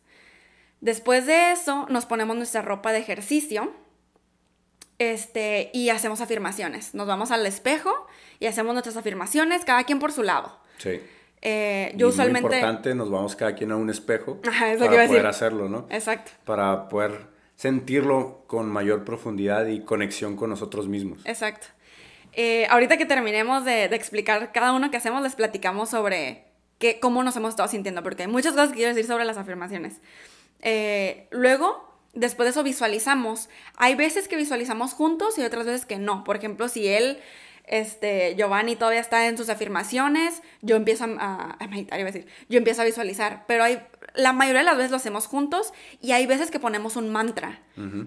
Después 0.84 1.24
de 1.24 1.50
eso, 1.50 1.86
nos 1.88 2.04
ponemos 2.04 2.36
nuestra 2.36 2.60
ropa 2.60 2.92
de 2.92 2.98
ejercicio 2.98 3.72
este, 4.98 5.70
y 5.72 5.88
hacemos 5.88 6.20
afirmaciones. 6.20 6.94
Nos 6.94 7.06
vamos 7.06 7.30
al 7.30 7.46
espejo 7.46 8.06
y 8.38 8.48
hacemos 8.48 8.74
nuestras 8.74 8.98
afirmaciones, 8.98 9.64
cada 9.64 9.84
quien 9.84 9.98
por 9.98 10.12
su 10.12 10.22
lado. 10.22 10.58
Sí. 10.76 11.00
Eh, 11.40 11.94
yo 11.96 12.08
usualmente. 12.08 12.48
Muy 12.48 12.56
importante, 12.58 12.94
nos 12.94 13.10
vamos 13.10 13.34
cada 13.34 13.54
quien 13.54 13.72
a 13.72 13.76
un 13.76 13.88
espejo 13.88 14.42
para 14.42 14.76
poder 14.76 15.26
hacerlo, 15.26 15.70
¿no? 15.70 15.86
Exacto. 15.88 16.32
Para 16.44 16.90
poder 16.90 17.28
sentirlo 17.56 18.44
con 18.46 18.68
mayor 18.68 19.06
profundidad 19.06 19.64
y 19.64 19.80
conexión 19.80 20.36
con 20.36 20.50
nosotros 20.50 20.86
mismos. 20.86 21.20
Exacto. 21.24 21.68
Eh, 22.34 22.66
ahorita 22.68 22.98
que 22.98 23.06
terminemos 23.06 23.64
de, 23.64 23.88
de, 23.88 23.96
explicar 23.96 24.52
cada 24.52 24.72
uno 24.72 24.90
que 24.90 24.98
hacemos, 24.98 25.22
les 25.22 25.34
platicamos 25.34 25.88
sobre 25.88 26.44
qué, 26.76 27.00
cómo 27.00 27.22
nos 27.24 27.34
hemos 27.36 27.48
estado 27.48 27.70
sintiendo, 27.70 28.02
porque 28.02 28.24
hay 28.24 28.28
muchas 28.28 28.52
cosas 28.52 28.68
que 28.68 28.74
quiero 28.74 28.90
decir 28.90 29.06
sobre 29.06 29.24
las 29.24 29.38
afirmaciones. 29.38 30.02
Eh, 30.64 31.28
luego, 31.30 31.94
después 32.14 32.46
de 32.46 32.50
eso 32.50 32.64
visualizamos. 32.64 33.48
Hay 33.76 33.94
veces 33.94 34.26
que 34.26 34.36
visualizamos 34.36 34.94
juntos 34.94 35.38
y 35.38 35.42
otras 35.42 35.66
veces 35.66 35.86
que 35.86 35.98
no. 35.98 36.24
Por 36.24 36.36
ejemplo, 36.36 36.68
si 36.68 36.88
él, 36.88 37.20
este, 37.66 38.34
Giovanni 38.36 38.74
todavía 38.74 39.00
está 39.00 39.28
en 39.28 39.36
sus 39.36 39.48
afirmaciones, 39.48 40.42
yo 40.62 40.76
empiezo 40.76 41.04
a, 41.04 41.56
meditar, 41.70 42.00
iba 42.00 42.08
a 42.08 42.12
decir, 42.12 42.26
yo 42.48 42.58
empiezo 42.58 42.82
a 42.82 42.86
visualizar. 42.86 43.44
Pero 43.46 43.62
hay, 43.62 43.80
la 44.14 44.32
mayoría 44.32 44.60
de 44.60 44.66
las 44.66 44.76
veces 44.76 44.90
lo 44.90 44.96
hacemos 44.96 45.26
juntos 45.26 45.72
y 46.00 46.12
hay 46.12 46.26
veces 46.26 46.50
que 46.50 46.58
ponemos 46.58 46.96
un 46.96 47.12
mantra. 47.12 47.60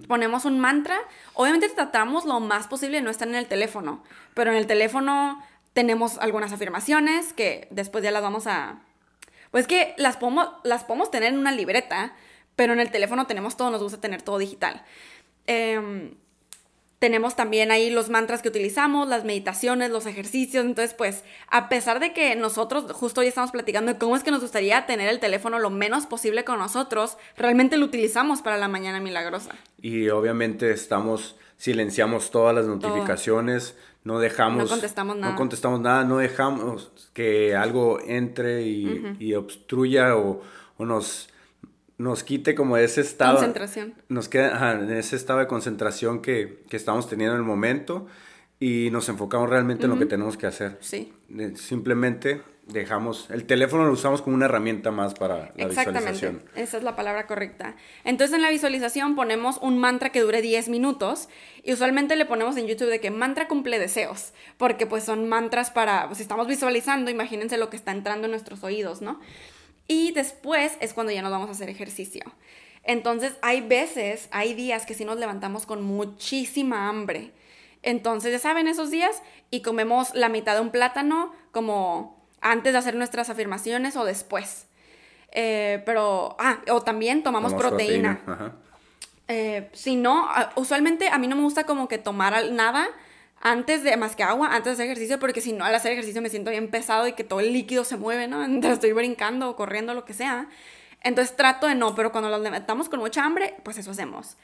Ponemos 0.07 0.45
un 0.45 0.59
mantra. 0.59 0.97
Obviamente 1.33 1.69
tratamos 1.69 2.25
lo 2.25 2.39
más 2.39 2.67
posible 2.67 2.97
de 2.97 3.03
no 3.03 3.11
estar 3.11 3.27
en 3.27 3.35
el 3.35 3.47
teléfono, 3.47 4.03
pero 4.33 4.51
en 4.51 4.57
el 4.57 4.67
teléfono 4.67 5.43
tenemos 5.73 6.17
algunas 6.17 6.51
afirmaciones 6.53 7.33
que 7.33 7.67
después 7.69 8.03
ya 8.03 8.09
las 8.09 8.23
vamos 8.23 8.47
a... 8.47 8.79
Pues 9.51 9.67
que 9.67 9.93
las 9.97 10.17
podemos, 10.17 10.49
las 10.63 10.83
podemos 10.83 11.11
tener 11.11 11.33
en 11.33 11.39
una 11.39 11.51
libreta, 11.51 12.13
pero 12.57 12.73
en 12.73 12.81
el 12.81 12.91
teléfono 12.91 13.27
tenemos 13.27 13.55
todo, 13.55 13.71
nos 13.71 13.81
gusta 13.81 14.01
tener 14.01 14.23
todo 14.23 14.39
digital. 14.39 14.83
Em, 15.45 16.15
tenemos 16.99 17.35
también 17.35 17.69
ahí 17.69 17.91
los 17.91 18.09
mantras 18.09 18.41
que 18.41 18.49
utilizamos, 18.49 19.07
las 19.07 19.23
meditaciones, 19.23 19.91
los 19.91 20.07
ejercicios. 20.07 20.65
Entonces, 20.65 20.95
pues, 20.95 21.23
a 21.49 21.69
pesar 21.69 21.99
de 21.99 22.13
que 22.13 22.35
nosotros 22.35 22.91
justo 22.93 23.21
hoy 23.21 23.27
estamos 23.27 23.51
platicando 23.51 23.93
de 23.93 23.99
cómo 23.99 24.15
es 24.15 24.23
que 24.23 24.31
nos 24.31 24.41
gustaría 24.41 24.87
tener 24.87 25.07
el 25.07 25.19
teléfono 25.19 25.59
lo 25.59 25.69
menos 25.69 26.07
posible 26.07 26.43
con 26.43 26.57
nosotros, 26.57 27.17
realmente 27.37 27.77
lo 27.77 27.85
utilizamos 27.85 28.41
para 28.41 28.57
la 28.57 28.67
mañana 28.67 28.99
milagrosa. 28.99 29.51
Y 29.79 30.09
obviamente 30.09 30.71
estamos, 30.71 31.35
silenciamos 31.57 32.31
todas 32.31 32.55
las 32.55 32.65
notificaciones, 32.65 33.75
no 34.03 34.17
dejamos... 34.17 34.63
No 34.63 34.69
contestamos 34.69 35.15
nada. 35.15 35.33
No 35.33 35.37
contestamos 35.37 35.79
nada, 35.79 36.03
no 36.05 36.17
dejamos 36.17 36.91
que 37.13 37.55
algo 37.55 37.99
entre 37.99 38.63
y, 38.63 39.35
obstruya 39.35 40.15
o, 40.15 40.41
o 40.77 40.85
nos 40.85 41.29
nos 41.97 42.23
quite 42.23 42.55
como 42.55 42.77
ese 42.77 43.01
estado. 43.01 43.35
Concentración. 43.35 43.95
Nos 44.09 44.29
queda 44.29 44.73
en 44.73 44.91
ese 44.91 45.15
estado 45.15 45.39
de 45.39 45.47
concentración 45.47 46.21
que, 46.21 46.63
estamos 46.71 47.09
teniendo 47.09 47.35
en 47.35 47.41
el 47.41 47.45
momento 47.45 48.07
y 48.59 48.89
nos 48.91 49.09
enfocamos 49.09 49.49
realmente 49.49 49.85
en 49.85 49.91
lo 49.91 49.99
que 49.99 50.05
tenemos 50.05 50.37
que 50.37 50.47
hacer. 50.47 50.77
Sí. 50.81 51.13
Simplemente 51.55 52.41
dejamos, 52.67 53.29
el 53.29 53.45
teléfono 53.45 53.85
lo 53.85 53.93
usamos 53.93 54.21
como 54.21 54.35
una 54.35 54.45
herramienta 54.45 54.91
más 54.91 55.13
para 55.13 55.53
la 55.55 55.65
Exactamente. 55.65 56.41
Esa 56.55 56.77
es 56.77 56.83
la 56.83 56.95
palabra 56.95 57.25
correcta. 57.25 57.75
Entonces 58.03 58.35
en 58.35 58.41
la 58.41 58.49
visualización 58.49 59.15
ponemos 59.15 59.57
un 59.61 59.79
mantra 59.79 60.11
que 60.11 60.21
dure 60.21 60.41
10 60.41 60.69
minutos 60.69 61.29
y 61.63 61.73
usualmente 61.73 62.15
le 62.15 62.25
ponemos 62.25 62.57
en 62.57 62.67
YouTube 62.67 62.89
de 62.89 62.99
que 62.99 63.09
mantra 63.09 63.47
cumple 63.47 63.79
deseos, 63.79 64.33
porque 64.57 64.85
pues 64.85 65.03
son 65.03 65.29
mantras 65.29 65.71
para, 65.71 66.07
pues 66.07 66.19
estamos 66.19 66.47
visualizando, 66.47 67.09
imagínense 67.09 67.57
lo 67.57 67.69
que 67.69 67.77
está 67.77 67.91
entrando 67.91 68.25
en 68.25 68.31
nuestros 68.31 68.63
oídos, 68.63 69.01
¿no? 69.01 69.19
Y 69.87 70.11
después 70.11 70.77
es 70.81 70.93
cuando 70.93 71.11
ya 71.11 71.21
nos 71.21 71.31
vamos 71.31 71.49
a 71.49 71.53
hacer 71.53 71.69
ejercicio. 71.69 72.23
Entonces 72.83 73.33
hay 73.41 73.61
veces, 73.61 74.29
hay 74.31 74.53
días 74.53 74.85
que 74.85 74.93
sí 74.93 75.05
nos 75.05 75.17
levantamos 75.17 75.65
con 75.65 75.81
muchísima 75.83 76.89
hambre. 76.89 77.31
Entonces 77.83 78.31
ya 78.31 78.39
saben 78.39 78.67
esos 78.67 78.91
días 78.91 79.21
y 79.51 79.61
comemos 79.61 80.13
la 80.15 80.29
mitad 80.29 80.55
de 80.55 80.61
un 80.61 80.71
plátano 80.71 81.33
como 81.51 82.25
antes 82.41 82.73
de 82.73 82.79
hacer 82.79 82.95
nuestras 82.95 83.29
afirmaciones 83.29 83.95
o 83.95 84.05
después. 84.05 84.67
Eh, 85.31 85.83
pero, 85.85 86.35
ah, 86.39 86.59
o 86.69 86.81
también 86.81 87.23
tomamos 87.23 87.53
proteína. 87.53 88.55
Eh, 89.27 89.69
si 89.73 89.97
no, 89.97 90.25
ah, 90.29 90.51
usualmente 90.55 91.09
a 91.09 91.17
mí 91.17 91.27
no 91.27 91.35
me 91.35 91.41
gusta 91.43 91.65
como 91.65 91.87
que 91.87 91.97
tomar 91.97 92.51
nada 92.51 92.87
antes 93.41 93.83
de, 93.83 93.95
más 93.97 94.15
que 94.15 94.23
agua, 94.23 94.47
antes 94.47 94.65
de 94.65 94.71
hacer 94.71 94.85
ejercicio, 94.85 95.19
porque 95.19 95.41
si 95.41 95.53
no, 95.53 95.63
al 95.65 95.75
hacer 95.75 95.91
ejercicio 95.91 96.21
me 96.21 96.29
siento 96.29 96.51
bien 96.51 96.69
pesado 96.69 97.07
y 97.07 97.13
que 97.13 97.23
todo 97.23 97.39
el 97.39 97.53
líquido 97.53 97.83
se 97.83 97.97
mueve, 97.97 98.27
¿no? 98.27 98.43
Entonces 98.45 98.73
estoy 98.73 98.93
brincando 98.93 99.49
o 99.49 99.55
corriendo, 99.55 99.93
lo 99.93 100.05
que 100.05 100.13
sea. 100.13 100.49
Entonces 101.03 101.35
trato 101.35 101.67
de 101.67 101.75
no, 101.75 101.95
pero 101.95 102.11
cuando 102.11 102.29
nos 102.29 102.41
levantamos 102.41 102.89
con 102.89 102.99
mucha 102.99 103.23
hambre, 103.23 103.55
pues 103.63 103.77
eso 103.77 103.91
hacemos. 103.91 104.37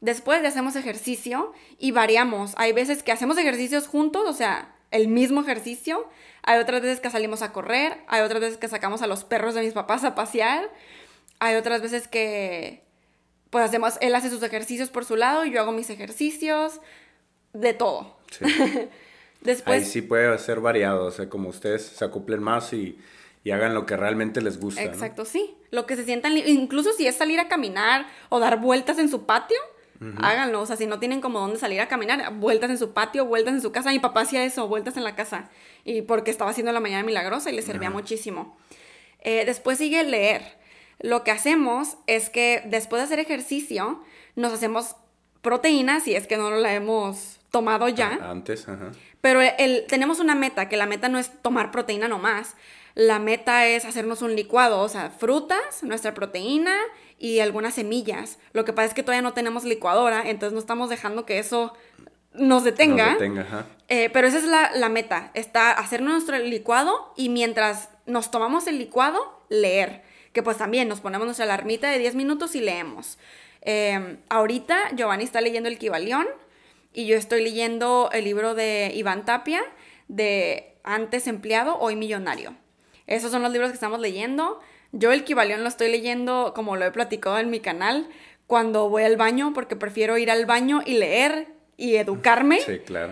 Después 0.00 0.42
de 0.42 0.48
hacemos 0.48 0.76
ejercicio 0.76 1.52
y 1.78 1.90
variamos. 1.90 2.52
Hay 2.56 2.72
veces 2.72 3.02
que 3.02 3.12
hacemos 3.12 3.38
ejercicios 3.38 3.88
juntos, 3.88 4.24
o 4.28 4.32
sea, 4.32 4.74
el 4.90 5.08
mismo 5.08 5.40
ejercicio. 5.40 6.08
Hay 6.42 6.60
otras 6.60 6.82
veces 6.82 7.00
que 7.00 7.10
salimos 7.10 7.42
a 7.42 7.52
correr. 7.52 7.98
Hay 8.06 8.22
otras 8.22 8.40
veces 8.40 8.58
que 8.58 8.68
sacamos 8.68 9.02
a 9.02 9.06
los 9.06 9.24
perros 9.24 9.54
de 9.54 9.62
mis 9.62 9.72
papás 9.72 10.04
a 10.04 10.14
pasear. 10.14 10.70
Hay 11.38 11.56
otras 11.56 11.82
veces 11.82 12.08
que, 12.08 12.84
pues 13.50 13.64
hacemos, 13.64 13.94
él 14.00 14.14
hace 14.14 14.30
sus 14.30 14.42
ejercicios 14.42 14.90
por 14.90 15.04
su 15.04 15.16
lado 15.16 15.44
y 15.44 15.50
yo 15.50 15.60
hago 15.60 15.72
mis 15.72 15.90
ejercicios. 15.90 16.80
De 17.52 17.72
todo. 17.72 18.18
Después... 19.40 19.82
Ahí 19.82 19.84
sí 19.84 20.02
puede 20.02 20.36
ser 20.38 20.60
variado, 20.60 21.04
o 21.04 21.10
sea, 21.10 21.28
como 21.28 21.48
ustedes 21.48 21.82
se 21.82 22.04
acoplen 22.04 22.42
más 22.42 22.72
y, 22.72 22.98
hagan 23.50 23.74
lo 23.74 23.86
que 23.86 23.96
realmente 23.96 24.42
les 24.42 24.58
gusta. 24.58 24.82
Exacto, 24.82 25.24
sí. 25.24 25.54
Lo 25.70 25.86
que 25.86 25.94
se 25.94 26.04
sientan, 26.04 26.36
incluso 26.36 26.92
si 26.92 27.06
es 27.06 27.14
salir 27.14 27.38
a 27.38 27.46
caminar 27.46 28.06
o 28.28 28.40
dar 28.40 28.60
vueltas 28.60 28.98
en 28.98 29.08
su 29.08 29.24
patio, 29.24 29.58
Háganlo, 30.18 30.60
o 30.60 30.66
sea, 30.66 30.76
si 30.76 30.86
no 30.86 30.98
tienen 30.98 31.20
como 31.20 31.40
dónde 31.40 31.58
salir 31.58 31.80
a 31.80 31.88
caminar, 31.88 32.34
vueltas 32.34 32.70
en 32.70 32.78
su 32.78 32.92
patio, 32.92 33.24
vueltas 33.24 33.54
en 33.54 33.62
su 33.62 33.72
casa. 33.72 33.90
Mi 33.90 33.98
papá 33.98 34.22
hacía 34.22 34.44
eso, 34.44 34.68
vueltas 34.68 34.96
en 34.96 35.04
la 35.04 35.14
casa. 35.14 35.48
Y 35.84 36.02
porque 36.02 36.30
estaba 36.30 36.50
haciendo 36.50 36.72
la 36.72 36.80
mañana 36.80 37.04
milagrosa 37.04 37.50
y 37.50 37.54
le 37.54 37.62
servía 37.62 37.90
muchísimo. 37.90 38.56
Eh, 39.20 39.44
después 39.46 39.78
sigue 39.78 40.04
leer. 40.04 40.42
Lo 41.00 41.24
que 41.24 41.30
hacemos 41.30 41.96
es 42.06 42.30
que 42.30 42.62
después 42.66 43.00
de 43.00 43.04
hacer 43.04 43.18
ejercicio, 43.18 44.02
nos 44.34 44.52
hacemos 44.52 44.96
proteínas, 45.42 46.04
si 46.04 46.14
es 46.14 46.26
que 46.26 46.36
no 46.36 46.50
la 46.50 46.74
hemos 46.74 47.35
tomado 47.50 47.88
ya. 47.88 48.18
Antes, 48.22 48.68
ajá. 48.68 48.92
Pero 49.20 49.40
el, 49.40 49.86
tenemos 49.88 50.20
una 50.20 50.34
meta, 50.34 50.68
que 50.68 50.76
la 50.76 50.86
meta 50.86 51.08
no 51.08 51.18
es 51.18 51.30
tomar 51.42 51.70
proteína 51.72 52.06
nomás. 52.06 52.54
La 52.94 53.18
meta 53.18 53.66
es 53.66 53.84
hacernos 53.84 54.22
un 54.22 54.36
licuado, 54.36 54.80
o 54.80 54.88
sea, 54.88 55.10
frutas, 55.10 55.82
nuestra 55.82 56.14
proteína 56.14 56.76
y 57.18 57.40
algunas 57.40 57.74
semillas. 57.74 58.38
Lo 58.52 58.64
que 58.64 58.72
pasa 58.72 58.86
es 58.88 58.94
que 58.94 59.02
todavía 59.02 59.22
no 59.22 59.34
tenemos 59.34 59.64
licuadora, 59.64 60.22
entonces 60.28 60.52
no 60.52 60.60
estamos 60.60 60.88
dejando 60.88 61.26
que 61.26 61.38
eso 61.38 61.74
nos 62.32 62.64
detenga. 62.64 63.10
Nos 63.10 63.18
detenga 63.18 63.42
ajá. 63.42 63.66
Eh, 63.88 64.10
pero 64.12 64.28
esa 64.28 64.38
es 64.38 64.44
la, 64.44 64.88
meta, 64.88 65.30
está 65.34 65.72
hacer 65.72 66.02
nuestro 66.02 66.38
licuado 66.38 67.12
y 67.16 67.28
mientras 67.28 67.90
nos 68.06 68.30
tomamos 68.30 68.66
el 68.66 68.78
licuado, 68.78 69.42
leer. 69.48 70.02
Que 70.32 70.42
pues 70.42 70.58
también 70.58 70.88
nos 70.88 71.00
ponemos 71.00 71.26
nuestra 71.26 71.44
alarmita 71.44 71.90
de 71.90 71.98
10 71.98 72.14
minutos 72.14 72.54
y 72.54 72.60
leemos. 72.60 73.18
Em, 73.62 74.18
ahorita 74.28 74.94
Giovanni 74.94 75.24
está 75.24 75.40
leyendo 75.40 75.68
el 75.68 75.78
Kibalión 75.78 76.26
y 76.96 77.04
yo 77.04 77.16
estoy 77.18 77.44
leyendo 77.44 78.08
el 78.10 78.24
libro 78.24 78.54
de 78.54 78.90
Iván 78.94 79.26
Tapia 79.26 79.62
de 80.08 80.78
Antes 80.82 81.26
empleado, 81.26 81.78
hoy 81.78 81.94
millonario. 81.94 82.56
Esos 83.06 83.30
son 83.30 83.42
los 83.42 83.52
libros 83.52 83.70
que 83.70 83.74
estamos 83.74 84.00
leyendo. 84.00 84.60
Yo 84.92 85.12
el 85.12 85.22
Kibalión 85.22 85.62
lo 85.62 85.68
estoy 85.68 85.90
leyendo, 85.90 86.52
como 86.54 86.74
lo 86.76 86.86
he 86.86 86.90
platicado 86.90 87.38
en 87.38 87.50
mi 87.50 87.60
canal, 87.60 88.08
cuando 88.46 88.88
voy 88.88 89.02
al 89.02 89.18
baño, 89.18 89.52
porque 89.52 89.76
prefiero 89.76 90.16
ir 90.16 90.30
al 90.30 90.46
baño 90.46 90.80
y 90.86 90.94
leer 90.94 91.48
y 91.76 91.96
educarme 91.96 92.60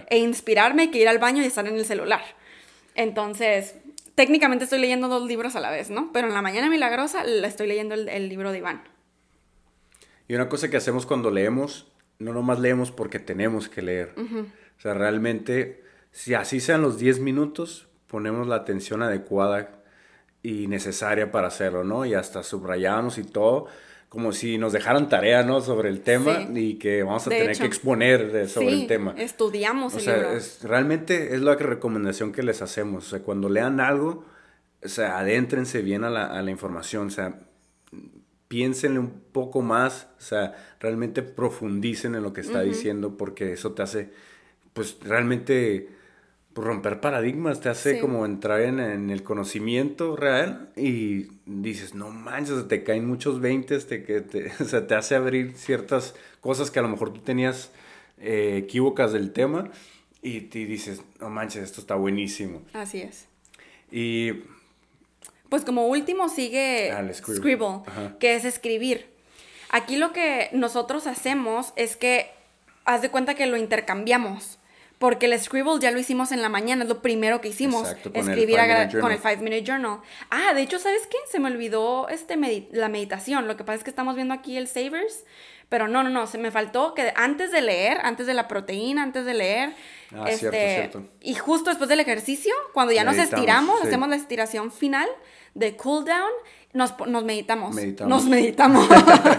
e 0.08 0.16
inspirarme 0.16 0.90
que 0.90 1.00
ir 1.00 1.08
al 1.08 1.18
baño 1.18 1.42
y 1.42 1.46
estar 1.46 1.66
en 1.66 1.74
el 1.74 1.84
celular. 1.84 2.22
Entonces, 2.94 3.74
técnicamente 4.14 4.64
estoy 4.64 4.78
leyendo 4.78 5.08
dos 5.08 5.26
libros 5.28 5.56
a 5.56 5.60
la 5.60 5.70
vez, 5.70 5.90
¿no? 5.90 6.10
Pero 6.10 6.28
en 6.28 6.32
la 6.32 6.40
mañana 6.40 6.70
milagrosa 6.70 7.22
la 7.22 7.48
estoy 7.48 7.66
leyendo 7.66 7.94
el, 7.94 8.28
libro 8.30 8.50
de 8.50 8.58
Iván. 8.58 8.82
Y 10.26 10.34
una 10.36 10.48
cosa 10.48 10.70
que 10.70 10.78
hacemos 10.78 11.04
cuando 11.04 11.30
leemos, 11.30 11.92
no 12.18 12.32
nomás 12.32 12.60
leemos 12.60 12.90
porque 12.90 13.18
tenemos 13.18 13.68
que 13.68 13.82
leer. 13.82 14.14
O 14.16 14.80
sea, 14.80 14.94
realmente, 14.94 15.82
si 16.12 16.34
así 16.34 16.60
sean 16.60 16.82
los 16.82 16.98
10 16.98 17.20
minutos, 17.20 17.88
ponemos 18.06 18.46
la 18.46 18.56
atención 18.56 19.02
adecuada 19.02 19.82
y 20.42 20.66
necesaria 20.66 21.30
para 21.30 21.48
hacerlo, 21.48 21.84
¿no? 21.84 22.04
Y 22.04 22.14
hasta 22.14 22.42
subrayamos 22.42 23.18
y 23.18 23.24
todo 23.24 23.68
como 24.14 24.30
si 24.30 24.58
nos 24.58 24.72
dejaran 24.72 25.08
tarea, 25.08 25.42
¿no? 25.42 25.60
Sobre 25.60 25.88
el 25.88 26.00
tema 26.00 26.46
y 26.54 26.74
que 26.74 27.02
vamos 27.02 27.26
a 27.26 27.30
tener 27.30 27.58
que 27.58 27.66
exponer 27.66 28.48
sobre 28.48 28.68
el 28.68 28.86
tema. 28.86 29.12
Estudiamos 29.18 29.92
o 29.92 29.98
sea, 29.98 30.38
realmente 30.62 31.34
es 31.34 31.40
la 31.40 31.56
recomendación 31.56 32.30
que 32.30 32.44
les 32.44 32.62
hacemos. 32.62 33.08
O 33.08 33.10
sea, 33.10 33.18
cuando 33.22 33.48
lean 33.48 33.80
algo, 33.80 34.24
o 34.84 34.88
sea, 34.88 35.18
adéntrense 35.18 35.82
bien 35.82 36.04
a 36.04 36.10
la, 36.10 36.26
a 36.26 36.40
la 36.42 36.50
información, 36.52 37.08
o 37.08 37.10
sea, 37.10 37.40
piénsenle 38.54 39.00
un 39.00 39.10
poco 39.32 39.62
más, 39.62 40.06
o 40.16 40.22
sea, 40.22 40.54
realmente 40.78 41.22
profundicen 41.22 42.14
en 42.14 42.22
lo 42.22 42.32
que 42.32 42.40
está 42.40 42.62
diciendo 42.62 43.16
porque 43.16 43.52
eso 43.52 43.72
te 43.72 43.82
hace, 43.82 44.10
pues, 44.74 44.96
realmente 45.02 45.88
pues, 46.52 46.64
romper 46.64 47.00
paradigmas, 47.00 47.60
te 47.60 47.68
hace 47.68 47.98
como 47.98 48.24
entrar 48.24 48.60
en, 48.60 49.10
el 49.10 49.24
conocimiento 49.24 50.14
real 50.14 50.70
y 50.76 51.26
dices, 51.46 51.96
no 51.96 52.10
manches, 52.10 52.68
te 52.68 52.84
caen 52.84 53.08
muchos 53.08 53.40
veintes, 53.40 53.88
te, 53.88 54.04
que 54.04 54.20
te, 54.20 54.52
o 54.60 54.64
sea, 54.64 54.86
te 54.86 54.94
hace 54.94 55.16
abrir 55.16 55.54
ciertas 55.56 56.14
cosas 56.40 56.70
que 56.70 56.78
a 56.78 56.82
lo 56.82 56.88
mejor 56.88 57.12
tú 57.12 57.22
tenías 57.22 57.72
eh, 58.20 58.58
equívocas 58.62 59.12
del 59.12 59.32
tema 59.32 59.72
y, 60.22 60.42
te 60.42 60.60
dices, 60.64 61.02
no 61.18 61.28
manches, 61.28 61.64
esto 61.64 61.80
está 61.80 61.96
buenísimo. 61.96 62.62
Así 62.72 63.00
es. 63.00 63.26
Y... 63.90 64.44
Pues 65.48 65.64
como 65.64 65.86
último 65.86 66.28
sigue 66.28 66.90
ah, 66.92 67.06
Scribble, 67.12 67.82
que 68.18 68.34
es 68.34 68.44
escribir. 68.44 69.12
Aquí 69.70 69.96
lo 69.96 70.12
que 70.12 70.48
nosotros 70.52 71.06
hacemos 71.06 71.72
es 71.76 71.96
que, 71.96 72.30
haz 72.84 73.02
de 73.02 73.10
cuenta 73.10 73.34
que 73.34 73.46
lo 73.46 73.56
intercambiamos. 73.56 74.58
Porque 74.98 75.26
el 75.26 75.38
scribble 75.38 75.80
ya 75.80 75.90
lo 75.90 75.98
hicimos 75.98 76.32
en 76.32 76.40
la 76.40 76.48
mañana, 76.48 76.84
es 76.84 76.88
lo 76.88 77.02
primero 77.02 77.40
que 77.40 77.48
hicimos. 77.48 77.94
escribir 78.14 78.58
con 79.00 79.10
el 79.10 79.18
5 79.18 79.42
Minute 79.42 79.64
Journal. 79.64 79.98
Ah, 80.30 80.54
de 80.54 80.62
hecho, 80.62 80.78
¿sabes 80.78 81.06
qué? 81.08 81.18
Se 81.30 81.40
me 81.40 81.48
olvidó 81.48 82.08
este 82.08 82.36
la 82.70 82.88
meditación. 82.88 83.48
Lo 83.48 83.56
que 83.56 83.64
pasa 83.64 83.78
es 83.78 83.84
que 83.84 83.90
estamos 83.90 84.14
viendo 84.14 84.32
aquí 84.32 84.56
el 84.56 84.68
Savers. 84.68 85.24
Pero 85.68 85.88
no, 85.88 86.02
no, 86.02 86.10
no, 86.10 86.26
se 86.26 86.38
me 86.38 86.50
faltó 86.50 86.94
que 86.94 87.12
antes 87.16 87.50
de 87.50 87.60
leer, 87.60 87.98
antes 88.02 88.26
de 88.26 88.34
la 88.34 88.48
proteína, 88.48 89.02
antes 89.02 89.24
de 89.24 89.34
leer. 89.34 89.74
Ah, 90.12 90.24
este, 90.28 90.50
cierto, 90.50 90.98
cierto. 91.00 91.12
Y 91.20 91.34
justo 91.34 91.70
después 91.70 91.88
del 91.88 92.00
ejercicio, 92.00 92.52
cuando 92.72 92.92
ya 92.92 93.04
nos 93.04 93.16
estiramos, 93.16 93.82
hacemos 93.82 94.08
la 94.08 94.16
estiración 94.16 94.70
final 94.70 95.08
de 95.54 95.76
cool 95.76 96.04
down 96.04 96.30
nos, 96.74 97.24
meditamos. 97.24 97.76
Nos 98.00 98.24
meditamos. 98.24 98.88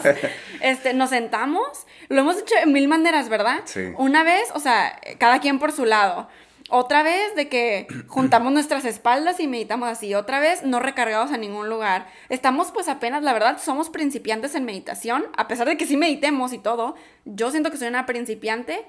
este, 0.62 0.94
nos 0.94 1.10
sentamos. 1.10 1.86
Lo 2.08 2.22
hemos 2.22 2.38
hecho 2.38 2.56
en 2.64 2.72
mil 2.72 2.88
maneras, 2.88 3.28
¿verdad? 3.28 3.60
Sí. 3.66 3.82
Una 3.98 4.24
vez, 4.24 4.50
o 4.54 4.60
sea, 4.60 4.98
cada 5.18 5.42
quien 5.42 5.60
por 5.60 5.74
su 5.74 5.84
lado. 5.84 6.30
Otra 6.70 7.04
vez 7.04 7.36
de 7.36 7.48
que 7.48 7.88
juntamos 8.08 8.52
nuestras 8.52 8.86
espaldas 8.86 9.40
y 9.40 9.48
meditamos 9.48 9.90
así. 9.90 10.16
Otra 10.16 10.40
vez 10.40 10.64
no 10.64 10.80
recargados 10.80 11.32
a 11.32 11.38
ningún 11.38 11.70
lugar. 11.70 12.08
Estamos 12.30 12.72
pues 12.72 12.88
apenas, 12.88 13.24
la 13.24 13.34
verdad, 13.34 13.60
somos 13.62 13.90
principiantes 13.90 14.56
en 14.56 14.66
meditación. 14.66 15.26
A 15.38 15.48
pesar 15.48 15.68
de 15.68 15.78
que 15.78 15.86
sí 15.86 15.98
meditemos 15.98 16.54
y 16.54 16.58
todo, 16.58 16.96
yo 17.26 17.52
siento 17.52 17.72
que 17.72 17.78
soy 17.78 17.88
una 17.88 18.06
principiante. 18.06 18.86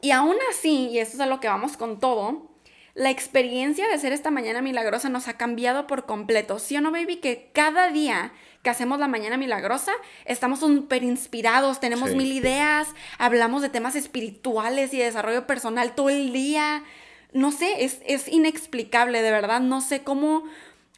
Y 0.00 0.10
aún 0.10 0.36
así, 0.50 0.88
y 0.88 0.98
eso 0.98 1.14
es 1.14 1.20
a 1.20 1.26
lo 1.26 1.40
que 1.40 1.48
vamos 1.48 1.76
con 1.76 2.00
todo, 2.00 2.51
la 2.94 3.10
experiencia 3.10 3.88
de 3.88 3.98
ser 3.98 4.12
esta 4.12 4.30
mañana 4.30 4.60
milagrosa 4.60 5.08
nos 5.08 5.28
ha 5.28 5.36
cambiado 5.36 5.86
por 5.86 6.04
completo. 6.04 6.58
¿Sí 6.58 6.76
o 6.76 6.80
no, 6.80 6.90
baby? 6.90 7.16
Que 7.16 7.50
cada 7.52 7.90
día 7.90 8.32
que 8.62 8.70
hacemos 8.70 9.00
la 9.00 9.08
mañana 9.08 9.36
milagrosa, 9.36 9.92
estamos 10.24 10.60
súper 10.60 11.02
inspirados, 11.02 11.80
tenemos 11.80 12.14
mil 12.14 12.30
ideas, 12.30 12.88
hablamos 13.18 13.62
de 13.62 13.70
temas 13.70 13.96
espirituales 13.96 14.92
y 14.94 14.98
de 14.98 15.04
desarrollo 15.04 15.46
personal 15.46 15.94
todo 15.94 16.10
el 16.10 16.32
día. 16.32 16.84
No 17.32 17.50
sé, 17.50 17.84
es, 17.84 18.00
es 18.06 18.28
inexplicable, 18.28 19.22
de 19.22 19.30
verdad. 19.30 19.60
No 19.60 19.80
sé 19.80 20.02
cómo 20.02 20.44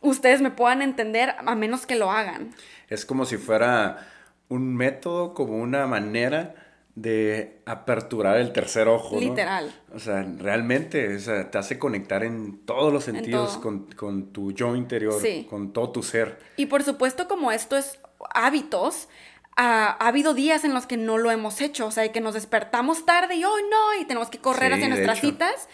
ustedes 0.01 0.41
me 0.41 0.51
puedan 0.51 0.83
entender 0.83 1.35
a 1.39 1.55
menos 1.55 1.87
que 1.87 1.95
lo 1.95 2.11
hagan. 2.11 2.51
Es 2.89 3.07
como 3.07 3.25
si 3.25 3.37
fuera 3.37 4.09
un 4.49 4.75
método, 4.75 5.33
como 5.33 5.57
una 5.57 5.87
manera 5.87 6.55
de 6.95 7.61
aperturar 7.67 8.37
el 8.39 8.53
tercer 8.53 8.87
ojo. 8.87 9.19
Literal. 9.19 9.75
O 9.93 9.99
sea, 9.99 10.23
realmente 10.39 11.19
te 11.19 11.59
hace 11.59 11.79
conectar 11.79 12.23
en 12.23 12.59
todos 12.65 12.93
los 12.93 13.05
sentidos 13.05 13.59
con, 13.59 14.33
tu 14.33 14.53
yo 14.53 14.77
interior, 14.77 15.21
con 15.49 15.73
todo 15.73 15.91
tu 15.91 16.03
ser. 16.03 16.39
Y 16.57 16.67
por 16.67 16.83
supuesto, 16.85 17.27
como 17.27 17.51
esto 17.51 17.77
es 17.77 17.99
hábitos, 18.33 19.09
ha, 19.57 19.93
habido 20.07 20.35
días 20.35 20.65
en 20.65 20.73
los 20.73 20.87
que 20.87 20.97
no 20.97 21.19
lo 21.19 21.31
hemos 21.31 21.61
hecho, 21.61 21.87
o 21.87 21.91
sea, 21.91 22.11
que 22.13 22.21
nos 22.21 22.35
despertamos 22.35 23.05
tarde 23.05 23.37
y, 23.37 23.45
oh 23.45 23.57
no, 23.71 24.01
y 24.01 24.05
tenemos 24.05 24.31
que 24.31 24.39
correr 24.39 24.73
hacia 24.73 24.89
nuestras 24.89 25.21
citas. 25.21 25.69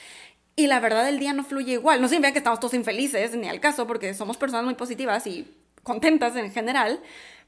Y 0.56 0.66
la 0.66 0.80
verdad, 0.80 1.08
el 1.08 1.18
día 1.18 1.32
no 1.32 1.44
fluye 1.44 1.74
igual. 1.74 2.00
No 2.00 2.08
significa 2.08 2.32
que 2.32 2.38
estamos 2.38 2.60
todos 2.60 2.74
infelices, 2.74 3.34
ni 3.34 3.48
al 3.48 3.60
caso, 3.60 3.86
porque 3.86 4.12
somos 4.14 4.36
personas 4.36 4.64
muy 4.64 4.74
positivas 4.74 5.26
y 5.26 5.54
contentas 5.82 6.36
en 6.36 6.50
general 6.50 7.00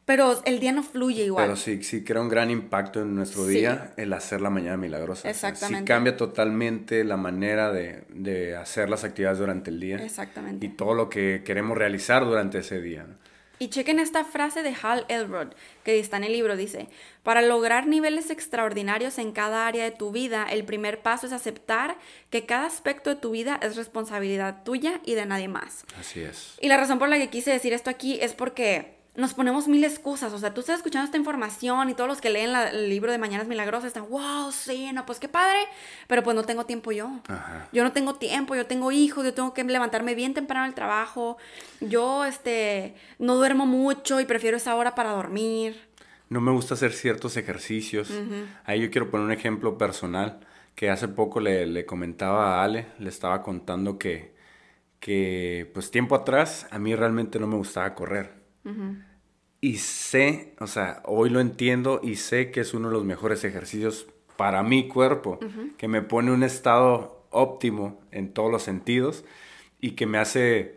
pero 0.05 0.43
el 0.45 0.59
día 0.59 0.73
no 0.73 0.83
fluye 0.83 1.25
igual. 1.25 1.47
Pero 1.47 1.57
sí, 1.57 1.83
sí 1.83 2.03
crea 2.03 2.21
un 2.21 2.29
gran 2.29 2.51
impacto 2.51 3.03
en 3.03 3.15
nuestro 3.15 3.47
día 3.47 3.93
el 3.97 4.13
hacer 4.13 4.41
la 4.41 4.51
mañana 4.51 4.77
milagrosa. 4.77 5.31
Exactamente. 5.31 5.81
Sí 5.81 5.85
cambia 5.85 6.17
totalmente 6.17 7.05
la 7.05 7.17
manera 7.17 7.73
de, 7.73 8.05
de, 8.09 8.57
hacer 8.57 8.91
las 8.91 9.05
actividades 9.05 9.39
durante 9.39 9.71
el 9.71 9.79
día. 9.79 9.97
Exactamente. 9.97 10.67
Y 10.67 10.71
todo 10.71 10.95
lo 10.95 11.09
que 11.09 11.43
queremos 11.45 11.79
realizar 11.79 12.25
durante 12.25 12.59
ese 12.59 12.81
día. 12.81 13.07
Y 13.63 13.69
chequen 13.69 14.01
esta 14.01 14.25
frase 14.25 14.65
de 14.65 14.75
Hal 14.83 15.05
Elrod, 15.07 15.53
que 15.85 16.01
está 16.01 16.17
en 16.17 16.25
el 16.25 16.33
libro, 16.33 16.57
dice, 16.57 16.89
para 17.23 17.43
lograr 17.43 17.87
niveles 17.87 18.31
extraordinarios 18.31 19.19
en 19.19 19.31
cada 19.31 19.69
área 19.69 19.85
de 19.85 19.93
tu 19.93 20.11
vida, 20.11 20.49
el 20.51 20.65
primer 20.65 21.01
paso 21.01 21.29
es 21.29 21.33
aceptar 21.33 21.97
que 22.29 22.45
cada 22.45 22.67
aspecto 22.67 23.11
de 23.11 23.17
tu 23.21 23.31
vida 23.31 23.61
es 23.63 23.77
responsabilidad 23.77 24.65
tuya 24.65 25.01
y 25.05 25.15
de 25.15 25.27
nadie 25.27 25.47
más. 25.47 25.85
Así 25.97 26.23
es. 26.23 26.59
Y 26.61 26.67
la 26.67 26.77
razón 26.77 26.99
por 26.99 27.09
la 27.09 27.19
que 27.19 27.31
quise 27.31 27.53
decir 27.53 27.73
esto 27.73 27.89
aquí 27.89 28.19
es 28.21 28.35
porque 28.35 28.97
nos 29.15 29.35
ponemos 29.35 29.69
mil 29.69 29.85
excusas. 29.85 30.33
O 30.33 30.39
sea, 30.39 30.55
tú 30.55 30.61
estás 30.61 30.77
escuchando 30.79 31.05
esta 31.05 31.19
información 31.19 31.91
y 31.91 31.95
todos 31.95 32.09
los 32.09 32.21
que 32.21 32.31
leen 32.31 32.55
el 32.55 32.89
libro 32.89 33.13
de 33.13 33.19
Mañanas 33.19 33.47
Milagrosas 33.47 33.89
están, 33.89 34.09
wow, 34.09 34.51
sí, 34.53 34.91
no, 34.93 35.05
pues 35.05 35.19
qué 35.19 35.29
padre. 35.29 35.59
Pero 36.07 36.23
pues 36.23 36.35
no 36.35 36.45
tengo 36.45 36.65
tiempo 36.65 36.93
yo. 36.93 37.11
Yo 37.73 37.85
no 37.85 37.93
tengo 37.93 38.15
tiempo, 38.15 38.55
yo 38.55 38.67
tengo 38.67 38.91
hijos, 38.91 39.25
yo 39.25 39.35
tengo 39.35 39.53
que 39.53 39.65
levantarme 39.65 40.15
bien 40.15 40.33
temprano 40.33 40.65
al 40.65 40.75
trabajo. 40.75 41.37
Yo, 41.81 42.25
este, 42.25 42.95
no 43.19 43.37
duermo 43.37 43.67
mucho 43.67 44.21
y 44.21 44.25
prefiero 44.25 44.57
esa 44.57 44.75
hora 44.77 44.95
para 44.95 45.11
dormir. 45.11 45.89
No 46.31 46.41
me 46.41 46.51
gusta 46.51 46.75
hacer 46.75 46.93
ciertos 46.93 47.37
ejercicios. 47.37 48.11
Ahí 48.65 48.81
yo 48.81 48.91
quiero 48.91 49.11
poner 49.11 49.27
un 49.27 49.33
ejemplo 49.33 49.77
personal 49.77 50.41
que 50.75 50.89
hace 50.89 51.07
poco 51.07 51.41
le, 51.41 51.85
comentaba 51.85 52.61
a 52.61 52.65
Ale, 52.65 52.87
le 52.99 53.11
estaba 53.11 53.43
contando 53.43 53.99
que, 53.99 54.33
que, 54.99 55.71
pues 55.75 55.91
tiempo 55.91 56.15
atrás, 56.15 56.67
a 56.71 56.79
mí 56.79 56.95
realmente 56.95 57.39
no 57.39 57.47
me 57.47 57.57
gustaba 57.57 57.95
correr 57.95 58.42
y 59.61 59.79
sé, 59.79 60.55
o 60.59 60.67
sea, 60.67 61.03
hoy 61.05 61.31
lo 61.31 61.41
entiendo 61.41 62.01
y 62.03 62.17
sé 62.17 62.51
que 62.51 62.61
es 62.61 62.75
uno 62.75 62.89
de 62.89 62.95
los 62.95 63.05
mejores 63.05 63.45
ejercicios 63.45 64.09
para 64.37 64.65
mi 64.65 64.89
cuerpo, 64.89 65.39
que 65.79 65.87
me 65.87 66.03
pone 66.03 66.33
un 66.33 66.43
estado 66.43 67.27
óptimo 67.31 68.01
en 68.11 68.33
todos 68.33 68.51
los 68.51 68.65
sentidos 68.65 69.25
y 69.81 69.93
que 69.93 70.07
me 70.07 70.19
hace 70.19 70.77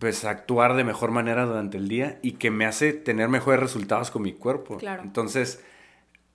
pues 0.00 0.24
actuar 0.24 0.74
de 0.74 0.84
mejor 0.84 1.10
manera 1.10 1.44
durante 1.44 1.76
el 1.76 1.88
día 1.88 2.18
y 2.22 2.32
que 2.32 2.50
me 2.50 2.66
hace 2.66 2.92
tener 2.92 3.28
mejores 3.28 3.60
resultados 3.60 4.10
con 4.10 4.22
mi 4.22 4.32
cuerpo. 4.32 4.76
Claro. 4.78 5.02
Entonces, 5.02 5.64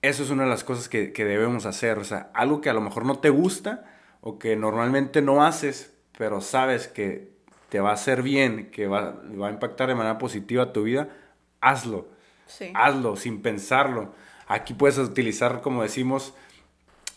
eso 0.02 0.22
es 0.22 0.30
una 0.30 0.44
de 0.44 0.50
las 0.50 0.64
cosas 0.64 0.88
que, 0.88 1.12
que, 1.12 1.24
debemos 1.24 1.64
hacer. 1.64 1.98
O 1.98 2.04
sea, 2.04 2.30
algo 2.34 2.60
que 2.60 2.68
a 2.68 2.74
lo 2.74 2.82
mejor 2.82 3.06
no 3.06 3.18
te 3.18 3.30
gusta 3.30 3.84
o 4.20 4.38
que 4.38 4.54
normalmente 4.56 5.22
no 5.22 5.44
haces, 5.44 5.94
pero 6.16 6.42
sabes 6.42 6.88
que 6.88 7.33
te 7.74 7.80
va 7.80 7.90
a 7.90 7.94
hacer 7.94 8.22
bien, 8.22 8.70
que 8.70 8.86
va, 8.86 9.20
va 9.36 9.48
a 9.48 9.50
impactar 9.50 9.88
de 9.88 9.96
manera 9.96 10.16
positiva 10.16 10.72
tu 10.72 10.84
vida, 10.84 11.08
hazlo. 11.60 12.06
Sí. 12.46 12.70
Hazlo 12.72 13.16
sin 13.16 13.42
pensarlo. 13.42 14.14
Aquí 14.46 14.74
puedes 14.74 14.96
utilizar, 14.98 15.60
como 15.60 15.82
decimos, 15.82 16.34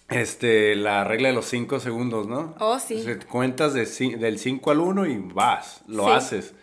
este, 0.09 0.75
la 0.75 1.03
regla 1.03 1.27
de 1.27 1.35
los 1.35 1.45
5 1.45 1.79
segundos, 1.79 2.27
¿no? 2.27 2.55
Oh, 2.57 2.79
sí. 2.79 3.05
cuentas 3.29 3.75
de, 3.75 3.85
del 4.17 4.39
5 4.39 4.71
al 4.71 4.79
1 4.79 5.05
y 5.05 5.17
vas, 5.31 5.83
lo 5.85 6.11
haces. 6.11 6.55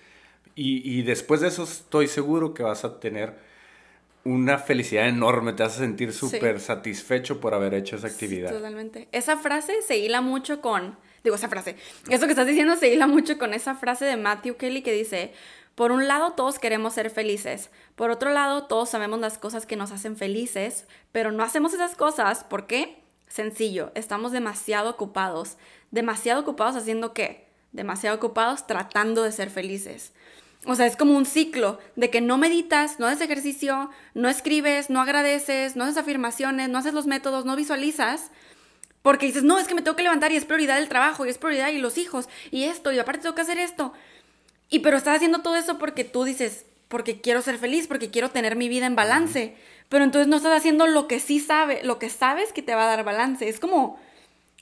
Y, 0.57 0.99
y, 0.99 1.03
después 1.03 1.41
de 1.41 1.47
eso 1.47 1.63
estoy 1.63 2.09
seguro 2.09 2.53
que 2.53 2.65
vas 2.65 2.85
a 2.85 2.99
tener 2.99 3.39
una 4.25 4.59
felicidad 4.59 5.07
enorme, 5.07 5.53
te 5.53 5.63
vas 5.63 5.77
a 5.77 5.79
sentir 5.79 6.13
súper 6.13 6.59
satisfecho 6.59 7.41
por 7.41 7.55
haber 7.55 7.75
hecho 7.75 7.95
esa 7.95 8.09
actividad. 8.09 8.51
totalmente. 8.51 9.07
Esa 9.13 9.37
frase 9.37 9.83
se 9.83 9.99
hila 9.99 10.21
mucho 10.21 10.61
con, 10.61 10.97
digo, 11.25 11.37
esa 11.37 11.49
frase, 11.49 11.77
eso 12.11 12.27
que 12.27 12.33
estás 12.33 12.47
diciendo 12.47 12.77
se 12.77 12.93
hila 12.93 13.07
mucho 13.07 13.39
con 13.39 13.55
esa 13.55 13.75
frase 13.75 14.05
de 14.05 14.17
Matthew 14.17 14.57
Kelly 14.57 14.83
que 14.83 14.93
dice, 14.93 15.33
por 15.75 15.91
un 15.91 16.07
lado 16.07 16.33
todos 16.33 16.59
queremos 16.59 16.93
ser 16.93 17.11
felices, 17.11 17.71
por 17.97 18.11
otro 18.11 18.31
lado 18.31 18.65
todos 18.65 18.91
sabemos 18.91 19.19
las 19.19 19.39
cosas 19.39 19.65
que 19.65 19.77
nos 19.77 19.91
hacen 19.91 20.17
felices, 20.17 20.87
pero 21.11 21.33
no 21.33 21.43
hacemos 21.43 21.73
esas 21.73 21.97
cosas, 21.97 22.45
¿por 22.45 22.67
qué? 22.67 23.03
Sencillo, 23.27 23.91
estamos 23.95 24.31
demasiado 24.31 24.91
ocupados. 24.91 25.57
¿Demasiado 25.91 26.43
ocupados 26.43 26.77
haciendo 26.77 27.15
qué? 27.15 27.49
Demasiado 27.73 28.17
ocupados 28.17 28.67
tratando 28.67 29.23
de 29.23 29.33
ser 29.33 29.51
felices. 29.51 30.13
O 30.67 30.75
sea, 30.75 30.87
es 30.87 30.97
como 30.97 31.17
un 31.17 31.27
ciclo 31.27 31.79
de 31.97 32.11
que 32.11 32.21
no 32.21 32.39
meditas, 32.39 33.01
no 33.01 33.07
haces 33.07 33.23
ejercicio, 33.23 33.91
no 34.15 34.29
escribes, 34.29 34.89
no 34.89 35.01
agradeces, 35.01 35.75
no 35.75 35.85
haces 35.85 35.97
afirmaciones, 35.97 36.69
no 36.69 36.79
haces 36.79 36.95
los 36.95 37.07
métodos, 37.07 37.45
no 37.45 37.57
visualizas, 37.57 38.31
porque 39.05 39.27
dices, 39.27 39.45
no, 39.45 39.61
es 39.61 39.69
que 39.69 39.77
me 39.77 39.83
tengo 39.83 39.97
que 39.97 40.03
levantar 40.03 40.33
y 40.33 40.37
es 40.37 40.45
prioridad 40.45 40.79
el 40.79 40.89
trabajo 40.89 41.25
y 41.25 41.29
es 41.29 41.39
prioridad 41.39 41.69
y 41.69 41.79
los 41.79 41.97
hijos 41.97 42.29
y 42.51 42.65
esto 42.65 42.91
y 42.91 42.99
aparte 42.99 43.23
tengo 43.23 43.37
que 43.37 43.43
hacer 43.43 43.59
esto. 43.59 43.93
Y 44.69 44.81
pero 44.81 44.97
estás 44.97 45.15
haciendo 45.15 45.43
todo 45.43 45.55
eso 45.55 45.79
porque 45.79 46.03
tú 46.03 46.25
dices, 46.25 46.65
porque 46.89 47.21
quiero 47.21 47.41
ser 47.41 47.59
feliz, 47.59 47.87
porque 47.87 48.11
quiero 48.11 48.31
tener 48.31 48.57
mi 48.57 48.69
vida 48.69 48.87
en 48.87 48.97
balance 48.97 49.55
pero 49.89 50.05
entonces 50.05 50.29
no 50.29 50.37
estás 50.37 50.57
haciendo 50.57 50.87
lo 50.87 51.07
que 51.07 51.21
sí 51.21 51.41
sabe, 51.41 51.83
lo 51.85 51.99
que 51.99 52.11
sabes 52.11 52.53
que 52.53 52.63
te 52.63 52.75
va 52.75 52.85
a 52.85 52.97
dar 52.97 53.05
balance. 53.05 53.49
Es 53.49 53.61
como 53.61 53.99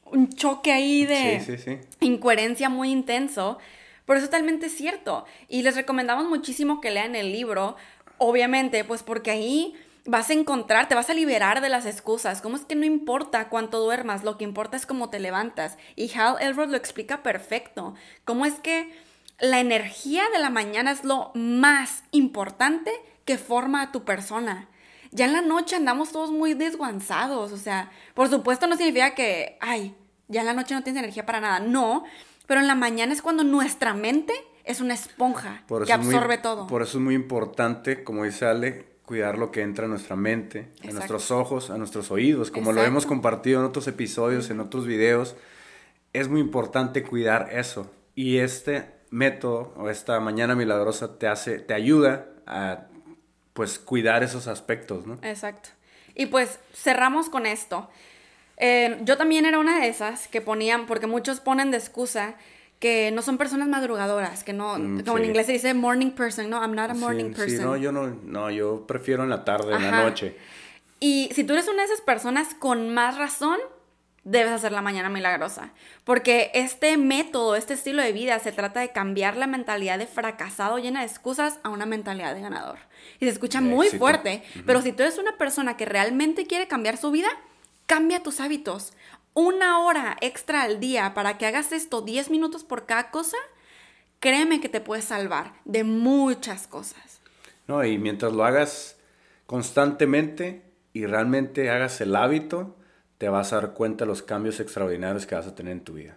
un 0.04 0.28
choque 0.30 0.72
ahí 0.72 1.06
de 1.06 1.80
incoherencia 2.00 2.68
muy 2.68 2.90
intenso, 2.90 3.58
pero 4.04 4.18
es 4.18 4.24
totalmente 4.24 4.68
cierto. 4.68 5.24
Y 5.48 5.62
les 5.62 5.76
recomendamos 5.76 6.28
muchísimo 6.28 6.80
que 6.80 6.90
lean 6.90 7.14
el 7.14 7.32
libro, 7.32 7.76
obviamente, 8.18 8.84
pues 8.84 9.02
porque 9.02 9.30
ahí 9.30 9.74
vas 10.04 10.30
a 10.30 10.32
encontrar, 10.32 10.88
te 10.88 10.94
vas 10.94 11.10
a 11.10 11.14
liberar 11.14 11.60
de 11.60 11.68
las 11.68 11.86
excusas. 11.86 12.42
¿Cómo 12.42 12.56
es 12.56 12.64
que 12.64 12.74
no 12.74 12.84
importa 12.84 13.48
cuánto 13.48 13.80
duermas? 13.80 14.24
Lo 14.24 14.38
que 14.38 14.44
importa 14.44 14.76
es 14.76 14.86
cómo 14.86 15.10
te 15.10 15.20
levantas. 15.20 15.78
Y 15.96 16.12
Hal 16.16 16.36
Elrod 16.40 16.70
lo 16.70 16.76
explica 16.76 17.22
perfecto. 17.22 17.94
¿Cómo 18.24 18.46
es 18.46 18.54
que 18.54 18.92
la 19.38 19.60
energía 19.60 20.24
de 20.32 20.38
la 20.38 20.50
mañana 20.50 20.90
es 20.90 21.04
lo 21.04 21.30
más 21.34 22.04
importante 22.10 22.92
que 23.24 23.38
forma 23.38 23.82
a 23.82 23.92
tu 23.92 24.04
persona? 24.04 24.68
ya 25.12 25.26
en 25.26 25.34
la 25.34 25.42
noche 25.42 25.76
andamos 25.76 26.10
todos 26.10 26.30
muy 26.30 26.54
desguanzados, 26.54 27.52
o 27.52 27.56
sea, 27.58 27.90
por 28.14 28.28
supuesto 28.28 28.66
no 28.66 28.76
significa 28.76 29.14
que, 29.14 29.58
ay, 29.60 29.94
ya 30.28 30.40
en 30.40 30.46
la 30.46 30.54
noche 30.54 30.74
no 30.74 30.82
tienes 30.82 31.02
energía 31.02 31.26
para 31.26 31.40
nada, 31.40 31.60
no, 31.60 32.04
pero 32.46 32.60
en 32.60 32.66
la 32.66 32.74
mañana 32.74 33.12
es 33.12 33.20
cuando 33.20 33.44
nuestra 33.44 33.92
mente 33.92 34.32
es 34.64 34.80
una 34.80 34.94
esponja 34.94 35.64
que 35.86 35.92
absorbe 35.92 36.38
todo. 36.38 36.66
Por 36.66 36.82
eso 36.82 36.98
es 36.98 37.04
muy 37.04 37.14
importante, 37.14 38.04
como 38.04 38.24
dice 38.24 38.46
Ale, 38.46 38.91
cuidar 39.12 39.36
lo 39.36 39.50
que 39.50 39.60
entra 39.60 39.84
en 39.84 39.90
nuestra 39.90 40.16
mente, 40.16 40.70
en 40.82 40.94
nuestros 40.94 41.30
ojos, 41.30 41.68
a 41.68 41.76
nuestros 41.76 42.10
oídos, 42.10 42.50
como 42.50 42.72
lo 42.72 42.82
hemos 42.82 43.04
compartido 43.04 43.60
en 43.60 43.66
otros 43.66 43.86
episodios, 43.86 44.48
en 44.48 44.58
otros 44.58 44.86
videos. 44.86 45.36
Es 46.14 46.28
muy 46.28 46.40
importante 46.40 47.02
cuidar 47.02 47.50
eso. 47.52 47.90
Y 48.14 48.38
este 48.38 48.86
método 49.10 49.74
o 49.76 49.90
esta 49.90 50.18
mañana 50.20 50.54
milagrosa 50.54 51.18
te 51.18 51.28
hace, 51.28 51.58
te 51.58 51.74
ayuda 51.74 52.26
a 52.46 52.86
pues 53.52 53.78
cuidar 53.78 54.22
esos 54.22 54.46
aspectos, 54.46 55.06
¿no? 55.06 55.18
Exacto. 55.20 55.68
Y 56.14 56.24
pues 56.24 56.58
cerramos 56.72 57.28
con 57.28 57.44
esto. 57.44 57.90
Eh, 58.56 58.98
yo 59.02 59.18
también 59.18 59.44
era 59.44 59.58
una 59.58 59.78
de 59.78 59.88
esas 59.88 60.26
que 60.26 60.40
ponían, 60.40 60.86
porque 60.86 61.06
muchos 61.06 61.40
ponen 61.40 61.70
de 61.70 61.76
excusa 61.76 62.36
que 62.82 63.12
no 63.12 63.22
son 63.22 63.38
personas 63.38 63.68
madrugadoras, 63.68 64.42
que 64.42 64.52
no, 64.52 64.76
mm, 64.76 65.04
como 65.04 65.18
en 65.18 65.26
inglés 65.26 65.46
se 65.46 65.52
dice 65.52 65.72
morning 65.72 66.10
person, 66.10 66.50
no, 66.50 66.60
I'm 66.60 66.74
not 66.74 66.90
a 66.90 66.94
morning 66.94 67.32
person. 67.32 67.48
Sí, 67.48 67.64
no, 67.64 67.76
yo 67.76 67.92
no, 67.92 68.08
no, 68.24 68.50
yo 68.50 68.88
prefiero 68.88 69.22
en 69.22 69.30
la 69.30 69.44
tarde, 69.44 69.76
en 69.76 69.82
la 69.82 70.02
noche. 70.02 70.36
Y 70.98 71.30
si 71.32 71.44
tú 71.44 71.52
eres 71.52 71.68
una 71.68 71.82
de 71.82 71.84
esas 71.84 72.00
personas 72.00 72.56
con 72.58 72.92
más 72.92 73.16
razón, 73.16 73.60
debes 74.24 74.50
hacer 74.50 74.72
la 74.72 74.82
mañana 74.82 75.10
milagrosa. 75.10 75.70
Porque 76.02 76.50
este 76.54 76.96
método, 76.96 77.54
este 77.54 77.74
estilo 77.74 78.02
de 78.02 78.10
vida, 78.10 78.36
se 78.40 78.50
trata 78.50 78.80
de 78.80 78.90
cambiar 78.90 79.36
la 79.36 79.46
mentalidad 79.46 79.96
de 79.96 80.08
fracasado 80.08 80.78
llena 80.78 81.02
de 81.02 81.06
excusas 81.06 81.60
a 81.62 81.68
una 81.68 81.86
mentalidad 81.86 82.34
de 82.34 82.40
ganador. 82.40 82.78
Y 83.20 83.26
se 83.26 83.30
escucha 83.30 83.60
muy 83.60 83.90
fuerte, 83.90 84.42
pero 84.66 84.82
si 84.82 84.90
tú 84.90 85.04
eres 85.04 85.18
una 85.18 85.38
persona 85.38 85.76
que 85.76 85.84
realmente 85.84 86.48
quiere 86.48 86.66
cambiar 86.66 86.96
su 86.96 87.12
vida, 87.12 87.28
cambia 87.86 88.24
tus 88.24 88.40
hábitos. 88.40 88.92
Una 89.34 89.80
hora 89.80 90.16
extra 90.20 90.62
al 90.62 90.78
día 90.78 91.14
para 91.14 91.38
que 91.38 91.46
hagas 91.46 91.72
esto 91.72 92.02
10 92.02 92.30
minutos 92.30 92.64
por 92.64 92.84
cada 92.84 93.10
cosa, 93.10 93.38
créeme 94.20 94.60
que 94.60 94.68
te 94.68 94.80
puedes 94.80 95.06
salvar 95.06 95.54
de 95.64 95.84
muchas 95.84 96.66
cosas. 96.66 97.20
No, 97.66 97.84
y 97.84 97.96
mientras 97.96 98.32
lo 98.32 98.44
hagas 98.44 98.98
constantemente 99.46 100.62
y 100.92 101.06
realmente 101.06 101.70
hagas 101.70 102.00
el 102.02 102.14
hábito, 102.14 102.76
te 103.16 103.28
vas 103.30 103.52
a 103.52 103.56
dar 103.56 103.72
cuenta 103.72 104.04
de 104.04 104.08
los 104.08 104.22
cambios 104.22 104.60
extraordinarios 104.60 105.26
que 105.26 105.34
vas 105.34 105.46
a 105.46 105.54
tener 105.54 105.72
en 105.72 105.84
tu 105.84 105.94
vida. 105.94 106.16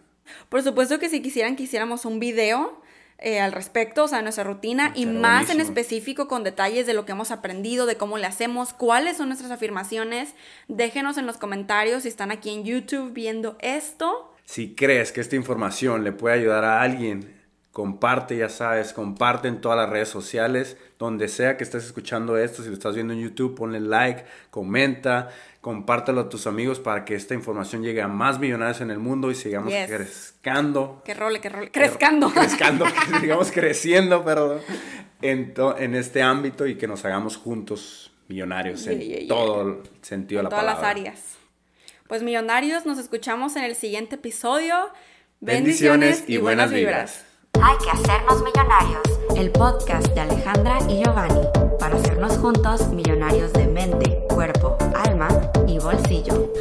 Por 0.50 0.62
supuesto 0.62 1.00
que 1.00 1.10
si 1.10 1.22
quisieran 1.22 1.56
que 1.56 1.64
hiciéramos 1.64 2.04
un 2.04 2.20
video 2.20 2.82
eh, 3.18 3.40
al 3.40 3.54
respecto, 3.54 4.04
o 4.04 4.08
sea, 4.08 4.22
nuestra 4.22 4.44
rutina 4.44 4.92
y 4.94 5.06
más 5.06 5.50
en 5.50 5.62
específico 5.62 6.28
con 6.28 6.44
detalles 6.44 6.86
de 6.86 6.94
lo 6.94 7.06
que 7.06 7.14
hemos 7.14 7.32
aprendido, 7.32 7.86
de 7.86 7.96
cómo 7.96 8.18
le 8.18 8.26
hacemos, 8.26 8.74
cuáles 8.74 9.18
son 9.18 9.30
nuestras 9.30 9.52
afirmaciones, 9.52 10.36
déjenos 10.68 11.18
en 11.18 11.26
los 11.26 11.38
comentarios 11.38 12.04
si 12.04 12.10
están 12.10 12.32
aquí 12.32 12.50
en 12.50 12.66
YouTube 12.66 13.14
viendo 13.14 13.56
esto. 13.62 14.34
Si 14.44 14.76
crees 14.76 15.12
que 15.12 15.22
esta 15.22 15.38
información 15.38 16.04
le 16.04 16.12
puede 16.12 16.36
ayudar 16.36 16.66
a 16.66 16.82
alguien, 16.82 17.34
comparte, 17.76 18.38
ya 18.38 18.48
sabes, 18.48 18.94
comparte 18.94 19.48
en 19.48 19.60
todas 19.60 19.78
las 19.78 19.90
redes 19.90 20.08
sociales, 20.08 20.78
donde 20.98 21.28
sea 21.28 21.58
que 21.58 21.64
estés 21.64 21.86
escuchando 21.86 22.38
esto, 22.38 22.64
si 22.64 22.70
lo 22.70 22.74
estás 22.74 22.96
viendo 22.96 23.14
en 23.14 23.20
YouTube, 23.20 23.56
ponle 23.56 23.82
like, 23.82 24.24
comenta, 24.50 25.30
compártelo 25.66 26.22
a 26.22 26.30
tus 26.30 26.46
amigos 26.46 26.80
para 26.80 27.06
que 27.06 27.16
esta 27.16 27.34
información 27.34 27.82
llegue 27.82 28.00
a 28.00 28.08
más 28.08 28.38
millonarios 28.38 28.82
en 28.82 28.92
el 28.92 29.00
mundo 29.00 29.32
y 29.32 29.36
sigamos 29.36 29.74
creciendo. 29.74 31.02
Que 31.04 31.16
role, 31.16 31.42
que 31.42 31.50
role, 31.50 31.72
crezcando. 31.72 32.30
Crezcando, 32.30 32.86
que 32.86 33.20
sigamos 33.22 33.52
creciendo, 33.52 34.24
perdón, 34.24 34.60
en, 35.24 35.56
en 35.80 35.96
este 35.96 36.22
ámbito 36.22 36.68
y 36.68 36.76
que 36.76 36.88
nos 36.88 37.04
hagamos 37.04 37.38
juntos 37.38 38.14
millonarios 38.28 38.86
en 38.86 39.28
todo 39.28 39.64
el 39.64 39.78
sentido 40.04 40.38
de 40.38 40.44
la 40.44 40.50
palabra. 40.52 40.76
todas 40.76 40.84
las 40.84 40.98
áreas. 40.98 41.38
Pues 42.08 42.22
millonarios, 42.22 42.86
nos 42.86 43.00
escuchamos 43.00 43.56
en 43.56 43.64
el 43.64 43.74
siguiente 43.74 44.18
episodio. 44.18 44.92
Bendiciones, 45.40 46.26
y, 46.28 46.38
buenas 46.38 46.72
vibras. 46.72 47.26
Hay 47.54 47.76
que 47.84 47.90
hacernos 47.90 48.44
millonarios. 48.44 49.02
El 49.36 49.50
podcast 49.50 50.14
de 50.14 50.22
Alejandra 50.22 50.78
y 50.88 51.02
Giovanni 51.04 51.48
para 51.80 51.96
hacernos 51.96 52.38
juntos 52.38 52.90
millonarios 52.90 53.52
de 53.54 53.66
mente, 53.66 54.20
cuerpo, 54.30 54.78
alma 54.94 55.30
bolsillo. 55.80 56.55